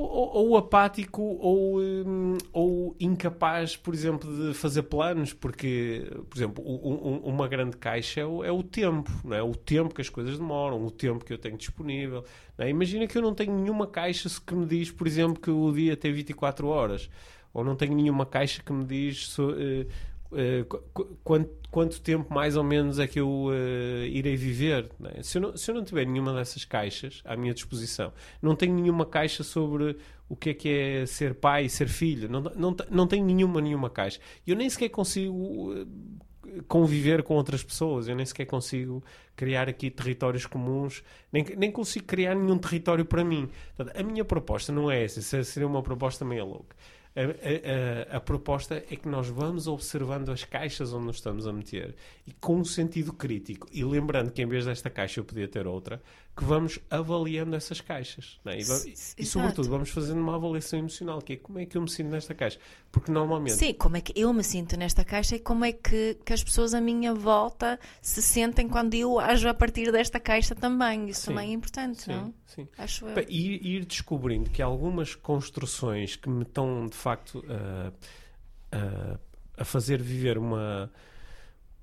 Ou, 0.00 0.48
ou, 0.48 0.56
apático 0.56 1.22
ou, 1.22 1.80
hum, 1.80 2.38
ou 2.52 2.96
incapaz, 2.98 3.76
por 3.76 3.92
exemplo, 3.94 4.30
de 4.34 4.54
fazer 4.54 4.82
planos, 4.84 5.32
porque, 5.32 6.10
por 6.28 6.36
exemplo, 6.36 6.64
um, 6.66 7.18
uma 7.24 7.46
grande 7.46 7.76
caixa 7.76 8.20
é 8.20 8.24
o, 8.26 8.44
é 8.44 8.50
o, 8.50 8.62
tempo, 8.62 9.10
não 9.24 9.36
é? 9.36 9.42
o 9.42 9.54
tempo 9.54 9.94
que 9.94 10.00
as 10.00 10.08
coisas 10.08 10.38
demoram, 10.38 10.84
o 10.84 10.90
tempo 10.90 11.24
que 11.24 11.32
eu 11.32 11.38
tenho 11.38 11.56
disponível. 11.56 12.24
É? 12.56 12.68
Imagina 12.68 13.06
que 13.06 13.16
eu 13.16 13.22
não 13.22 13.34
tenho 13.34 13.52
nenhuma 13.52 13.86
caixa 13.86 14.28
que 14.44 14.54
me 14.54 14.66
diz, 14.66 14.90
por 14.90 15.06
exemplo, 15.06 15.40
que 15.40 15.50
o 15.50 15.72
dia 15.72 15.96
tem 15.96 16.12
24 16.12 16.66
horas 16.66 17.10
ou 17.52 17.64
não 17.64 17.74
tenho 17.74 17.94
nenhuma 17.94 18.24
caixa 18.24 18.62
que 18.62 18.72
me 18.72 18.84
diz 18.84 19.36
uh, 19.38 19.86
uh, 20.32 20.64
quanto, 21.22 21.50
quanto, 21.70 22.00
tempo 22.00 22.32
mais 22.32 22.56
ou 22.56 22.64
menos 22.64 22.98
é 22.98 23.06
que 23.06 23.20
eu 23.20 23.46
uh, 23.46 24.04
irei 24.04 24.36
viver. 24.36 24.90
É? 25.14 25.22
Se, 25.22 25.38
eu 25.38 25.42
não, 25.42 25.56
se 25.56 25.70
eu 25.70 25.74
não 25.74 25.84
tiver 25.84 26.06
nenhuma 26.06 26.32
dessas 26.34 26.64
caixas 26.64 27.22
à 27.24 27.36
minha 27.36 27.54
disposição, 27.54 28.12
não 28.40 28.54
tenho 28.54 28.74
nenhuma 28.74 29.06
caixa 29.06 29.42
sobre 29.42 29.96
o 30.28 30.36
que 30.36 30.50
é 30.50 30.54
que 30.54 30.68
é 30.68 31.06
ser 31.06 31.34
pai 31.34 31.64
e 31.64 31.70
ser 31.70 31.88
filho, 31.88 32.28
não, 32.28 32.40
não, 32.40 32.76
não 32.90 33.06
tenho 33.06 33.24
nenhuma, 33.24 33.60
nenhuma 33.60 33.90
caixa. 33.90 34.20
Eu 34.46 34.54
nem 34.54 34.70
sequer 34.70 34.88
consigo 34.88 35.74
conviver 36.66 37.22
com 37.22 37.34
outras 37.34 37.62
pessoas, 37.62 38.08
eu 38.08 38.16
nem 38.16 38.24
sequer 38.26 38.46
consigo 38.46 39.02
criar 39.36 39.68
aqui 39.68 39.90
territórios 39.90 40.46
comuns, 40.46 41.02
nem, 41.32 41.44
nem 41.56 41.70
consigo 41.70 42.06
criar 42.06 42.34
nenhum 42.34 42.58
território 42.58 43.04
para 43.04 43.24
mim. 43.24 43.48
Portanto, 43.76 43.96
a 43.96 44.02
minha 44.02 44.24
proposta 44.24 44.72
não 44.72 44.90
é 44.90 45.04
essa, 45.04 45.42
seria 45.44 45.66
uma 45.66 45.82
proposta 45.82 46.24
meio 46.24 46.46
louca. 46.46 46.76
A, 47.16 48.14
a, 48.14 48.16
a, 48.18 48.20
proposta 48.20 48.76
é 48.88 48.94
que 48.94 49.08
nós 49.08 49.28
vamos 49.28 49.66
observando 49.66 50.30
as 50.30 50.44
caixas 50.44 50.92
onde 50.92 51.06
nos 51.06 51.16
estamos 51.16 51.44
a 51.44 51.52
meter 51.52 51.96
e 52.24 52.32
com 52.32 52.58
um 52.58 52.64
sentido 52.64 53.12
crítico. 53.12 53.66
E 53.72 53.82
lembrando 53.82 54.30
que 54.30 54.40
em 54.40 54.46
vez 54.46 54.64
desta 54.64 54.88
caixa 54.88 55.18
eu 55.18 55.24
podia 55.24 55.48
ter 55.48 55.66
outra, 55.66 56.00
que 56.36 56.44
vamos 56.44 56.78
avaliando 56.88 57.56
essas 57.56 57.80
caixas. 57.80 58.38
É? 58.46 58.58
E, 58.58 58.94
e, 59.18 59.26
sobretudo, 59.26 59.68
vamos 59.68 59.90
fazendo 59.90 60.20
uma 60.20 60.36
avaliação 60.36 60.78
emocional, 60.78 61.20
que 61.20 61.32
é 61.32 61.36
como 61.36 61.58
é 61.58 61.66
que 61.66 61.76
eu 61.76 61.82
me 61.82 61.90
sinto 61.90 62.10
nesta 62.10 62.32
caixa. 62.32 62.60
Porque 62.92 63.10
normalmente. 63.10 63.56
Sim, 63.56 63.74
como 63.74 63.96
é 63.96 64.00
que 64.00 64.12
eu 64.18 64.32
me 64.32 64.44
sinto 64.44 64.76
nesta 64.76 65.04
caixa 65.04 65.34
e 65.34 65.40
como 65.40 65.64
é 65.64 65.72
que, 65.72 66.16
que 66.24 66.32
as 66.32 66.44
pessoas 66.44 66.74
à 66.74 66.80
minha 66.80 67.12
volta 67.12 67.78
se 68.00 68.22
sentem 68.22 68.68
quando 68.68 68.94
eu 68.94 69.18
ajo 69.18 69.48
a 69.48 69.54
partir 69.54 69.90
desta 69.90 70.20
caixa 70.20 70.54
também. 70.54 71.08
Isso 71.08 71.22
sim, 71.22 71.26
também 71.28 71.50
é 71.50 71.52
importante, 71.52 72.02
sim, 72.02 72.12
não? 72.12 72.32
Sim. 72.54 72.68
Acho 72.76 73.06
eu. 73.06 73.26
E 73.28 73.76
ir 73.76 73.84
descobrindo 73.84 74.50
que 74.50 74.60
algumas 74.60 75.14
construções 75.14 76.16
que 76.16 76.28
me 76.28 76.42
estão, 76.42 76.86
de 76.86 76.96
facto, 76.96 77.44
a 79.56 79.64
fazer 79.64 80.02
viver 80.02 80.38
uma 80.38 80.90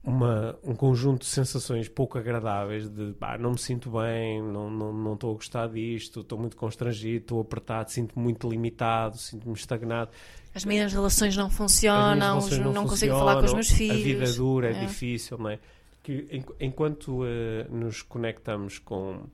uma, 0.07 0.57
um 0.63 0.73
conjunto 0.73 1.21
de 1.21 1.25
sensações 1.25 1.89
pouco 1.89 2.17
agradáveis 2.17 2.89
de 2.89 3.13
ah, 3.19 3.37
não 3.37 3.51
me 3.51 3.59
sinto 3.59 3.91
bem, 3.91 4.41
não, 4.41 4.69
não, 4.69 4.93
não 4.93 5.13
estou 5.15 5.31
a 5.31 5.33
gostar 5.33 5.67
disto, 5.67 6.21
estou 6.21 6.39
muito 6.39 6.55
constrangido, 6.55 7.17
estou 7.17 7.41
apertado, 7.41 7.91
sinto-me 7.91 8.23
muito 8.23 8.49
limitado, 8.49 9.17
sinto-me 9.17 9.53
estagnado. 9.53 10.09
As 10.55 10.63
minhas 10.63 10.93
relações 10.93 11.35
não 11.35 11.49
funcionam, 11.49 12.39
relações 12.39 12.59
não, 12.59 12.71
não 12.71 12.87
consigo 12.87 13.15
falar 13.15 13.39
com 13.39 13.45
os 13.45 13.53
meus 13.53 13.69
filhos. 13.69 13.97
A 13.97 14.03
vida 14.03 14.23
é 14.23 14.31
dura, 14.31 14.67
é, 14.69 14.71
é 14.71 14.85
difícil, 14.85 15.37
não 15.37 15.49
é? 15.49 15.59
Que, 16.01 16.41
enquanto 16.61 17.23
uh, 17.23 17.25
nos 17.69 18.01
conectamos 18.01 18.79
com, 18.79 19.25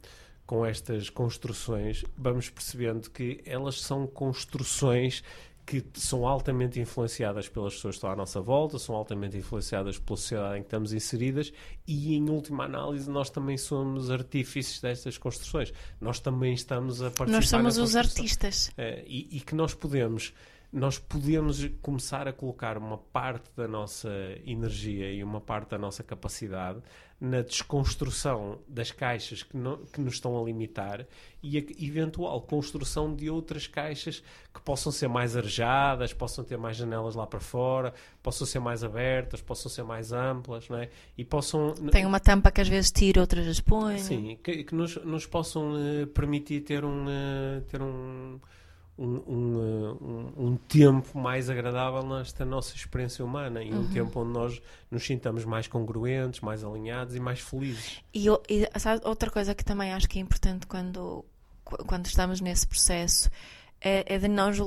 com 0.45 0.65
estas 0.65 1.09
construções, 1.09 2.03
vamos 2.17 2.49
percebendo 2.49 3.09
que 3.09 3.41
elas 3.45 3.81
são 3.81 4.05
construções 4.05 5.23
que 5.65 5.83
são 5.93 6.27
altamente 6.27 6.79
influenciadas 6.79 7.47
pelas 7.47 7.75
pessoas 7.75 7.95
que 7.95 7.97
estão 7.97 8.11
à 8.11 8.15
nossa 8.15 8.41
volta, 8.41 8.77
são 8.77 8.95
altamente 8.95 9.37
influenciadas 9.37 9.97
pela 9.97 10.17
sociedade 10.17 10.57
em 10.57 10.61
que 10.61 10.67
estamos 10.67 10.91
inseridas 10.91 11.53
e, 11.87 12.15
em 12.15 12.29
última 12.29 12.65
análise, 12.65 13.09
nós 13.09 13.29
também 13.29 13.57
somos 13.57 14.11
artífices 14.11 14.81
destas 14.81 15.17
construções. 15.17 15.73
Nós 16.01 16.19
também 16.19 16.53
estamos 16.53 17.01
a 17.01 17.05
participar 17.05 17.31
Nós 17.31 17.49
somos 17.49 17.77
os 17.77 17.95
artistas. 17.95 18.71
É, 18.77 19.03
e, 19.07 19.37
e 19.37 19.39
que 19.39 19.55
nós 19.55 19.73
podemos 19.73 20.33
nós 20.73 20.97
podemos 20.97 21.63
começar 21.83 22.27
a 22.27 22.33
colocar 22.33 22.79
uma 22.79 22.97
parte 22.97 23.47
da 23.55 23.67
nossa 23.67 24.09
energia 24.43 25.11
e 25.11 25.23
uma 25.23 25.39
parte 25.39 25.69
da 25.69 25.77
nossa 25.77 26.01
capacidade 26.01 26.81
na 27.21 27.41
desconstrução 27.41 28.59
das 28.67 28.91
caixas 28.91 29.43
que, 29.43 29.55
não, 29.55 29.77
que 29.77 30.01
nos 30.01 30.15
estão 30.15 30.37
a 30.37 30.43
limitar 30.43 31.05
e 31.43 31.59
a 31.59 31.61
eventual 31.79 32.41
construção 32.41 33.15
de 33.15 33.29
outras 33.29 33.67
caixas 33.67 34.23
que 34.51 34.59
possam 34.61 34.91
ser 34.91 35.07
mais 35.07 35.37
arejadas, 35.37 36.11
possam 36.11 36.43
ter 36.43 36.57
mais 36.57 36.75
janelas 36.75 37.13
lá 37.13 37.27
para 37.27 37.39
fora, 37.39 37.93
possam 38.23 38.47
ser 38.47 38.59
mais 38.59 38.83
abertas, 38.83 39.41
possam 39.41 39.71
ser 39.71 39.83
mais 39.83 40.11
amplas, 40.11 40.67
não 40.69 40.79
é? 40.79 40.89
E 41.15 41.23
possam... 41.23 41.75
Tem 41.91 42.05
uma 42.05 42.19
tampa 42.19 42.49
que 42.49 42.59
às 42.59 42.67
vezes 42.67 42.91
tira, 42.91 43.21
outras 43.21 43.47
as 43.47 43.59
põe. 43.59 43.99
Sim, 43.99 44.39
que, 44.43 44.63
que 44.63 44.73
nos, 44.73 44.95
nos 45.05 45.27
possam 45.27 45.75
uh, 45.75 46.07
permitir 46.07 46.61
ter 46.61 46.83
um... 46.83 47.05
Uh, 47.05 47.61
ter 47.69 47.79
um 47.79 48.39
um, 48.97 49.15
um, 49.27 50.33
um, 50.37 50.57
tempo 50.67 51.17
mais 51.17 51.49
agradável 51.49 52.03
nesta 52.03 52.45
nossa 52.45 52.75
experiência 52.75 53.25
humana 53.25 53.63
e 53.63 53.71
uhum. 53.71 53.81
um 53.81 53.87
tempo 53.91 54.19
onde 54.21 54.31
nós 54.31 54.61
nos 54.91 55.03
sintamos 55.03 55.45
mais 55.45 55.67
congruentes, 55.67 56.41
mais 56.41 56.63
alinhados 56.63 57.15
e 57.15 57.19
mais 57.19 57.39
felizes. 57.39 58.03
E, 58.13 58.27
e 58.27 58.67
outra 59.03 59.31
coisa 59.31 59.55
que 59.55 59.65
também 59.65 59.91
acho 59.93 60.07
que 60.07 60.19
é 60.19 60.21
importante 60.21 60.67
quando, 60.67 61.25
quando 61.87 62.05
estamos 62.05 62.39
nesse 62.39 62.67
processo 62.67 63.31
é, 63.81 64.15
é 64.15 64.19
de 64.19 64.27
nós 64.27 64.59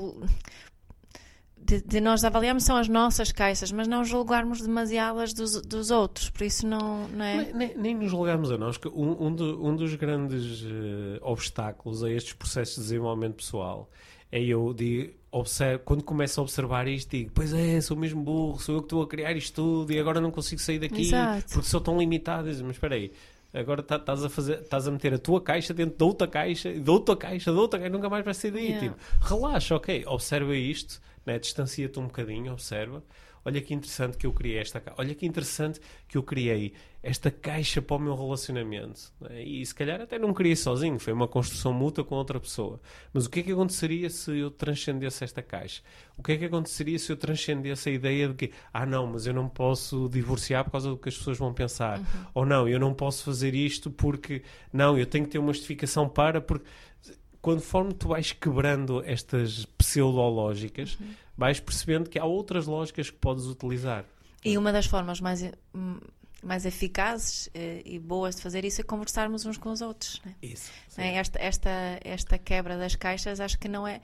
de, 1.57 1.81
de, 1.81 2.01
nós 2.01 2.23
avaliarmos 2.23 2.63
são 2.63 2.77
as 2.77 2.87
nossas 2.87 3.33
caixas, 3.33 3.73
mas 3.73 3.89
não 3.89 4.05
julgarmos 4.05 4.61
demasiadas 4.61 5.33
dos, 5.33 5.61
dos 5.63 5.91
outros, 5.91 6.31
por 6.31 6.45
isso 6.45 6.65
não, 6.65 7.09
não 7.09 7.25
é? 7.25 7.53
Nem, 7.53 7.77
nem, 7.77 7.95
nos 7.95 8.11
julgarmos 8.11 8.53
a 8.53 8.59
nós, 8.59 8.77
que 8.77 8.87
um, 8.89 9.27
um, 9.27 9.35
do, 9.35 9.67
um 9.67 9.75
dos 9.75 9.93
grandes 9.97 10.63
uh, 10.63 11.19
obstáculos 11.23 12.05
a 12.05 12.11
estes 12.11 12.35
processos 12.35 12.77
de 12.77 12.83
desenvolvimento 12.83 13.37
pessoal 13.37 13.91
é 14.31 14.43
eu 14.43 14.73
digo, 14.75 15.13
observo, 15.31 15.83
quando 15.85 16.03
começo 16.03 16.41
a 16.41 16.43
observar 16.43 16.89
isto, 16.89 17.11
digo, 17.11 17.31
pois 17.35 17.53
é, 17.53 17.81
sou 17.81 17.97
mesmo 17.97 18.23
burro, 18.23 18.59
sou 18.59 18.77
eu 18.77 18.81
que 18.81 18.87
estou 18.87 19.03
a 19.03 19.07
criar 19.07 19.33
isto 19.37 19.55
tudo 19.55 19.93
e 19.93 19.99
agora 19.99 20.21
não 20.21 20.31
consigo 20.31 20.61
sair 20.61 20.79
daqui 20.79 21.03
Exato. 21.03 21.53
porque 21.53 21.69
sou 21.69 21.81
tão 21.81 21.99
limitado. 21.99 22.47
Mas 22.49 22.71
espera 22.77 22.95
aí, 22.95 23.13
agora 23.55 23.83
tá- 23.83 23.97
estás 23.97 24.25
a 24.25 24.29
fazer, 24.29 24.61
estás 24.61 24.89
a 24.89 24.91
meter 24.91 25.15
a 25.15 25.19
tua 25.19 25.41
caixa 25.41 25.73
dentro 25.73 25.97
da 25.99 26.05
outra 26.05 26.27
caixa, 26.27 26.73
da 26.73 26.93
outra 26.93 27.17
caixa, 27.17 27.53
da 27.53 27.61
outra 27.61 27.79
caixa, 27.79 27.93
nunca 27.93 28.09
mais 28.09 28.25
vai 28.25 28.35
sair 28.35 28.51
daí. 28.51 28.67
Yeah. 28.71 28.89
Tipo, 28.89 28.97
relaxa, 29.21 29.77
ok, 29.77 30.05
observa 30.07 30.57
isto, 30.57 31.01
né? 31.25 31.39
distancia-te 31.39 31.99
um 31.99 32.05
bocadinho, 32.05 32.53
observa. 32.53 33.03
Olha 33.47 33.61
que 33.61 33.73
interessante 33.73 34.17
que 34.17 34.27
eu 34.27 34.33
criei 34.33 34.59
esta 34.59 34.81
caixa. 34.81 35.01
Olha 35.01 35.15
que 35.15 35.25
interessante 35.25 35.81
que 36.09 36.19
eu 36.19 36.23
criei 36.25 36.73
esta 37.01 37.31
caixa 37.31 37.81
para 37.81 37.95
o 37.95 38.01
meu 38.01 38.17
relacionamento. 38.17 39.13
né? 39.21 39.41
E 39.41 39.65
se 39.65 39.73
calhar 39.73 40.01
até 40.01 40.19
não 40.19 40.35
criei 40.35 40.57
sozinho, 40.57 40.99
foi 40.99 41.13
uma 41.13 41.29
construção 41.29 41.73
mútua 41.73 42.03
com 42.03 42.17
outra 42.17 42.41
pessoa. 42.41 42.81
Mas 43.13 43.27
o 43.27 43.31
que 43.31 43.39
é 43.39 43.43
que 43.45 43.53
aconteceria 43.53 44.11
se 44.11 44.37
eu 44.37 44.51
transcendesse 44.51 45.23
esta 45.23 45.41
caixa? 45.43 45.81
O 46.19 46.25
que 46.25 46.33
é 46.33 46.37
que 46.37 46.45
aconteceria 46.47 46.99
se 46.99 47.13
eu 47.13 47.17
transcendesse 47.17 47.89
a 47.89 47.93
ideia 47.93 48.29
de 48.31 48.35
que, 48.35 48.53
ah, 48.75 48.85
não, 48.85 49.07
mas 49.07 49.29
eu 49.29 49.33
não 49.33 49.49
posso 49.49 50.09
divorciar 50.09 50.65
por 50.65 50.73
causa 50.73 50.91
do 50.91 50.99
que 50.99 51.09
as 51.09 51.17
pessoas 51.17 51.39
vão 51.39 51.55
pensar? 51.55 52.01
Ou 52.35 52.45
não, 52.45 52.69
eu 52.69 52.81
não 52.81 52.93
posso 52.93 53.23
fazer 53.23 53.55
isto 53.55 53.93
porque, 53.93 54.43
não, 54.73 54.99
eu 54.99 55.07
tenho 55.07 55.25
que 55.25 55.31
ter 55.31 55.39
uma 55.39 55.53
justificação 55.53 56.09
para, 56.09 56.41
porque 56.41 56.67
conforme 57.41 57.95
tu 57.95 58.09
vais 58.09 58.33
quebrando 58.33 59.05
estas 59.07 59.65
pseudológicas, 59.79 60.99
vais 61.37 61.61
percebendo 61.61 62.09
que 62.09 62.19
há 62.19 62.25
outras 62.25 62.67
lógicas 62.67 63.11
que 63.11 63.17
podes 63.17 63.45
utilizar. 63.47 64.05
E 64.45 64.57
uma 64.57 64.73
das 64.73 64.87
formas 64.87 65.21
mais, 65.21 65.45
mais 66.43 66.65
eficazes 66.65 67.51
eh, 67.53 67.83
e 67.85 67.99
boas 67.99 68.37
de 68.37 68.43
fazer 68.43 68.65
isso 68.65 68.81
é 68.81 68.85
conversarmos 68.85 69.45
uns 69.45 69.59
com 69.59 69.71
os 69.71 69.81
outros. 69.81 70.23
né? 70.25 70.35
Isso. 70.41 70.71
Né? 70.97 71.17
Esta, 71.17 71.39
esta, 71.39 71.71
esta 72.05 72.39
quebra 72.39 72.77
das 72.79 72.95
caixas 72.95 73.41
acho 73.41 73.59
que 73.59 73.69
não 73.69 73.87
é. 73.87 74.01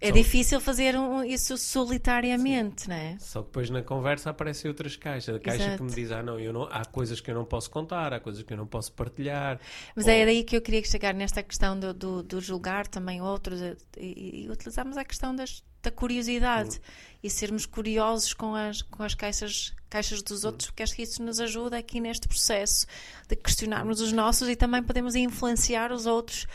É 0.00 0.08
Só- 0.08 0.14
difícil 0.14 0.60
fazer 0.60 0.94
um- 0.96 1.24
isso 1.24 1.56
solitariamente, 1.56 2.88
não 2.88 2.94
é? 2.96 3.16
Só 3.18 3.40
que 3.40 3.46
depois 3.48 3.70
na 3.70 3.82
conversa 3.82 4.30
aparecem 4.30 4.68
outras 4.70 4.94
caixas. 4.96 5.34
A 5.34 5.40
caixa 5.40 5.58
que 5.58 5.64
Exato. 5.64 5.84
me 5.84 5.90
diz, 5.92 6.12
ah 6.12 6.22
não, 6.22 6.38
eu 6.38 6.52
não, 6.52 6.64
há 6.70 6.84
coisas 6.84 7.20
que 7.20 7.30
eu 7.30 7.34
não 7.34 7.44
posso 7.44 7.70
contar, 7.70 8.12
há 8.12 8.20
coisas 8.20 8.42
que 8.42 8.52
eu 8.52 8.56
não 8.56 8.66
posso 8.66 8.92
partilhar. 8.92 9.58
Mas 9.94 10.04
Ou- 10.06 10.10
é 10.12 10.24
daí 10.24 10.44
que 10.44 10.56
eu 10.56 10.60
queria 10.60 10.84
chegar 10.84 11.14
nesta 11.14 11.42
questão 11.42 11.78
do, 11.78 11.92
do, 11.94 12.22
do 12.22 12.40
julgar 12.40 12.86
também 12.86 13.20
outros 13.22 13.60
eh, 13.62 13.76
e, 13.96 14.44
e 14.44 14.50
utilizarmos 14.50 14.96
a 14.96 15.04
questão 15.04 15.34
das, 15.34 15.62
da 15.82 15.90
curiosidade 15.90 16.80
e 17.22 17.30
sermos 17.30 17.64
curiosos 17.66 18.34
com 18.34 18.54
as, 18.54 18.82
com 18.82 19.02
as 19.02 19.14
caixas, 19.14 19.74
caixas 19.88 20.22
dos 20.22 20.44
outros, 20.44 20.68
porque 20.70 20.82
acho 20.82 20.94
que 20.94 21.02
isso 21.02 21.22
nos 21.22 21.40
ajuda 21.40 21.78
aqui 21.78 22.00
neste 22.00 22.28
processo 22.28 22.86
de 23.28 23.34
questionarmos 23.34 24.00
os 24.00 24.12
nossos 24.12 24.48
e 24.48 24.54
também 24.56 24.82
podemos 24.82 25.14
influenciar 25.14 25.90
os 25.90 26.06
outros 26.06 26.46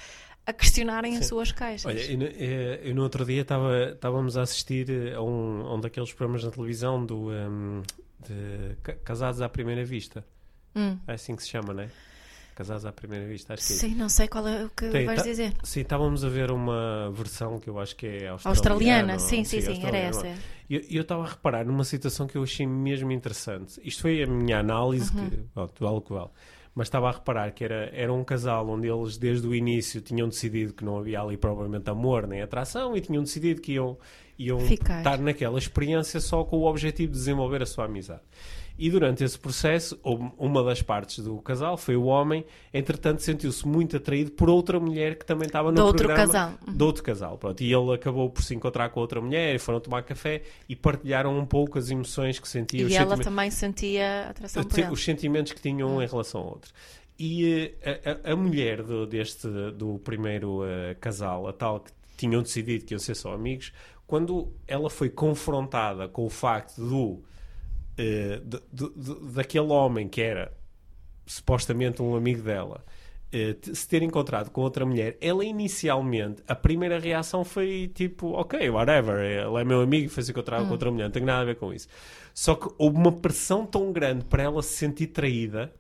a 0.46 0.54
questionarem 0.54 1.14
as 1.18 1.26
Sim. 1.26 1.30
suas 1.30 1.52
caixas. 1.52 1.86
Olha, 1.86 2.00
eu, 2.02 2.18
no- 2.18 2.26
eh, 2.26 2.80
eu 2.84 2.96
no 2.96 3.04
outro 3.04 3.24
dia 3.26 3.42
estava- 3.42 3.92
estávamos 3.94 4.38
a 4.38 4.42
assistir 4.42 4.90
eh, 4.90 5.14
a 5.14 5.22
um, 5.22 5.62
a 5.68 5.76
um 5.76 5.80
daqueles 5.80 6.12
programas 6.14 6.44
na 6.44 6.52
televisão 6.52 7.06
do, 7.06 7.32
ehm, 7.32 7.82
de 8.28 8.76
ca- 8.84 8.96
Casados 9.04 9.42
à 9.42 9.48
Primeira 9.50 9.84
Vista. 9.86 10.26
Hum. 10.76 10.98
É 11.08 11.14
assim 11.14 11.36
que 11.36 11.44
se 11.44 11.50
chama, 11.50 11.74
não 11.74 11.84
é? 11.84 11.90
Casados 12.56 12.86
à 12.86 12.92
Primeira 12.92 13.26
Vista, 13.28 13.54
acho 13.54 13.66
que 13.66 13.74
é. 13.74 13.76
Sim, 13.76 13.96
não 13.96 14.10
sei 14.10 14.28
qual 14.28 14.48
é 14.48 14.66
o 14.66 14.70
que 14.70 14.90
Tem, 14.90 15.06
vais 15.06 15.22
tá- 15.22 15.28
dizer. 15.28 15.54
Sim, 15.64 15.82
estávamos 15.82 16.24
a 16.24 16.30
ver 16.30 16.52
uma 16.52 17.10
versão 17.14 17.60
que 17.60 17.70
eu 17.70 17.80
acho 17.80 17.96
que 17.96 18.06
é 18.06 18.28
australiana. 18.28 18.50
Australiana, 18.50 19.14
ou- 19.14 19.20
sim, 19.20 19.44
sim, 19.44 19.62
sim, 19.62 19.84
era 19.86 19.98
essa. 19.98 20.28
E 20.70 20.96
eu- 20.96 21.02
estava 21.02 21.24
a 21.24 21.28
reparar 21.30 21.66
numa 21.66 21.84
situação 21.84 22.28
que 22.28 22.38
eu 22.38 22.44
achei 22.44 22.66
mesmo 22.68 23.12
interessante. 23.12 23.80
Isto 23.84 24.02
foi 24.04 24.22
a 24.24 24.28
minha 24.28 24.60
análise, 24.60 25.16
Uhum. 25.16 25.30
que, 25.30 25.38
pronto, 25.54 25.74
vale 25.84 25.96
o 25.98 26.02
que 26.02 26.14
vale. 26.14 26.30
Mas 26.74 26.88
estava 26.88 27.10
a 27.10 27.12
reparar 27.12 27.52
que 27.52 27.64
era, 27.64 27.90
era 27.94 28.14
um 28.14 28.24
casal 28.24 28.70
onde 28.70 28.88
eles, 28.88 29.18
desde 29.18 29.46
o 29.46 29.54
início, 29.54 30.00
tinham 30.00 30.30
decidido 30.30 30.74
que 30.74 30.86
não 30.86 30.98
havia 30.98 31.22
ali 31.22 31.36
provavelmente 31.36 31.90
amor 31.90 32.26
nem 32.26 32.42
atração 32.42 32.96
e 32.96 33.02
tinham 33.02 33.24
decidido 33.24 33.62
que 33.62 33.74
iam, 33.74 33.98
iam 34.40 34.60
Ficar. 34.62 35.00
estar 35.00 35.18
naquela 35.20 35.60
experiência 35.60 36.20
só 36.22 36.46
com 36.46 36.58
o 36.58 36.66
objetivo 36.66 37.12
de 37.12 37.18
desenvolver 37.18 37.62
a 37.62 37.66
sua 37.66 37.86
amizade. 37.86 38.22
E 38.84 38.90
durante 38.90 39.24
esse 39.24 39.38
processo, 39.38 40.00
uma 40.38 40.64
das 40.64 40.82
partes 40.82 41.24
do 41.24 41.38
casal 41.38 41.78
foi 41.78 41.96
o 41.96 42.06
homem, 42.06 42.44
entretanto 42.74 43.22
sentiu-se 43.22 43.68
muito 43.68 43.96
atraído 43.98 44.32
por 44.32 44.50
outra 44.50 44.80
mulher 44.80 45.20
que 45.20 45.24
também 45.26 45.46
estava 45.46 45.70
no 45.70 45.76
Do 45.78 45.86
outro 45.86 46.08
programa 46.08 46.34
casal. 46.34 46.54
de 46.68 46.84
outro 46.84 47.04
casal. 47.04 47.38
Pronto. 47.38 47.62
E 47.62 47.72
ele 47.72 47.94
acabou 47.94 48.28
por 48.30 48.42
se 48.42 48.56
encontrar 48.56 48.90
com 48.90 49.00
outra 49.00 49.22
mulher, 49.22 49.54
e 49.56 49.60
foram 49.60 49.80
tomar 49.80 50.02
café 50.02 50.42
e 50.68 50.76
partilharam 50.76 51.38
um 51.38 51.46
pouco 51.46 51.78
as 51.78 51.92
emoções 51.92 52.40
que 52.40 52.48
sentiam. 52.48 52.90
E 52.90 52.94
ela 52.96 53.02
sentimentos- 53.16 53.26
também 53.26 53.52
sentia 53.52 54.30
atração 54.32 54.64
por 54.64 54.80
ele. 54.80 54.90
os 54.90 55.04
sentimentos 55.04 55.52
que 55.54 55.62
tinham 55.62 56.02
em 56.02 56.08
relação 56.08 56.42
ao 56.42 56.48
outro. 56.48 56.72
E 57.20 57.76
eh, 57.84 58.02
a, 58.26 58.30
a- 58.30 58.34
a 58.34 58.36
mulher 58.36 58.82
do, 58.82 59.06
deste, 59.06 59.48
do 59.78 60.00
primeiro 60.00 60.66
eh, 60.66 60.96
casal, 61.00 61.48
a 61.48 61.54
tal 61.54 61.82
que 61.82 61.92
tinham 62.18 62.42
decidido 62.42 62.84
que 62.86 62.96
iam 62.96 63.00
ser 63.00 63.14
só 63.16 63.32
amigos, 63.32 63.72
quando 64.08 64.52
ela 64.68 64.90
foi 64.90 65.10
confrontada 65.10 66.08
com 66.08 66.26
o 66.26 66.30
facto 66.32 66.78
do, 66.82 67.22
eh, 67.98 68.42
de- 68.44 68.62
de- 68.72 69.34
daquele 69.34 69.68
homem 69.68 70.08
que 70.08 70.22
era 70.22 70.52
supostamente 71.26 72.02
um 72.02 72.16
amigo 72.16 72.42
dela 72.42 72.84
eh, 73.34 73.56
se 73.62 73.88
ter 73.88 74.04
encontrado 74.04 74.50
com 74.50 74.60
outra 74.62 74.86
mulher, 74.86 75.18
ela 75.22 75.46
inicialmente, 75.46 76.44
a 76.48 76.54
primeira 76.54 77.00
reação 77.00 77.46
foi 77.46 77.90
tipo, 77.96 78.32
ok, 78.34 78.70
whatever, 78.70 79.20
ele 79.22 79.62
é 79.62 79.64
meu 79.64 79.82
amigo 79.82 80.08
e 80.08 80.10
foi-se 80.10 80.32
encontrar 80.32 80.62
com 80.66 80.72
outra 80.74 80.92
mulher, 80.92 81.06
não 81.06 81.12
tem 81.12 81.24
nada 81.24 81.42
a 81.42 81.46
ver 81.46 81.56
com 81.56 81.74
isso. 81.74 81.88
Só 82.34 82.56
que 82.56 82.68
houve 82.78 82.98
uma 82.98 83.12
pressão 83.12 83.66
tão 83.66 83.92
grande 83.94 84.26
para 84.26 84.44
ela 84.44 84.62
se 84.62 84.74
sentir 84.76 85.08
traída 85.08 85.74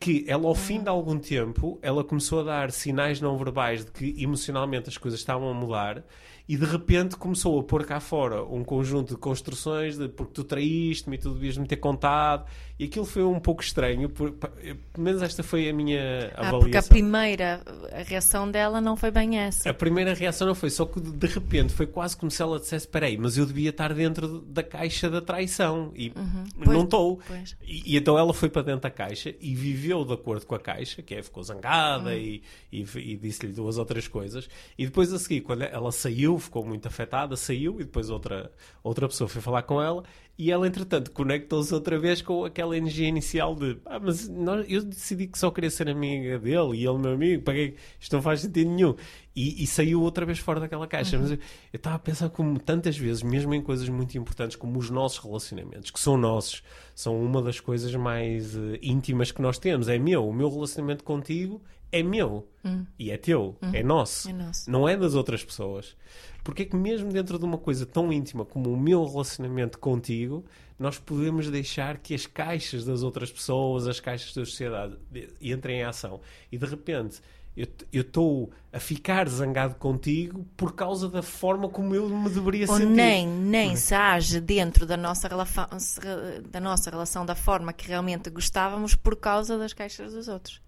que 0.00 0.24
ela, 0.26 0.46
ao 0.48 0.54
fim 0.54 0.82
de 0.82 0.88
algum 0.88 1.18
tempo, 1.18 1.78
ela 1.82 2.02
começou 2.02 2.40
a 2.40 2.42
dar 2.44 2.72
sinais 2.72 3.20
não 3.20 3.36
verbais 3.36 3.84
de 3.84 3.90
que 3.92 4.22
emocionalmente 4.22 4.88
as 4.88 4.96
coisas 4.96 5.20
estavam 5.20 5.48
a 5.50 5.54
mudar 5.54 6.02
e 6.48 6.56
de 6.56 6.64
repente 6.64 7.16
começou 7.16 7.58
a 7.60 7.62
pôr 7.62 7.84
cá 7.84 8.00
fora 8.00 8.42
um 8.44 8.64
conjunto 8.64 9.14
de 9.14 9.20
construções 9.20 9.96
de 9.96 10.08
porque 10.08 10.32
tu 10.34 10.44
traíste-me 10.44 11.16
e 11.16 11.18
tu 11.18 11.32
devias 11.32 11.56
me 11.56 11.66
ter 11.66 11.76
contado 11.76 12.46
e 12.78 12.84
aquilo 12.84 13.04
foi 13.04 13.22
um 13.22 13.38
pouco 13.38 13.62
estranho, 13.62 14.08
por, 14.08 14.32
pelo 14.32 14.78
menos 14.98 15.22
esta 15.22 15.42
foi 15.42 15.68
a 15.68 15.72
minha 15.72 16.30
Ah, 16.34 16.48
avaliação. 16.48 16.60
porque 16.60 16.76
a 16.76 16.82
primeira 16.82 17.62
a 17.92 18.02
reação 18.02 18.50
dela 18.50 18.80
não 18.80 18.96
foi 18.96 19.10
bem 19.10 19.38
essa. 19.38 19.70
A 19.70 19.74
primeira 19.74 20.14
reação 20.14 20.46
não 20.48 20.54
foi, 20.54 20.70
só 20.70 20.84
que 20.86 21.00
de 21.00 21.26
repente 21.26 21.72
foi 21.72 21.86
quase 21.86 22.16
como 22.16 22.30
se 22.30 22.40
ela 22.42 22.58
dissesse: 22.58 22.86
Espera 22.86 23.06
aí, 23.06 23.16
mas 23.16 23.36
eu 23.36 23.46
devia 23.46 23.70
estar 23.70 23.92
dentro 23.94 24.40
da 24.40 24.62
caixa 24.62 25.08
da 25.10 25.20
traição 25.20 25.92
e 25.94 26.10
Pois, 26.10 26.68
não 26.76 26.84
estou. 26.84 27.20
E, 27.62 27.94
e 27.94 27.96
então 27.96 28.18
ela 28.18 28.32
foi 28.34 28.48
para 28.48 28.62
dentro 28.62 28.80
da 28.82 28.90
caixa 28.90 29.34
e 29.40 29.54
viveu 29.54 30.04
de 30.04 30.12
acordo 30.14 30.44
com 30.46 30.54
a 30.54 30.60
caixa, 30.60 31.02
que 31.02 31.14
é, 31.14 31.22
ficou 31.22 31.42
zangada 31.42 32.10
Hum. 32.10 32.12
e, 32.14 32.42
e, 32.72 32.80
e 32.96 33.16
disse-lhe 33.16 33.52
duas 33.52 33.78
ou 33.78 33.84
três 33.84 34.08
coisas. 34.08 34.48
E 34.76 34.86
depois 34.86 35.12
a 35.12 35.18
seguir, 35.18 35.42
quando 35.42 35.62
ela 35.62 35.92
saiu, 35.92 36.38
ficou 36.38 36.64
muito 36.64 36.86
afetada, 36.86 37.36
saiu 37.36 37.76
e 37.80 37.84
depois 37.84 38.08
outra, 38.10 38.50
outra 38.82 39.06
pessoa 39.08 39.28
foi 39.28 39.40
falar 39.42 39.62
com 39.62 39.80
ela 39.80 40.02
e 40.44 40.50
ela, 40.50 40.66
entretanto, 40.66 41.10
conectou-se 41.12 41.72
outra 41.72 41.98
vez 41.98 42.20
com 42.20 42.44
aquela 42.44 42.76
energia 42.76 43.06
inicial 43.08 43.54
de 43.54 43.78
ah, 43.86 44.00
mas 44.00 44.28
nós- 44.28 44.66
eu 44.68 44.82
decidi 44.82 45.26
que 45.26 45.38
só 45.38 45.50
queria 45.50 45.70
ser 45.70 45.88
amiga 45.88 46.38
dele 46.38 46.76
e 46.78 46.86
ele 46.86 46.98
meu 46.98 47.12
amigo, 47.12 47.42
para 47.42 47.54
isto 47.58 48.12
não 48.12 48.20
faz 48.22 48.40
sentido 48.40 48.70
nenhum. 48.70 48.94
E, 49.34 49.62
e 49.62 49.66
saiu 49.66 50.02
outra 50.02 50.26
vez 50.26 50.38
fora 50.38 50.60
daquela 50.60 50.86
caixa. 50.86 51.18
Mas 51.18 51.30
eu 51.30 51.38
estava 51.72 51.96
a 51.96 51.98
pensar 51.98 52.28
como 52.28 52.58
tantas 52.58 52.98
vezes, 52.98 53.22
mesmo 53.22 53.54
em 53.54 53.62
coisas 53.62 53.88
muito 53.88 54.16
importantes 54.18 54.56
como 54.56 54.78
os 54.78 54.90
nossos 54.90 55.18
relacionamentos, 55.24 55.90
que 55.90 55.98
são 56.00 56.16
nossos, 56.18 56.62
são 56.94 57.18
uma 57.22 57.40
das 57.40 57.58
coisas 57.60 57.94
mais 57.94 58.54
eh, 58.54 58.78
íntimas 58.82 59.30
que 59.32 59.40
nós 59.40 59.58
temos. 59.58 59.88
É 59.88 59.98
meu. 59.98 60.28
O 60.28 60.34
meu 60.34 60.50
relacionamento 60.50 61.02
contigo 61.04 61.62
é 61.92 62.02
meu. 62.02 62.48
E 62.98 63.10
é 63.10 63.16
teu. 63.16 63.56
É 63.72 63.82
nosso. 63.82 64.28
É 64.30 64.32
nosso. 64.32 64.70
Não 64.70 64.88
é 64.88 64.96
das 64.96 65.14
outras 65.14 65.44
pessoas. 65.44 65.96
Porque 66.42 66.62
é 66.62 66.64
que 66.64 66.74
mesmo 66.76 67.12
dentro 67.12 67.38
de 67.38 67.44
uma 67.44 67.58
coisa 67.58 67.84
tão 67.86 68.12
íntima 68.12 68.44
como 68.44 68.72
o 68.72 68.76
meu 68.76 69.04
relacionamento 69.06 69.78
contigo, 69.78 70.44
nós 70.78 70.98
podemos 70.98 71.48
deixar 71.50 71.98
que 71.98 72.14
as 72.14 72.26
caixas 72.26 72.84
das 72.84 73.02
outras 73.04 73.30
pessoas, 73.30 73.86
as 73.86 74.00
caixas 74.00 74.34
da 74.34 74.44
sociedade 74.44 74.96
de- 75.10 75.28
entrem 75.40 75.78
em 75.80 75.84
ação. 75.84 76.20
E 76.50 76.58
de 76.58 76.66
repente 76.66 77.20
eu 77.92 78.00
estou 78.00 78.50
a 78.72 78.80
ficar 78.80 79.28
zangado 79.28 79.74
contigo 79.74 80.46
por 80.56 80.72
causa 80.74 81.06
da 81.08 81.22
forma 81.22 81.68
como 81.68 81.94
eu 81.94 82.08
me 82.08 82.30
deveria 82.30 82.66
Ou 82.68 82.76
sentir. 82.78 82.86
nem, 82.90 83.28
nem 83.28 83.76
se 83.76 83.94
age 83.94 84.40
dentro 84.40 84.86
da 84.86 84.96
nossa, 84.96 85.28
da 86.50 86.60
nossa 86.60 86.90
relação 86.90 87.26
da 87.26 87.34
forma 87.34 87.72
que 87.72 87.86
realmente 87.86 88.30
gostávamos 88.30 88.94
por 88.94 89.16
causa 89.16 89.58
das 89.58 89.72
caixas 89.72 90.12
dos 90.14 90.28
outros. 90.28 90.60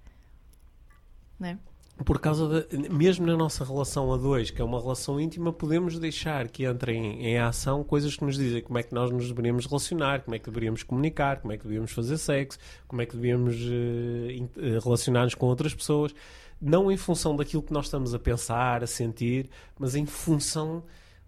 Não 1.38 1.48
é? 1.48 1.58
Por 2.04 2.18
causa 2.18 2.66
de, 2.66 2.88
mesmo 2.88 3.24
na 3.24 3.36
nossa 3.36 3.64
relação 3.64 4.12
a 4.12 4.16
dois, 4.16 4.50
que 4.50 4.60
é 4.60 4.64
uma 4.64 4.80
relação 4.80 5.20
íntima, 5.20 5.52
podemos 5.52 5.96
deixar 5.96 6.48
que 6.48 6.66
entrem 6.66 7.24
em 7.24 7.38
ação 7.38 7.84
coisas 7.84 8.16
que 8.16 8.24
nos 8.24 8.36
dizem 8.36 8.62
como 8.62 8.78
é 8.78 8.82
que 8.82 8.92
nós 8.92 9.12
nos 9.12 9.28
deveríamos 9.28 9.64
relacionar, 9.66 10.22
como 10.22 10.34
é 10.34 10.40
que 10.40 10.46
deveríamos 10.46 10.82
comunicar, 10.82 11.40
como 11.40 11.52
é 11.52 11.56
que 11.56 11.62
deveríamos 11.62 11.92
fazer 11.92 12.18
sexo, 12.18 12.58
como 12.88 13.00
é 13.00 13.06
que 13.06 13.14
deveríamos 13.14 13.54
eh, 13.56 14.78
relacionar-nos 14.82 15.36
com 15.36 15.46
outras 15.46 15.72
pessoas, 15.72 16.12
não 16.60 16.90
em 16.90 16.96
função 16.96 17.36
daquilo 17.36 17.62
que 17.62 17.72
nós 17.72 17.84
estamos 17.84 18.12
a 18.12 18.18
pensar, 18.18 18.82
a 18.82 18.88
sentir, 18.88 19.48
mas 19.78 19.94
em 19.94 20.04
função 20.04 20.82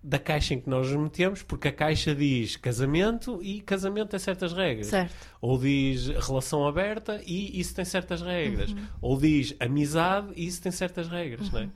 da 0.08 0.20
caixa 0.20 0.54
em 0.54 0.60
que 0.60 0.70
nós 0.70 0.88
nos 0.88 1.02
metemos, 1.02 1.42
porque 1.42 1.66
a 1.66 1.72
caixa 1.72 2.14
diz 2.14 2.54
casamento 2.56 3.40
e 3.42 3.60
casamento 3.60 4.10
tem 4.10 4.20
certas 4.20 4.52
regras. 4.52 4.86
Certo. 4.86 5.12
Ou 5.40 5.58
diz 5.58 6.06
relação 6.08 6.64
aberta 6.64 7.20
e 7.26 7.58
isso 7.58 7.74
tem 7.74 7.84
certas 7.84 8.22
regras. 8.22 8.70
Uhum. 8.70 8.84
Ou 9.00 9.18
diz 9.18 9.54
amizade 9.58 10.28
e 10.36 10.46
isso 10.46 10.62
tem 10.62 10.70
certas 10.70 11.08
regras, 11.08 11.50
não 11.50 11.60
é? 11.60 11.68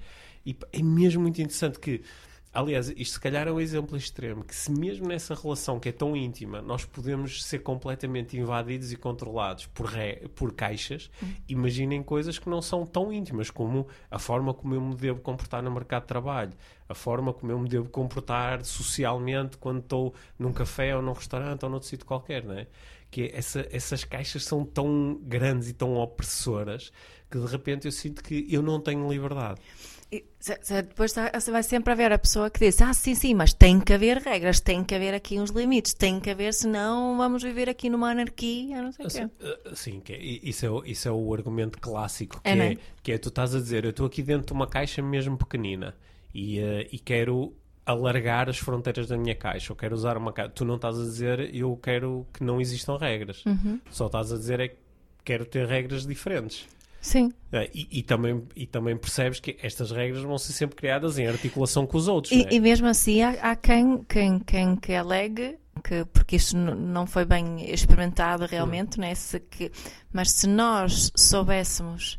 E 0.46 0.54
p- 0.54 0.64
é 0.72 0.80
mesmo 0.80 1.22
muito 1.22 1.42
interessante 1.42 1.80
que 1.80 2.02
aliás, 2.52 2.88
isto 2.90 3.14
se 3.14 3.20
calhar 3.20 3.46
é 3.46 3.52
um 3.52 3.60
exemplo 3.60 3.96
extremo, 3.96 4.44
que 4.44 4.54
se 4.54 4.70
mesmo 4.70 5.06
nessa 5.06 5.34
relação 5.34 5.78
que 5.78 5.88
é 5.88 5.92
tão 5.92 6.16
íntima, 6.16 6.60
nós 6.60 6.84
podemos 6.84 7.44
ser 7.44 7.60
completamente 7.60 8.36
invadidos 8.36 8.92
e 8.92 8.96
controlados 8.96 9.66
por, 9.66 9.86
re, 9.86 10.28
por 10.34 10.52
caixas, 10.52 11.10
uhum. 11.22 11.32
imaginem 11.48 12.02
coisas 12.02 12.38
que 12.38 12.48
não 12.48 12.60
são 12.60 12.84
tão 12.84 13.12
íntimas, 13.12 13.50
como 13.50 13.86
a 14.10 14.18
forma 14.18 14.52
como 14.52 14.74
eu 14.74 14.80
me 14.80 14.96
devo 14.96 15.20
comportar 15.20 15.62
no 15.62 15.70
mercado 15.70 16.02
de 16.02 16.08
trabalho, 16.08 16.52
a 16.88 16.94
forma 16.94 17.32
como 17.32 17.52
eu 17.52 17.58
me 17.58 17.68
devo 17.68 17.88
comportar 17.88 18.64
socialmente 18.64 19.56
quando 19.56 19.78
estou 19.78 20.14
num 20.38 20.52
café 20.52 20.96
ou 20.96 21.02
num 21.02 21.12
restaurante 21.12 21.64
ou 21.64 21.70
noutro 21.70 21.88
sítio 21.88 22.04
qualquer, 22.04 22.44
não 22.44 22.54
é? 22.54 22.66
Que 23.10 23.22
é 23.22 23.36
essa, 23.36 23.66
essas 23.70 24.04
caixas 24.04 24.44
são 24.44 24.64
tão 24.64 25.20
grandes 25.22 25.68
e 25.68 25.72
tão 25.72 25.94
opressoras 25.96 26.92
que 27.30 27.38
de 27.38 27.46
repente 27.46 27.86
eu 27.86 27.92
sinto 27.92 28.22
que 28.22 28.46
eu 28.50 28.60
não 28.60 28.80
tenho 28.80 29.08
liberdade. 29.08 29.60
Depois 30.88 31.14
você 31.14 31.50
vai 31.52 31.62
sempre 31.62 31.92
haver 31.92 32.12
a 32.12 32.18
pessoa 32.18 32.50
que 32.50 32.58
diz: 32.58 32.82
Ah, 32.82 32.92
sim, 32.92 33.14
sim, 33.14 33.32
mas 33.32 33.52
tem 33.52 33.78
que 33.78 33.92
haver 33.92 34.16
regras, 34.16 34.58
tem 34.58 34.82
que 34.82 34.94
haver 34.94 35.14
aqui 35.14 35.38
uns 35.38 35.50
limites, 35.50 35.94
tem 35.94 36.18
que 36.18 36.28
haver, 36.28 36.52
senão 36.52 37.16
vamos 37.16 37.42
viver 37.42 37.68
aqui 37.68 37.88
numa 37.88 38.10
anarquia, 38.10 38.82
não 38.82 38.90
sei 38.90 39.06
o 39.06 39.08
quê. 39.08 39.30
Eh, 39.40 39.74
sim, 39.74 40.00
que 40.00 40.12
é, 40.12 40.18
isso, 40.18 40.66
é, 40.66 40.90
isso 40.90 41.08
é 41.08 41.12
o 41.12 41.32
argumento 41.32 41.78
clássico, 41.78 42.40
que 42.40 42.48
é, 42.48 42.72
é, 42.72 42.78
que 43.02 43.12
é 43.12 43.18
tu 43.18 43.28
estás 43.28 43.54
a 43.54 43.58
dizer: 43.58 43.84
Eu 43.84 43.90
estou 43.90 44.06
aqui 44.06 44.22
dentro 44.22 44.46
de 44.46 44.52
uma 44.52 44.66
caixa 44.66 45.00
mesmo 45.00 45.36
pequenina 45.36 45.94
e, 46.34 46.58
uh, 46.58 46.88
e 46.90 46.98
quero 46.98 47.54
alargar 47.86 48.48
as 48.48 48.58
fronteiras 48.58 49.06
da 49.06 49.16
minha 49.16 49.34
caixa, 49.34 49.70
eu 49.70 49.76
quero 49.76 49.94
usar 49.94 50.16
uma 50.16 50.32
caixa. 50.32 50.50
Tu 50.50 50.64
não 50.64 50.74
estás 50.74 50.98
a 50.98 51.02
dizer: 51.02 51.54
Eu 51.54 51.76
quero 51.76 52.26
que 52.32 52.42
não 52.42 52.60
existam 52.60 52.96
regras, 52.96 53.44
uhum. 53.46 53.80
só 53.90 54.06
estás 54.06 54.32
a 54.32 54.36
dizer 54.36 54.58
é 54.58 54.68
que 54.68 54.76
quero 55.24 55.44
ter 55.44 55.66
regras 55.66 56.04
diferentes. 56.04 56.66
Sim. 57.00 57.32
É, 57.50 57.68
e, 57.72 57.88
e, 57.90 58.02
também, 58.02 58.46
e 58.54 58.66
também 58.66 58.96
percebes 58.96 59.40
que 59.40 59.56
estas 59.62 59.90
regras 59.90 60.22
vão 60.22 60.36
ser 60.36 60.52
sempre 60.52 60.76
criadas 60.76 61.18
em 61.18 61.26
articulação 61.26 61.86
com 61.86 61.96
os 61.96 62.06
outros. 62.06 62.32
E, 62.32 62.42
é? 62.42 62.54
e 62.54 62.60
mesmo 62.60 62.86
assim 62.86 63.22
há, 63.22 63.30
há, 63.40 63.56
quem, 63.56 64.02
quem, 64.04 64.38
quem 64.38 64.76
que 64.76 64.94
alegue 64.94 65.58
que, 65.82 66.04
porque 66.04 66.36
isso 66.36 66.56
não 66.56 67.06
foi 67.06 67.24
bem 67.24 67.70
experimentado 67.70 68.44
realmente, 68.44 68.98
hum. 68.98 69.02
né? 69.02 69.14
se 69.14 69.40
que, 69.40 69.72
mas 70.12 70.30
se 70.30 70.46
nós 70.46 71.10
soubéssemos 71.16 72.18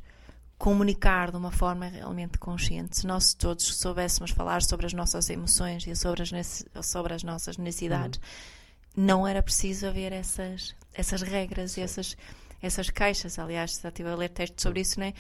comunicar 0.57 1.31
de 1.31 1.37
uma 1.37 1.51
forma 1.51 1.87
realmente 1.87 2.37
consciente, 2.37 2.97
se 2.97 3.07
nós 3.07 3.33
todos 3.33 3.65
soubéssemos 3.75 4.31
falar 4.31 4.61
sobre 4.61 4.85
as 4.85 4.93
nossas 4.93 5.29
emoções 5.29 5.85
e 5.87 5.95
sobre 5.95 6.21
as, 6.23 6.65
sobre 6.83 7.13
as 7.13 7.23
nossas 7.23 7.57
necessidades, 7.57 8.19
hum. 8.19 9.03
não 9.05 9.27
era 9.27 9.41
preciso 9.43 9.87
haver 9.87 10.11
essas, 10.11 10.75
essas 10.93 11.21
regras, 11.21 11.77
e 11.77 11.81
essas 11.81 12.17
essas 12.61 12.89
caixas. 12.89 13.37
Aliás, 13.39 13.79
já 13.81 13.89
estive 13.89 14.09
a 14.09 14.15
ler 14.15 14.29
texto 14.29 14.61
sobre 14.61 14.81
isso, 14.81 14.99
né? 14.99 15.13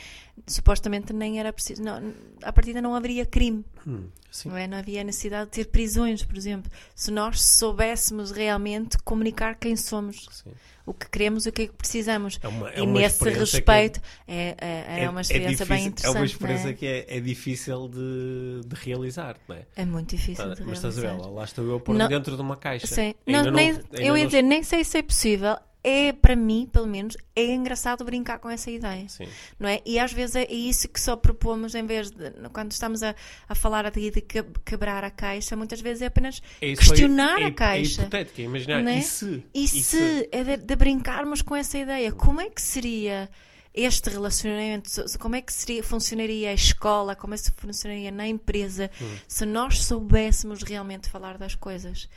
supostamente 0.47 1.13
nem 1.13 1.39
era 1.39 1.51
preciso. 1.53 1.83
Não, 1.83 2.13
a 2.41 2.51
partida 2.51 2.81
não 2.81 2.95
haveria 2.95 3.25
crime. 3.25 3.63
Hum, 3.85 4.07
não, 4.45 4.57
é? 4.57 4.67
não 4.67 4.77
havia 4.77 5.03
necessidade 5.03 5.45
de 5.45 5.51
ter 5.51 5.65
prisões, 5.65 6.23
por 6.23 6.37
exemplo. 6.37 6.71
Se 6.95 7.11
nós 7.11 7.41
soubéssemos 7.41 8.31
realmente 8.31 8.97
comunicar 8.99 9.55
quem 9.55 9.75
somos. 9.75 10.27
Sim 10.31 10.51
o 10.85 10.93
que 10.93 11.09
queremos 11.09 11.45
e 11.45 11.49
o 11.49 11.51
que 11.51 11.63
é 11.63 11.67
que 11.67 11.73
precisamos. 11.73 12.39
É 12.41 12.47
uma, 12.47 12.69
é 12.71 12.79
e 12.79 12.85
nesse 12.85 13.23
respeito 13.29 14.01
é, 14.27 14.55
é, 14.59 15.03
é, 15.03 15.09
uma 15.09 15.19
é 15.19 15.21
experiência 15.21 15.65
bem 15.65 15.85
interessante. 15.85 16.15
É 16.15 16.19
uma 16.19 16.25
experiência 16.25 16.69
é? 16.69 16.73
que 16.73 17.05
é, 17.07 17.19
difícil 17.19 17.87
de, 17.87 18.67
de, 18.67 18.75
realizar, 18.75 19.37
não 19.47 19.55
é? 19.55 19.65
É 19.75 19.85
muito 19.85 20.15
difícil 20.15 20.43
tá, 20.43 20.55
de 20.55 20.63
mas 20.63 20.81
realizar. 20.81 20.87
Mas 20.87 20.95
estás 20.95 20.97
a 20.97 21.23
ver, 21.23 21.33
lá 21.33 21.43
estou 21.43 21.65
eu 21.65 21.75
a 21.75 21.79
pôr 21.79 22.07
dentro 22.07 22.35
de 22.35 22.41
uma 22.41 22.57
caixa. 22.57 22.87
Sim. 22.87 23.13
Não, 23.25 23.43
não, 23.43 23.51
nem, 23.51 23.79
eu 23.93 24.17
ia 24.17 24.25
dizer, 24.25 24.41
nem 24.41 24.63
sei 24.63 24.83
se 24.83 24.97
é 24.97 25.01
possível 25.01 25.55
é, 25.83 26.13
para 26.13 26.35
mim, 26.35 26.69
pelo 26.71 26.85
menos, 26.85 27.17
é 27.35 27.53
engraçado 27.53 28.05
brincar 28.05 28.37
com 28.39 28.49
essa 28.49 28.69
ideia. 28.69 29.09
Sim. 29.09 29.27
Não 29.59 29.67
é? 29.67 29.81
E 29.85 29.97
às 29.97 30.13
vezes 30.13 30.35
é 30.35 30.51
isso 30.51 30.87
que 30.87 30.99
só 30.99 31.15
propomos 31.15 31.73
em 31.73 31.85
vez 31.85 32.11
de, 32.11 32.31
quando 32.53 32.71
estamos 32.71 33.01
a, 33.01 33.15
a 33.49 33.55
falar 33.55 33.89
de, 33.89 34.11
de 34.11 34.21
quebrar 34.63 35.03
a 35.03 35.09
caixa, 35.09 35.55
muitas 35.55 35.81
vezes 35.81 36.03
é 36.03 36.05
apenas 36.05 36.41
é 36.61 36.75
questionar 36.75 37.41
é, 37.41 37.45
a 37.45 37.51
caixa. 37.51 38.01
É 38.01 38.05
hipotético, 38.05 38.41
é 38.41 38.43
imaginar, 38.43 38.87
é? 38.87 38.99
e 38.99 39.01
se? 39.01 39.43
E, 39.53 39.63
e 39.63 39.67
se? 39.67 39.81
se? 39.81 40.29
É 40.31 40.43
de, 40.43 40.57
de, 40.57 40.75
brincarmos 40.75 41.41
com 41.41 41.55
essa 41.55 41.77
ideia. 41.77 42.11
Como 42.11 42.39
é 42.39 42.49
que 42.49 42.61
seria 42.61 43.27
este 43.73 44.09
relacionamento, 44.09 44.89
como 45.17 45.35
é 45.35 45.41
que 45.41 45.53
seria, 45.53 45.83
funcionaria 45.83 46.49
a 46.51 46.53
escola, 46.53 47.15
como 47.15 47.33
é 47.33 47.37
que 47.37 47.49
funcionaria 47.55 48.11
na 48.11 48.27
empresa, 48.27 48.91
hum. 49.01 49.17
se 49.27 49.45
nós 49.45 49.83
soubéssemos 49.83 50.61
realmente 50.61 51.09
falar 51.09 51.37
das 51.37 51.55
coisas? 51.55 52.07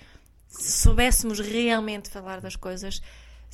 Se 0.49 0.83
soubéssemos 0.83 1.41
realmente 1.41 2.11
falar 2.11 2.41
das 2.41 2.57
coisas, 2.57 3.01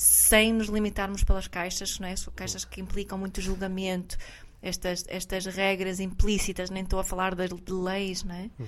sem 0.00 0.54
nos 0.54 0.68
limitarmos 0.68 1.22
pelas 1.22 1.46
caixas, 1.46 1.98
não 1.98 2.08
é? 2.08 2.16
São 2.16 2.32
caixas 2.32 2.64
que 2.64 2.80
implicam 2.80 3.18
muito 3.18 3.38
julgamento, 3.42 4.16
estas, 4.62 5.04
estas 5.06 5.44
regras 5.44 6.00
implícitas, 6.00 6.70
nem 6.70 6.84
estou 6.84 6.98
a 6.98 7.04
falar 7.04 7.34
de, 7.34 7.48
de 7.48 7.70
leis, 7.70 8.24
não 8.24 8.34
é? 8.34 8.50
Uhum. 8.58 8.66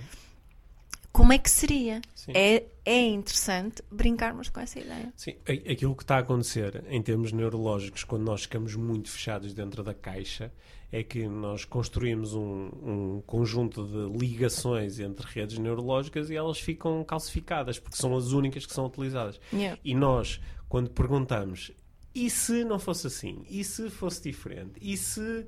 Como 1.10 1.32
é 1.32 1.38
que 1.38 1.48
seria? 1.48 2.02
É, 2.28 2.64
é 2.84 3.00
interessante 3.00 3.82
brincarmos 3.90 4.50
com 4.50 4.60
essa 4.60 4.78
ideia. 4.78 5.10
Sim, 5.16 5.34
aquilo 5.46 5.96
que 5.96 6.02
está 6.02 6.16
a 6.16 6.18
acontecer 6.18 6.84
em 6.90 7.00
termos 7.00 7.32
neurológicos, 7.32 8.04
quando 8.04 8.24
nós 8.24 8.42
ficamos 8.42 8.76
muito 8.76 9.10
fechados 9.10 9.54
dentro 9.54 9.82
da 9.82 9.94
caixa, 9.94 10.52
é 10.92 11.02
que 11.02 11.26
nós 11.26 11.64
construímos 11.64 12.34
um, 12.34 12.70
um, 12.82 13.22
conjunto 13.26 13.86
de 13.86 14.18
ligações 14.18 15.00
entre 15.00 15.26
redes 15.26 15.56
neurológicas 15.56 16.28
e 16.28 16.36
elas 16.36 16.58
ficam 16.60 17.02
calcificadas, 17.02 17.78
porque 17.78 17.96
são 17.96 18.14
as 18.14 18.32
únicas 18.32 18.66
que 18.66 18.74
são 18.74 18.84
utilizadas. 18.84 19.40
Yeah. 19.50 19.80
E 19.82 19.94
nós, 19.94 20.38
quando 20.72 20.88
perguntamos 20.88 21.70
e 22.14 22.30
se 22.30 22.64
não 22.64 22.78
fosse 22.78 23.06
assim? 23.06 23.44
E 23.50 23.62
se 23.62 23.90
fosse 23.90 24.22
diferente? 24.22 24.72
E 24.80 24.96
se 24.96 25.46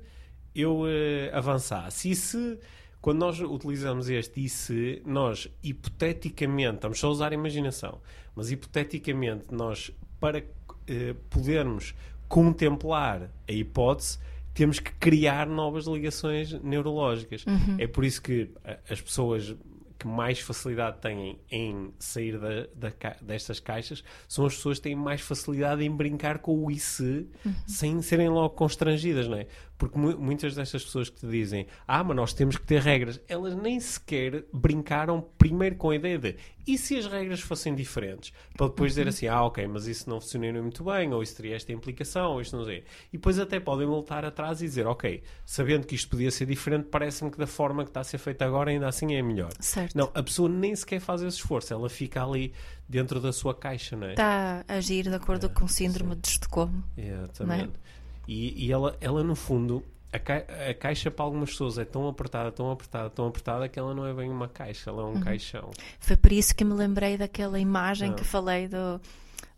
eu 0.53 0.81
uh, 0.81 0.85
avançasse? 1.33 2.11
E 2.11 2.15
se, 2.15 2.59
quando 3.01 3.21
nós 3.21 3.39
utilizamos 3.39 4.07
este 4.07 4.45
e 4.45 4.47
se, 4.47 5.01
nós 5.03 5.49
hipoteticamente, 5.63 6.75
estamos 6.75 6.99
só 6.99 7.07
a 7.07 7.09
usar 7.09 7.31
a 7.31 7.33
imaginação, 7.33 7.99
mas 8.35 8.51
hipoteticamente 8.51 9.45
nós, 9.49 9.89
para 10.19 10.41
uh, 10.41 11.15
podermos 11.31 11.95
contemplar 12.27 13.31
a 13.49 13.51
hipótese, 13.51 14.19
temos 14.53 14.79
que 14.79 14.91
criar 14.91 15.47
novas 15.47 15.87
ligações 15.87 16.53
neurológicas. 16.61 17.43
Uhum. 17.47 17.77
É 17.79 17.87
por 17.87 18.05
isso 18.05 18.21
que 18.21 18.51
as 18.87 19.01
pessoas 19.01 19.55
que 19.97 20.07
mais 20.07 20.39
facilidade 20.39 20.97
têm 20.99 21.39
em 21.49 21.93
sair 21.99 22.37
da, 22.39 22.67
da, 22.89 23.15
destas 23.21 23.59
caixas 23.59 24.03
são 24.27 24.45
as 24.45 24.55
pessoas 24.55 24.77
que 24.77 24.83
têm 24.83 24.95
mais 24.95 25.21
facilidade 25.21 25.83
em 25.83 25.91
brincar 25.91 26.39
com 26.39 26.65
o 26.65 26.75
se 26.75 27.27
uhum. 27.45 27.53
sem 27.65 28.01
serem 28.01 28.29
logo 28.29 28.55
constrangidas, 28.55 29.27
não 29.27 29.37
é? 29.37 29.47
Porque 29.77 29.97
mu 29.97 30.17
muitas 30.17 30.55
destas 30.55 30.83
pessoas 30.83 31.09
que 31.09 31.19
te 31.19 31.27
dizem 31.27 31.67
ah, 31.87 32.03
mas 32.03 32.15
nós 32.15 32.33
temos 32.33 32.57
que 32.57 32.65
ter 32.65 32.81
regras, 32.81 33.19
elas 33.27 33.55
nem 33.55 33.79
sequer 33.79 34.45
brincaram 34.53 35.25
primeiro 35.37 35.75
com 35.75 35.89
a 35.89 35.95
ideia 35.95 36.17
de 36.17 36.35
e 36.67 36.77
se 36.77 36.97
as 36.97 37.05
regras 37.05 37.41
fossem 37.41 37.75
diferentes? 37.75 38.33
Para 38.57 38.67
depois 38.67 38.91
dizer 38.91 39.03
uhum. 39.03 39.09
assim, 39.09 39.27
ah, 39.27 39.43
ok, 39.43 39.67
mas 39.67 39.85
isso 39.85 40.09
não 40.09 40.19
funcionou 40.19 40.63
muito 40.63 40.83
bem, 40.83 41.13
ou 41.13 41.21
isso 41.21 41.35
teria 41.35 41.55
esta 41.55 41.71
implicação, 41.71 42.31
ou 42.31 42.41
isto 42.41 42.57
não 42.57 42.65
sei. 42.65 42.83
E 43.13 43.17
depois 43.17 43.37
até 43.37 43.59
podem 43.59 43.85
voltar 43.85 44.25
atrás 44.25 44.61
e 44.61 44.65
dizer, 44.65 44.87
ok, 44.87 45.21
sabendo 45.45 45.85
que 45.85 45.93
isto 45.93 46.09
podia 46.09 46.31
ser 46.31 46.47
diferente, 46.47 46.87
parece-me 46.89 47.29
que 47.29 47.37
da 47.37 47.45
forma 47.45 47.83
que 47.83 47.91
está 47.91 47.99
a 47.99 48.03
ser 48.03 48.17
feita 48.17 48.45
agora 48.45 48.71
ainda 48.71 48.87
assim 48.87 49.13
é 49.13 49.21
melhor. 49.21 49.51
Certo. 49.59 49.95
Não, 49.95 50.09
a 50.13 50.23
pessoa 50.23 50.49
nem 50.49 50.75
sequer 50.75 50.99
faz 50.99 51.21
esse 51.21 51.37
esforço, 51.37 51.71
ela 51.71 51.87
fica 51.87 52.23
ali 52.23 52.51
dentro 52.89 53.19
da 53.19 53.31
sua 53.31 53.53
caixa, 53.53 53.95
não 53.95 54.07
é? 54.07 54.11
Está 54.11 54.65
a 54.67 54.73
agir 54.73 55.03
de 55.03 55.15
acordo 55.15 55.45
é, 55.45 55.49
com 55.49 55.65
o 55.65 55.69
síndrome 55.69 56.15
sim. 56.15 56.21
de 56.21 56.27
Estocolmo. 56.29 56.83
Exatamente. 56.97 57.73
É? 57.75 57.94
E, 58.27 58.65
e 58.65 58.71
ela, 58.71 58.97
ela, 58.99 59.23
no 59.23 59.35
fundo, 59.35 59.83
a, 60.11 60.19
ca 60.19 60.37
a, 60.69 60.73
caixa 60.73 61.11
para 61.11 61.25
algumas 61.25 61.51
pessoas 61.51 61.77
é 61.77 61.85
tão 61.85 62.07
apertada, 62.07 62.51
tão 62.51 62.71
apertada, 62.71 63.09
tão 63.09 63.27
apertada 63.27 63.67
que 63.69 63.77
ela 63.77 63.93
não 63.93 64.05
é 64.05 64.13
bem 64.13 64.29
uma 64.29 64.47
caixa, 64.47 64.89
ela 64.89 65.03
é 65.03 65.05
um 65.05 65.13
uhum. 65.13 65.21
caixão. 65.21 65.71
Foi 65.99 66.15
por 66.15 66.31
isso 66.31 66.55
que 66.55 66.63
me 66.63 66.73
lembrei 66.73 67.17
daquela 67.17 67.59
imagem 67.59 68.09
não. 68.09 68.15
que 68.15 68.23
falei 68.23 68.67
do, 68.67 69.01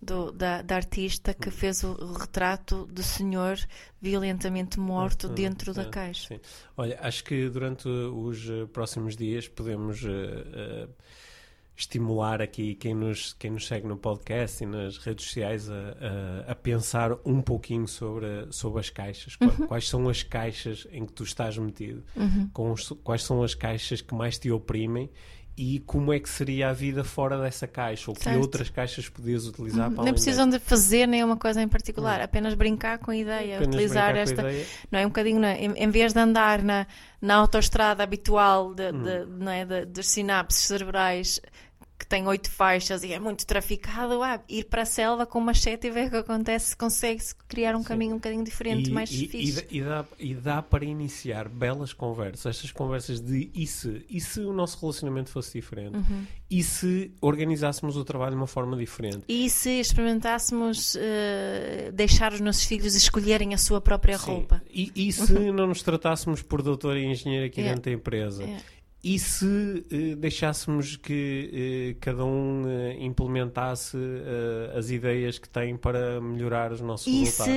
do, 0.01 0.31
da, 0.31 0.61
da, 0.61 0.75
artista 0.75 1.33
que 1.33 1.49
uhum. 1.49 1.55
fez 1.55 1.83
o, 1.83 2.13
retrato 2.13 2.85
do 2.87 3.03
senhor 3.03 3.57
violentamente 4.01 4.79
morto 4.79 5.27
uhum. 5.27 5.33
dentro 5.33 5.73
da 5.73 5.85
caixa. 5.85 6.35
Sim. 6.35 6.39
Olha, 6.75 6.97
acho 7.01 7.23
que 7.23 7.49
durante 7.49 7.87
os 7.87 8.49
uh, 8.49 8.67
próximos 8.67 9.15
dias 9.15 9.47
podemos. 9.47 10.03
Uh, 10.03 10.87
uh, 10.87 10.89
estimular 11.77 12.41
aqui 12.41 12.73
quem 12.73 12.95
nos, 12.95 13.33
quem 13.33 13.51
nos 13.51 13.67
segue 13.67 13.87
no 13.87 13.95
podcast 13.95 14.63
e 14.63 14.67
nas 14.67 14.97
redes 14.97 15.27
sociais 15.27 15.69
a, 15.69 15.73
a, 16.47 16.51
a 16.51 16.55
pensar 16.55 17.11
um 17.23 17.39
pouquinho 17.39 17.87
sobre, 17.87 18.47
sobre 18.49 18.79
as 18.79 18.89
caixas. 18.89 19.37
Uhum. 19.39 19.67
Quais 19.67 19.87
são 19.87 20.09
as 20.09 20.23
caixas 20.23 20.87
em 20.91 21.05
que 21.05 21.13
tu 21.13 21.23
estás 21.23 21.55
metido? 21.55 22.03
Uhum. 22.15 22.49
Os, 22.73 22.89
quais 23.03 23.23
são 23.23 23.43
as 23.43 23.53
caixas 23.53 24.01
que 24.01 24.15
mais 24.15 24.39
te 24.39 24.51
oprimem? 24.51 25.11
E 25.55 25.79
como 25.79 26.13
é 26.13 26.19
que 26.19 26.29
seria 26.29 26.69
a 26.69 26.73
vida 26.73 27.03
fora 27.03 27.41
dessa 27.41 27.67
caixa? 27.67 28.11
Ou 28.11 28.15
que 28.15 28.23
certo. 28.23 28.39
outras 28.39 28.69
caixas 28.69 29.09
podias 29.09 29.47
utilizar 29.47 29.89
uhum. 29.89 29.95
para 29.95 30.05
Não 30.05 30.13
precisam 30.13 30.47
de 30.47 30.59
fazer 30.59 31.07
nenhuma 31.07 31.35
coisa 31.35 31.59
em 31.61 31.67
particular, 31.67 32.21
apenas 32.21 32.53
brincar 32.53 32.99
com 32.99 33.09
a 33.09 33.17
ideia, 33.17 33.55
apenas 33.55 33.75
utilizar 33.75 34.15
esta. 34.15 34.43
Não 34.91 34.99
é 34.99 35.05
um 35.05 35.09
bocadinho, 35.09 35.39
não 35.39 35.47
é? 35.47 35.57
em, 35.59 35.71
em 35.71 35.89
vez 35.89 36.13
de 36.13 36.19
andar 36.19 36.61
na, 36.61 36.85
na 37.19 37.35
autoestrada 37.35 38.03
habitual 38.03 38.75
de, 38.75 38.91
de, 38.91 38.97
uhum. 38.97 39.25
não 39.39 39.51
é? 39.51 39.65
de, 39.65 39.85
dos 39.85 40.07
sinapses 40.07 40.59
cerebrais 40.59 41.41
que 41.97 42.05
tem 42.05 42.27
oito 42.27 42.49
faixas 42.51 43.03
e 43.03 43.11
é 43.11 43.19
muito 43.19 43.45
traficado, 43.45 44.21
ah, 44.21 44.39
ir 44.47 44.65
para 44.65 44.83
a 44.83 44.85
selva 44.85 45.25
com 45.25 45.39
machete 45.39 45.87
e 45.87 45.91
ver 45.91 46.07
o 46.07 46.09
que 46.11 46.17
acontece, 46.17 46.75
consegue-se 46.75 47.33
criar 47.47 47.75
um 47.75 47.79
Sim. 47.79 47.85
caminho 47.85 48.11
um 48.13 48.17
bocadinho 48.17 48.43
diferente, 48.43 48.89
e, 48.89 48.93
mais 48.93 49.11
e, 49.11 49.27
fixe. 49.27 49.65
E, 49.71 49.81
dá, 49.81 50.05
e 50.19 50.33
dá 50.35 50.61
para 50.61 50.85
iniciar 50.85 51.49
belas 51.49 51.93
conversas, 51.93 52.45
estas 52.45 52.71
conversas 52.71 53.19
de 53.19 53.49
e 53.53 53.65
se, 53.65 54.05
e 54.09 54.21
se 54.21 54.41
o 54.41 54.53
nosso 54.53 54.79
relacionamento 54.79 55.31
fosse 55.31 55.53
diferente? 55.53 55.97
Uhum. 55.97 56.25
E 56.49 56.63
se 56.63 57.11
organizássemos 57.19 57.97
o 57.97 58.05
trabalho 58.05 58.31
de 58.31 58.37
uma 58.37 58.47
forma 58.47 58.77
diferente? 58.77 59.23
E 59.27 59.49
se 59.49 59.79
experimentássemos 59.79 60.95
uh, 60.95 61.91
deixar 61.91 62.31
os 62.31 62.39
nossos 62.39 62.63
filhos 62.63 62.95
escolherem 62.95 63.53
a 63.53 63.57
sua 63.57 63.81
própria 63.81 64.17
Sim. 64.17 64.31
roupa? 64.31 64.61
E, 64.71 64.91
e 64.95 65.11
se 65.11 65.33
não 65.51 65.67
nos 65.67 65.81
tratássemos 65.81 66.41
por 66.41 66.61
doutor 66.61 66.95
e 66.95 67.05
engenheiro 67.05 67.45
aqui 67.45 67.61
dentro 67.61 67.81
da 67.81 67.91
empresa? 67.91 68.43
E 69.07 69.17
se 69.17 69.85
eh, 69.89 70.15
deixássemos 70.15 70.97
que 70.97 71.93
eh, 71.93 71.97
cada 72.01 72.25
um 72.25 72.67
eh, 72.67 72.97
implementasse 72.99 73.97
as 74.77 74.89
ideias 74.89 75.39
que 75.39 75.47
tem 75.47 75.77
para 75.77 76.19
melhorar 76.19 76.73
os 76.73 76.81
nossos 76.81 77.07
e 77.07 77.19
resultados? 77.21 77.53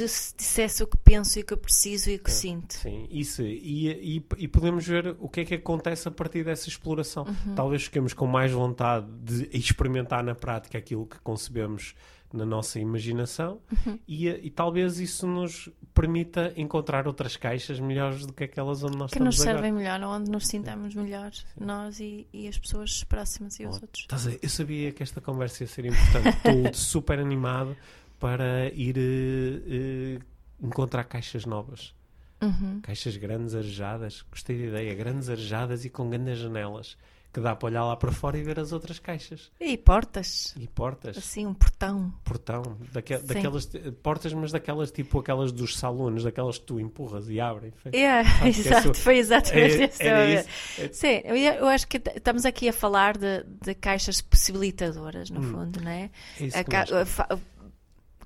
E 0.00 0.08
se 0.08 0.34
dissesse 0.36 0.80
o 0.84 0.86
que 0.86 0.96
penso 0.96 1.40
e 1.40 1.42
o 1.42 1.44
que 1.44 1.54
eu 1.54 1.58
preciso 1.58 2.08
e 2.08 2.14
o 2.14 2.18
que 2.20 2.30
é, 2.30 2.32
sinto? 2.32 2.74
Sim, 2.74 3.08
isso. 3.10 3.42
E, 3.42 3.88
e, 3.88 4.26
e, 4.38 4.46
podemos 4.46 4.86
ver 4.86 5.16
o 5.18 5.28
que 5.28 5.40
é 5.40 5.44
que 5.44 5.54
acontece 5.54 6.06
a 6.06 6.10
partir 6.12 6.44
dessa 6.44 6.68
exploração. 6.68 7.24
Uhum. 7.24 7.54
Talvez 7.56 7.82
fiquemos 7.82 8.14
com 8.14 8.28
mais 8.28 8.52
vontade 8.52 9.06
de 9.24 9.48
experimentar 9.52 10.22
na 10.22 10.36
prática 10.36 10.78
aquilo 10.78 11.04
que 11.06 11.18
concebemos 11.18 11.96
na 12.32 12.46
nossa 12.46 12.78
imaginação 12.78 13.60
uhum. 13.86 13.98
e, 14.06 14.28
e, 14.28 14.50
talvez 14.50 14.98
isso 14.98 15.26
nos 15.26 15.68
permita 15.92 16.52
encontrar 16.56 17.06
outras 17.06 17.36
caixas 17.36 17.78
melhores 17.78 18.24
do 18.26 18.32
que 18.32 18.44
aquelas 18.44 18.82
onde 18.82 18.96
nós 18.96 19.10
que 19.10 19.18
estamos 19.18 19.36
Que 19.36 19.40
nos 19.40 19.44
servem 19.44 19.70
agora. 19.70 19.98
melhor, 19.98 20.16
onde 20.16 20.30
nos 20.30 20.46
sintamos 20.46 20.94
melhores, 20.94 21.46
Sim. 21.54 21.64
nós 21.64 22.00
e, 22.00 22.26
e, 22.32 22.48
as 22.48 22.58
pessoas 22.58 23.04
próximas 23.04 23.58
e 23.60 23.66
os 23.66 23.80
outros. 23.80 24.02
Estás 24.02 24.26
a, 24.26 24.32
eu 24.40 24.48
sabia 24.48 24.92
que 24.92 25.02
esta 25.02 25.20
conversa 25.20 25.64
ia 25.64 25.68
ser 25.68 25.84
importante. 25.84 26.36
Estou 26.44 26.74
super 26.74 27.18
animado 27.18 27.76
para 28.18 28.68
ir 28.72 28.96
uh, 28.96 30.20
uh, 30.20 30.66
encontrar 30.66 31.04
caixas 31.04 31.44
novas. 31.44 31.94
Uhum. 32.40 32.80
Caixas 32.80 33.16
grandes, 33.16 33.54
arejadas. 33.54 34.22
Gostei 34.30 34.58
da 34.58 34.64
ideia. 34.64 34.94
Grandes, 34.94 35.28
arejadas 35.28 35.84
e 35.84 35.90
com 35.90 36.08
grandes 36.08 36.38
janelas 36.38 36.96
que 37.32 37.40
dá 37.40 37.56
para 37.56 37.66
olhar 37.66 37.84
lá 37.84 37.96
para 37.96 38.12
fora 38.12 38.36
e 38.36 38.42
ver 38.42 38.60
as 38.60 38.72
outras 38.72 38.98
caixas. 38.98 39.50
E 39.58 39.76
portas. 39.78 40.54
E 40.56 40.68
portas. 40.68 41.16
Assim, 41.16 41.46
um 41.46 41.54
portão. 41.54 42.12
Portão. 42.24 42.62
Daque, 42.92 43.16
daquelas 43.18 43.70
portas, 44.02 44.32
mas 44.34 44.52
daquelas 44.52 44.90
tipo 44.90 45.18
aquelas 45.18 45.50
dos 45.50 45.78
salões, 45.78 46.24
daquelas 46.24 46.58
que 46.58 46.64
tu 46.66 46.78
empurras 46.78 47.30
e 47.30 47.40
abrem. 47.40 47.72
Yeah, 47.86 48.28
é, 48.44 48.48
exato, 48.48 48.90
é 48.90 48.94
foi 48.94 49.16
exatamente 49.18 49.82
é, 49.82 49.84
isso. 50.34 50.48
É... 50.78 50.88
Sim, 50.92 51.22
eu, 51.24 51.36
eu, 51.36 51.66
acho 51.68 51.88
que 51.88 51.96
estamos 52.14 52.44
aqui 52.44 52.68
a 52.68 52.72
falar 52.72 53.16
de, 53.16 53.44
de 53.64 53.74
caixas 53.74 54.20
possibilitadoras, 54.20 55.30
no 55.30 55.40
hum. 55.40 55.52
fundo, 55.52 55.80
não 55.82 55.90
é? 55.90 56.10
é 56.38 56.44
isso 56.44 56.58
a, 56.58 57.38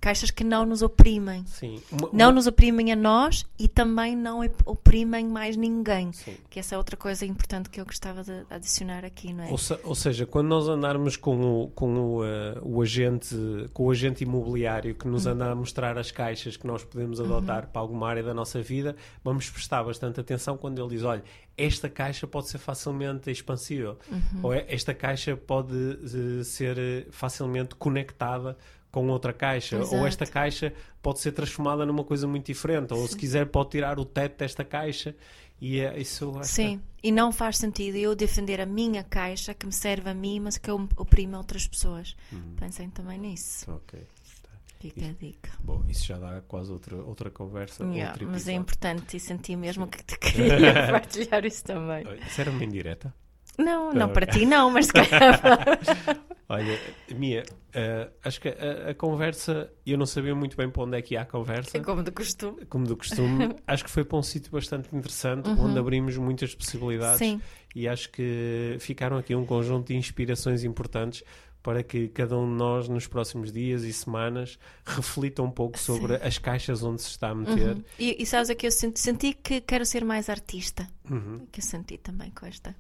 caixas 0.01 0.31
que 0.31 0.45
não 0.45 0.65
nos 0.65 0.83
oprimem. 0.83 1.45
Sim. 1.47 1.81
Uma, 1.91 2.09
não 2.13 2.27
uma... 2.27 2.33
nos 2.33 2.47
oprimem 2.47 2.93
a 2.93 2.97
nós 2.97 3.47
e 3.59 3.69
também 3.69 4.17
não 4.17 4.41
oprimem 4.65 5.27
mais 5.27 5.57
ninguém. 5.57 6.13
Sim. 6.13 6.37
Que 6.49 6.61
essa 6.61 6.75
é 6.75 6.79
outra 6.79 6.97
coisa 6.97 7.25
importante 7.25 7.71
que 7.71 7.81
eu 7.81 7.85
gostava 7.85 8.23
de 8.23 8.45
adicionar 8.51 9.05
aqui, 9.05 9.33
não 9.33 9.45
é? 9.45 9.51
Ou, 9.51 9.59
se, 9.59 9.79
ou 9.83 9.95
seja, 9.95 10.27
quando 10.27 10.49
nós 10.49 10.69
andarmos 10.69 11.17
com 11.17 11.41
o, 11.41 11.69
com 11.69 11.95
o, 11.95 12.23
uh, 12.23 12.27
o, 12.63 12.83
agente, 12.83 13.37
com 13.73 13.85
o 13.85 13.91
agente 13.91 14.25
imobiliário 14.25 14.95
que 14.95 15.07
nos 15.09 15.27
uhum. 15.27 15.33
anda 15.33 15.51
a 15.51 15.55
mostrar 15.55 15.99
as 15.99 16.11
caixas 16.11 16.57
que 16.57 16.67
nós 16.67 16.85
podemos 16.85 17.21
adotar 17.21 17.65
uhum. 17.65 17.71
para 17.71 17.81
alguma 17.81 18.09
área 18.09 18.23
da 18.23 18.35
nossa 18.35 18.61
vida, 18.63 18.97
vamos 19.23 19.49
prestar 19.51 19.83
bastante 19.85 20.21
atenção 20.21 20.57
quando 20.57 20.81
ele 20.81 20.91
diz, 20.91 21.03
olha, 21.03 21.23
esta 21.57 21.89
caixa 21.89 22.27
pode 22.27 22.49
ser 22.49 22.59
facilmente 22.59 23.31
expansível. 23.31 23.99
Uhum. 24.11 24.41
Ou 24.43 24.55
é, 24.55 24.67
esta 24.69 24.93
caixa 24.93 25.37
pode 25.37 25.75
uh, 25.75 26.45
ser 26.45 26.79
eh, 26.79 27.07
facilmente 27.11 27.75
conectada 27.75 28.57
com 28.91 29.09
outra 29.09 29.33
caixa, 29.33 29.77
Exato. 29.77 29.97
ou 29.97 30.07
esta 30.07 30.27
caixa 30.27 30.73
pode 31.03 31.21
ser 31.21 31.33
transformada 31.33 31.85
numa 31.85 32.05
coisa 32.05 32.27
muito 32.27 32.47
diferente, 32.47 32.95
ou 32.95 33.03
Sim. 33.03 33.09
se 33.09 33.17
quiser 33.17 33.47
pode 33.47 33.71
tirar 33.71 33.99
o 33.99 34.05
teto 34.05 34.39
desta 34.39 34.65
caixa 34.65 35.15
e 35.61 35.81
é 35.81 35.99
isso. 35.99 36.33
Sim, 36.43 36.79
que... 36.79 37.09
e 37.09 37.13
não 37.13 37.33
faz 37.33 37.57
sentido 37.57 37.97
eu 37.97 38.15
defender 38.15 38.61
a 38.61 38.67
minha 38.67 39.03
caixa 39.03 39.55
que 39.55 39.65
me 39.67 39.73
serve 39.73 40.11
a 40.11 40.15
mim, 40.15 40.41
mas 40.41 40.59
que 40.59 40.71
eu 40.71 40.89
oprime 40.97 41.35
outras 41.35 41.67
pessoas. 41.67 42.15
Uhum. 42.31 42.55
Pensem 42.57 42.91
também 42.91 43.19
nisso. 43.19 43.71
Ok. 43.71 43.99
Tá. 44.43 44.51
Fica 44.79 45.01
isso, 45.01 45.11
a 45.11 45.13
dica. 45.13 45.51
Bom, 45.61 45.85
isso 45.89 46.05
já 46.05 46.19
dá 46.19 46.43
quase 46.47 46.71
outra, 46.71 46.97
outra 46.97 47.31
conversa. 47.31 47.85
Yeah, 47.85 48.19
mas 48.27 48.47
é 48.49 48.53
importante 48.53 49.17
e 49.17 49.21
senti 49.21 49.57
mesmo 49.57 49.85
Sim. 49.85 49.91
que 49.91 50.05
te 50.05 50.19
queria 50.21 50.89
partilhar 50.93 51.45
isso 51.45 51.65
também. 51.65 52.05
Isso 52.27 52.41
era 52.41 52.51
uma 52.51 52.63
indireta? 52.63 53.15
Não, 53.59 53.89
não, 53.89 53.93
não 53.93 54.09
para 54.09 54.27
ti 54.27 54.45
não, 54.45 54.71
mas 54.71 54.89
Olha, 56.49 56.79
Mia, 57.13 57.43
uh, 57.75 58.11
acho 58.23 58.41
que 58.41 58.49
a, 58.49 58.91
a, 58.91 58.95
conversa, 58.95 59.69
eu 59.85 59.99
não 59.99 60.07
sabia 60.07 60.33
muito 60.33 60.57
bem 60.57 60.71
para 60.71 60.85
onde 60.85 60.97
é 60.97 61.03
que 61.03 61.15
ia 61.15 61.23
a 61.23 61.25
conversa. 61.25 61.81
Como 61.81 62.05
de 62.05 62.13
costume. 62.13 62.65
Como 62.67 62.87
de 62.87 62.95
costume. 62.95 63.57
acho 63.67 63.85
que 63.85 63.91
foi 63.91 64.05
para 64.05 64.17
um 64.17 64.23
sítio 64.23 64.53
bastante 64.53 64.95
interessante, 64.95 65.49
uhum. 65.49 65.65
onde 65.65 65.79
abrimos 65.79 66.17
muitas 66.17 66.55
possibilidades. 66.55 67.19
Sim. 67.19 67.41
E 67.75 67.89
acho 67.89 68.11
que 68.11 68.77
ficaram 68.79 69.17
aqui 69.17 69.35
um 69.35 69.45
conjunto 69.45 69.89
de 69.89 69.97
inspirações 69.97 70.63
importantes 70.63 71.25
para 71.65 71.83
que 71.83 72.07
cada 72.09 72.39
um 72.39 72.49
de 72.49 72.57
nós, 72.57 72.89
nos 72.89 73.09
próximos 73.09 73.51
dias 73.51 73.83
e 73.83 73.93
semanas, 73.93 74.57
reflita 74.85 75.43
um 75.43 75.51
pouco 75.51 75.77
sobre 75.77 76.17
Sim. 76.17 76.25
as 76.25 76.39
caixas 76.39 76.85
onde 76.85 77.03
se 77.03 77.09
está 77.09 77.31
a 77.31 77.35
meter. 77.35 77.75
Uhum. 77.75 77.85
E, 77.99 78.23
e 78.23 78.25
sabes, 78.25 78.51
aqui 78.51 78.69
eu 78.69 78.71
senti, 78.71 79.01
senti 79.01 79.33
que 79.33 79.61
quero 79.61 79.85
ser 79.85 80.05
mais 80.05 80.31
artista. 80.31 80.87
Uhum. 81.11 81.45
Que 81.51 81.59
eu 81.59 81.65
senti 81.65 81.99
também 81.99 82.31
com 82.31 82.47
esta 82.47 82.73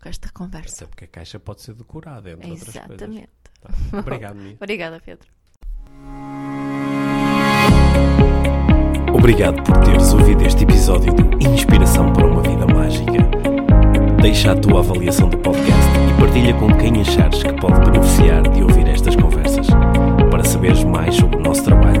com 0.00 0.08
esta 0.08 0.28
conversa. 0.30 0.84
Até 0.84 0.86
porque 0.86 1.04
a 1.04 1.08
caixa 1.08 1.38
pode 1.40 1.62
ser 1.62 1.74
decorada, 1.74 2.30
entre 2.30 2.50
Exatamente. 2.50 2.92
outras 2.92 3.10
coisas. 3.10 3.28
Tá. 3.90 3.98
Obrigado, 3.98 4.36
Mia. 4.36 4.56
Obrigada, 4.60 5.00
Pedro. 5.00 5.28
Obrigado 9.12 9.62
por 9.62 9.76
teres 9.84 10.12
ouvido 10.12 10.44
este 10.44 10.62
episódio 10.64 11.12
do 11.12 11.48
Inspiração 11.48 12.12
para 12.12 12.26
uma 12.26 12.42
Vida 12.42 12.66
Mágica. 12.66 13.12
Deixa 14.20 14.52
a 14.52 14.56
tua 14.56 14.80
avaliação 14.80 15.28
do 15.28 15.38
podcast 15.38 15.90
e 16.08 16.20
partilha 16.20 16.54
com 16.54 16.76
quem 16.76 17.00
achares 17.00 17.42
que 17.42 17.52
pode 17.54 17.80
beneficiar 17.90 18.42
de 18.48 18.62
ouvir 18.62 18.86
estas 18.88 19.16
conversas. 19.16 19.66
Para 20.30 20.44
saberes 20.44 20.84
mais 20.84 21.16
sobre 21.16 21.36
o 21.36 21.40
nosso 21.40 21.64
trabalho, 21.64 22.00